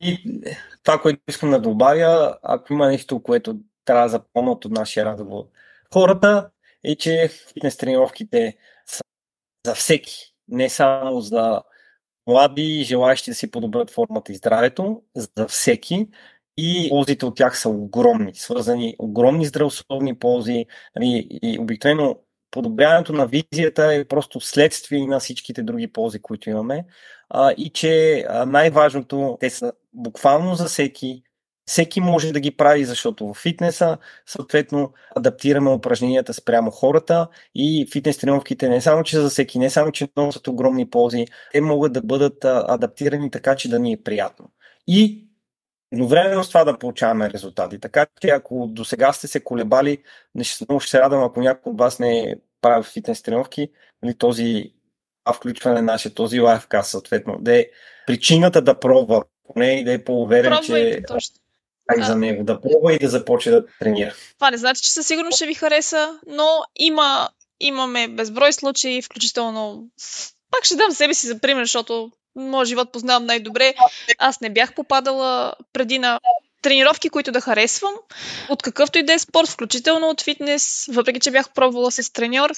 И 0.00 0.42
това, 0.82 1.00
което 1.00 1.20
искам 1.28 1.50
да 1.50 1.60
добавя, 1.60 2.38
ако 2.42 2.72
има 2.72 2.86
нещо, 2.86 3.22
което 3.22 3.56
трябва 3.84 4.02
да 4.02 4.08
запомнят 4.08 4.64
от 4.64 4.72
нашия 4.72 5.04
разговор 5.04 5.44
хората, 5.92 6.50
е, 6.84 6.96
че 6.96 7.28
фитнес 7.28 7.76
тренировките 7.76 8.56
са 8.86 9.02
за 9.66 9.74
всеки, 9.74 10.34
не 10.48 10.68
само 10.68 11.20
за 11.20 11.62
млади, 12.26 12.84
желаящи 12.84 13.30
да 13.30 13.34
си 13.34 13.50
подобрят 13.50 13.90
формата 13.90 14.32
и 14.32 14.34
здравето, 14.34 15.02
за 15.14 15.48
всеки. 15.48 16.08
И 16.60 16.88
ползите 16.90 17.26
от 17.26 17.36
тях 17.36 17.60
са 17.60 17.68
огромни, 17.68 18.34
свързани 18.34 18.96
огромни 18.98 19.46
здравословни 19.46 20.18
ползи. 20.18 20.66
Нали, 20.96 21.26
и 21.42 21.58
обикновено 21.58 22.16
подобряването 22.50 23.12
на 23.12 23.26
визията 23.26 23.94
е 23.94 24.04
просто 24.04 24.40
следствие 24.40 25.06
на 25.06 25.20
всичките 25.20 25.62
други 25.62 25.92
ползи, 25.92 26.18
които 26.18 26.50
имаме. 26.50 26.84
А, 27.30 27.52
и 27.56 27.70
че 27.70 28.24
най-важното, 28.46 29.36
те 29.40 29.50
са 29.50 29.72
буквално 29.92 30.54
за 30.54 30.64
всеки. 30.64 31.22
Всеки 31.66 32.00
може 32.00 32.32
да 32.32 32.40
ги 32.40 32.56
прави, 32.56 32.84
защото 32.84 33.26
в 33.26 33.34
фитнеса 33.34 33.98
съответно 34.26 34.92
адаптираме 35.16 35.70
упражненията 35.70 36.34
спрямо 36.34 36.70
хората 36.70 37.28
и 37.54 37.88
фитнес 37.92 38.18
тренировките 38.18 38.68
не 38.68 38.80
само, 38.80 39.02
че 39.02 39.20
за 39.20 39.30
всеки, 39.30 39.58
не 39.58 39.70
само, 39.70 39.92
че 39.92 40.08
носят 40.16 40.48
огромни 40.48 40.90
ползи, 40.90 41.26
те 41.52 41.60
могат 41.60 41.92
да 41.92 42.02
бъдат 42.02 42.44
адаптирани 42.44 43.30
така, 43.30 43.56
че 43.56 43.68
да 43.68 43.78
ни 43.78 43.92
е 43.92 44.02
приятно. 44.02 44.50
И 44.86 45.27
едновременно 45.92 46.44
с 46.44 46.48
това 46.48 46.64
да 46.64 46.78
получаваме 46.78 47.30
резултати. 47.30 47.80
Така 47.80 48.06
че 48.20 48.28
ако 48.28 48.66
до 48.70 48.84
сега 48.84 49.12
сте 49.12 49.28
се 49.28 49.40
колебали, 49.40 49.98
много 50.68 50.80
ще 50.80 50.90
се 50.90 51.00
радвам, 51.00 51.24
ако 51.24 51.40
някой 51.40 51.70
от 51.70 51.78
вас 51.78 51.98
не 51.98 52.20
е 52.20 52.34
правил 52.60 52.82
фитнес 52.82 53.22
тренировки, 53.22 53.68
нали, 54.02 54.14
този 54.14 54.72
включване 55.34 55.82
нашия 55.82 56.14
този 56.14 56.40
лайфкаст, 56.40 56.90
съответно, 56.90 57.36
да 57.40 57.58
е 57.58 57.66
причината 58.06 58.62
да 58.62 58.80
пробва, 58.80 59.22
поне 59.52 59.66
и 59.66 59.84
да 59.84 59.92
е 59.92 60.04
по-уверен, 60.04 60.58
че 60.66 61.02
и 61.98 62.02
за 62.02 62.16
него 62.16 62.44
да 62.44 62.60
пробва 62.60 62.94
и 62.94 62.98
да 62.98 63.08
започне 63.08 63.52
да 63.52 63.66
тренира. 63.80 64.14
Това 64.34 64.50
не 64.50 64.56
значи, 64.56 64.82
че 64.82 64.92
със 64.92 65.06
сигурност 65.06 65.36
ще 65.36 65.46
ви 65.46 65.54
хареса, 65.54 66.18
но 66.26 66.46
има, 66.76 67.28
имаме 67.60 68.08
безброй 68.08 68.52
случаи, 68.52 69.02
включително 69.02 69.88
пак 70.50 70.64
ще 70.64 70.76
дам 70.76 70.92
себе 70.92 71.14
си 71.14 71.26
за 71.26 71.38
пример, 71.38 71.64
защото 71.64 72.10
моят 72.38 72.68
живот 72.68 72.92
познавам 72.92 73.26
най-добре. 73.26 73.74
Аз 74.18 74.40
не 74.40 74.50
бях 74.50 74.74
попадала 74.74 75.52
преди 75.72 75.98
на 75.98 76.20
тренировки, 76.62 77.08
които 77.08 77.32
да 77.32 77.40
харесвам, 77.40 77.94
от 78.48 78.62
какъвто 78.62 78.98
и 78.98 79.02
да 79.02 79.12
е 79.12 79.18
спорт, 79.18 79.48
включително 79.48 80.08
от 80.08 80.22
фитнес, 80.22 80.88
въпреки 80.92 81.20
че 81.20 81.30
бях 81.30 81.52
пробвала 81.54 81.92
с 81.92 82.12
треньор. 82.12 82.50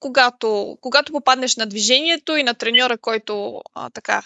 Когато, 0.00 0.78
когато 0.80 1.12
попаднеш 1.12 1.56
на 1.56 1.66
движението 1.66 2.36
и 2.36 2.42
на 2.42 2.54
треньора, 2.54 2.98
който 2.98 3.62
а, 3.74 3.90
така 3.90 4.22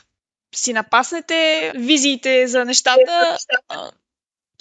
си 0.55 0.73
напаснете 0.73 1.73
визиите 1.75 2.47
за 2.47 2.65
нещата, 2.65 3.39
а, 3.69 3.91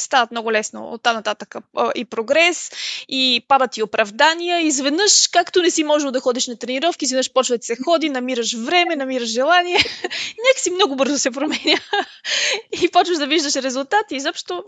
стават 0.01 0.31
много 0.31 0.51
лесно 0.51 0.89
от 0.89 1.03
там 1.03 1.15
нататък 1.15 1.55
и 1.95 2.05
прогрес, 2.05 2.71
и 3.07 3.45
падат 3.47 3.77
и 3.77 3.83
оправдания. 3.83 4.61
Изведнъж, 4.61 5.27
както 5.27 5.61
не 5.61 5.71
си 5.71 5.83
можел 5.83 6.11
да 6.11 6.19
ходиш 6.19 6.47
на 6.47 6.59
тренировки, 6.59 7.05
изведнъж 7.05 7.33
почва 7.33 7.57
да 7.57 7.63
се 7.63 7.75
ходи, 7.85 8.09
намираш 8.09 8.53
време, 8.53 8.95
намираш 8.95 9.29
желание. 9.29 9.77
Някакси 10.47 10.71
много 10.71 10.95
бързо 10.95 11.17
се 11.17 11.31
променя. 11.31 11.77
и 12.81 12.91
почваш 12.91 13.17
да 13.17 13.27
виждаш 13.27 13.55
резултати. 13.55 14.15
Изобщо 14.15 14.63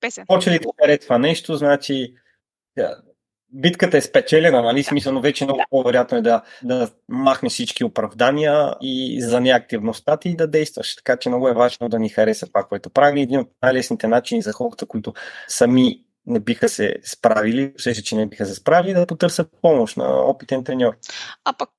песен. 0.00 0.24
Почва 0.26 0.52
ли 0.52 0.58
да 0.58 0.68
харесва 0.80 1.18
нещо, 1.18 1.56
значи 1.56 2.14
битката 3.52 3.96
е 3.96 4.00
спечелена, 4.00 4.62
нали? 4.62 4.82
Смисъл, 4.82 5.12
но 5.12 5.20
вече 5.20 5.44
много 5.44 5.62
по-вероятно 5.70 6.18
е 6.18 6.22
да, 6.22 6.42
да 6.62 6.90
махнеш 7.08 7.52
всички 7.52 7.84
оправдания 7.84 8.74
и 8.80 9.22
за 9.22 9.40
неактивността 9.40 10.16
ти 10.16 10.28
и 10.28 10.36
да 10.36 10.46
действаш. 10.46 10.96
Така 10.96 11.16
че 11.16 11.28
много 11.28 11.48
е 11.48 11.54
важно 11.54 11.88
да 11.88 11.98
ни 11.98 12.08
хареса 12.08 12.46
това, 12.46 12.64
което 12.64 12.90
прави. 12.90 13.20
Един 13.20 13.40
от 13.40 13.48
най-лесните 13.62 14.06
начини 14.08 14.42
за 14.42 14.52
хората, 14.52 14.86
които 14.86 15.14
сами 15.48 16.00
не 16.26 16.40
биха 16.40 16.68
се 16.68 16.96
справили, 17.04 17.72
усеща, 17.76 18.02
че 18.02 18.16
не 18.16 18.26
биха 18.26 18.46
се 18.46 18.54
справили, 18.54 18.94
да 18.94 19.06
потърсят 19.06 19.48
помощ 19.62 19.96
на 19.96 20.20
опитен 20.20 20.64
треньор. 20.64 20.96
А 21.44 21.52
пък 21.52 21.70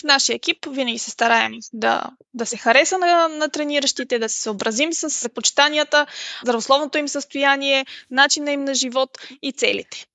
в 0.00 0.04
нашия 0.04 0.36
екип 0.36 0.66
винаги 0.70 0.98
се 0.98 1.10
стараем 1.10 1.52
да, 1.72 2.10
да 2.34 2.46
се 2.46 2.56
хареса 2.56 2.98
на, 2.98 3.28
на 3.28 3.48
трениращите, 3.48 4.18
да 4.18 4.28
се 4.28 4.42
съобразим 4.42 4.92
с 4.92 5.22
предпочитанията, 5.22 6.06
здравословното 6.42 6.98
им 6.98 7.08
състояние, 7.08 7.86
начина 8.10 8.50
им 8.50 8.64
на 8.64 8.74
живот 8.74 9.18
и 9.42 9.52
целите. 9.52 10.06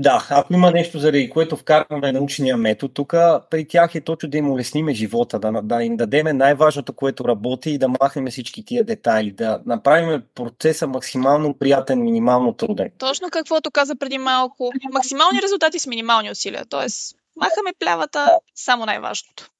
Да, 0.00 0.26
ако 0.30 0.52
има 0.52 0.70
нещо, 0.70 0.98
заради 0.98 1.30
което 1.30 1.56
вкарваме 1.56 2.12
научния 2.12 2.56
метод, 2.56 2.94
тук 2.94 3.10
при 3.50 3.68
тях 3.68 3.94
е 3.94 4.00
точно 4.00 4.28
да 4.28 4.38
им 4.38 4.50
улесниме 4.50 4.94
живота, 4.94 5.38
да, 5.38 5.52
да 5.62 5.82
им 5.82 5.96
дадеме 5.96 6.32
най-важното, 6.32 6.92
което 6.92 7.24
работи 7.24 7.70
и 7.70 7.78
да 7.78 7.88
махнем 7.88 8.26
всички 8.26 8.64
тия 8.64 8.84
детайли, 8.84 9.30
да 9.30 9.60
направим 9.66 10.22
процеса 10.34 10.86
максимално 10.86 11.58
приятен, 11.58 12.02
минимално 12.02 12.52
труден. 12.52 12.90
Точно 12.98 13.28
каквото 13.30 13.70
каза 13.70 13.96
преди 13.96 14.18
малко. 14.18 14.72
Максимални 14.92 15.42
резултати 15.42 15.78
с 15.78 15.86
минимални 15.86 16.30
усилия. 16.30 16.64
Тоест, 16.68 17.16
махаме 17.36 17.70
плявата, 17.78 18.38
само 18.54 18.86
най-важното. 18.86 19.50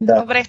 Да. 0.00 0.20
Добре. 0.20 0.44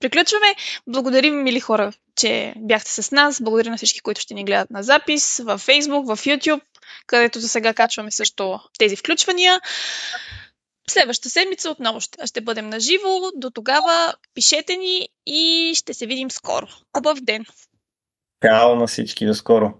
Приключваме. 0.00 0.46
Благодарим, 0.86 1.42
мили 1.42 1.60
хора, 1.60 1.92
че 2.16 2.54
бяхте 2.56 2.90
с 2.90 3.10
нас. 3.10 3.42
Благодаря 3.42 3.70
на 3.70 3.76
всички, 3.76 4.00
които 4.00 4.20
ще 4.20 4.34
ни 4.34 4.44
гледат 4.44 4.70
на 4.70 4.82
запис 4.82 5.38
в 5.38 5.58
Facebook, 5.58 6.14
в 6.14 6.24
YouTube, 6.24 6.60
където 7.06 7.40
за 7.40 7.48
сега 7.48 7.74
качваме 7.74 8.10
също 8.10 8.60
тези 8.78 8.96
включвания. 8.96 9.60
Следващата 10.88 11.30
седмица 11.30 11.70
отново 11.70 12.00
ще, 12.00 12.26
ще 12.26 12.40
бъдем 12.40 12.68
на 12.68 12.80
живо. 12.80 13.20
До 13.36 13.50
тогава 13.50 14.14
пишете 14.34 14.76
ни 14.76 15.08
и 15.26 15.72
ще 15.74 15.94
се 15.94 16.06
видим 16.06 16.30
скоро. 16.30 16.66
Хубав 16.96 17.20
ден! 17.20 17.44
Чао 18.42 18.76
на 18.76 18.86
всички, 18.86 19.26
до 19.26 19.34
скоро! 19.34 19.74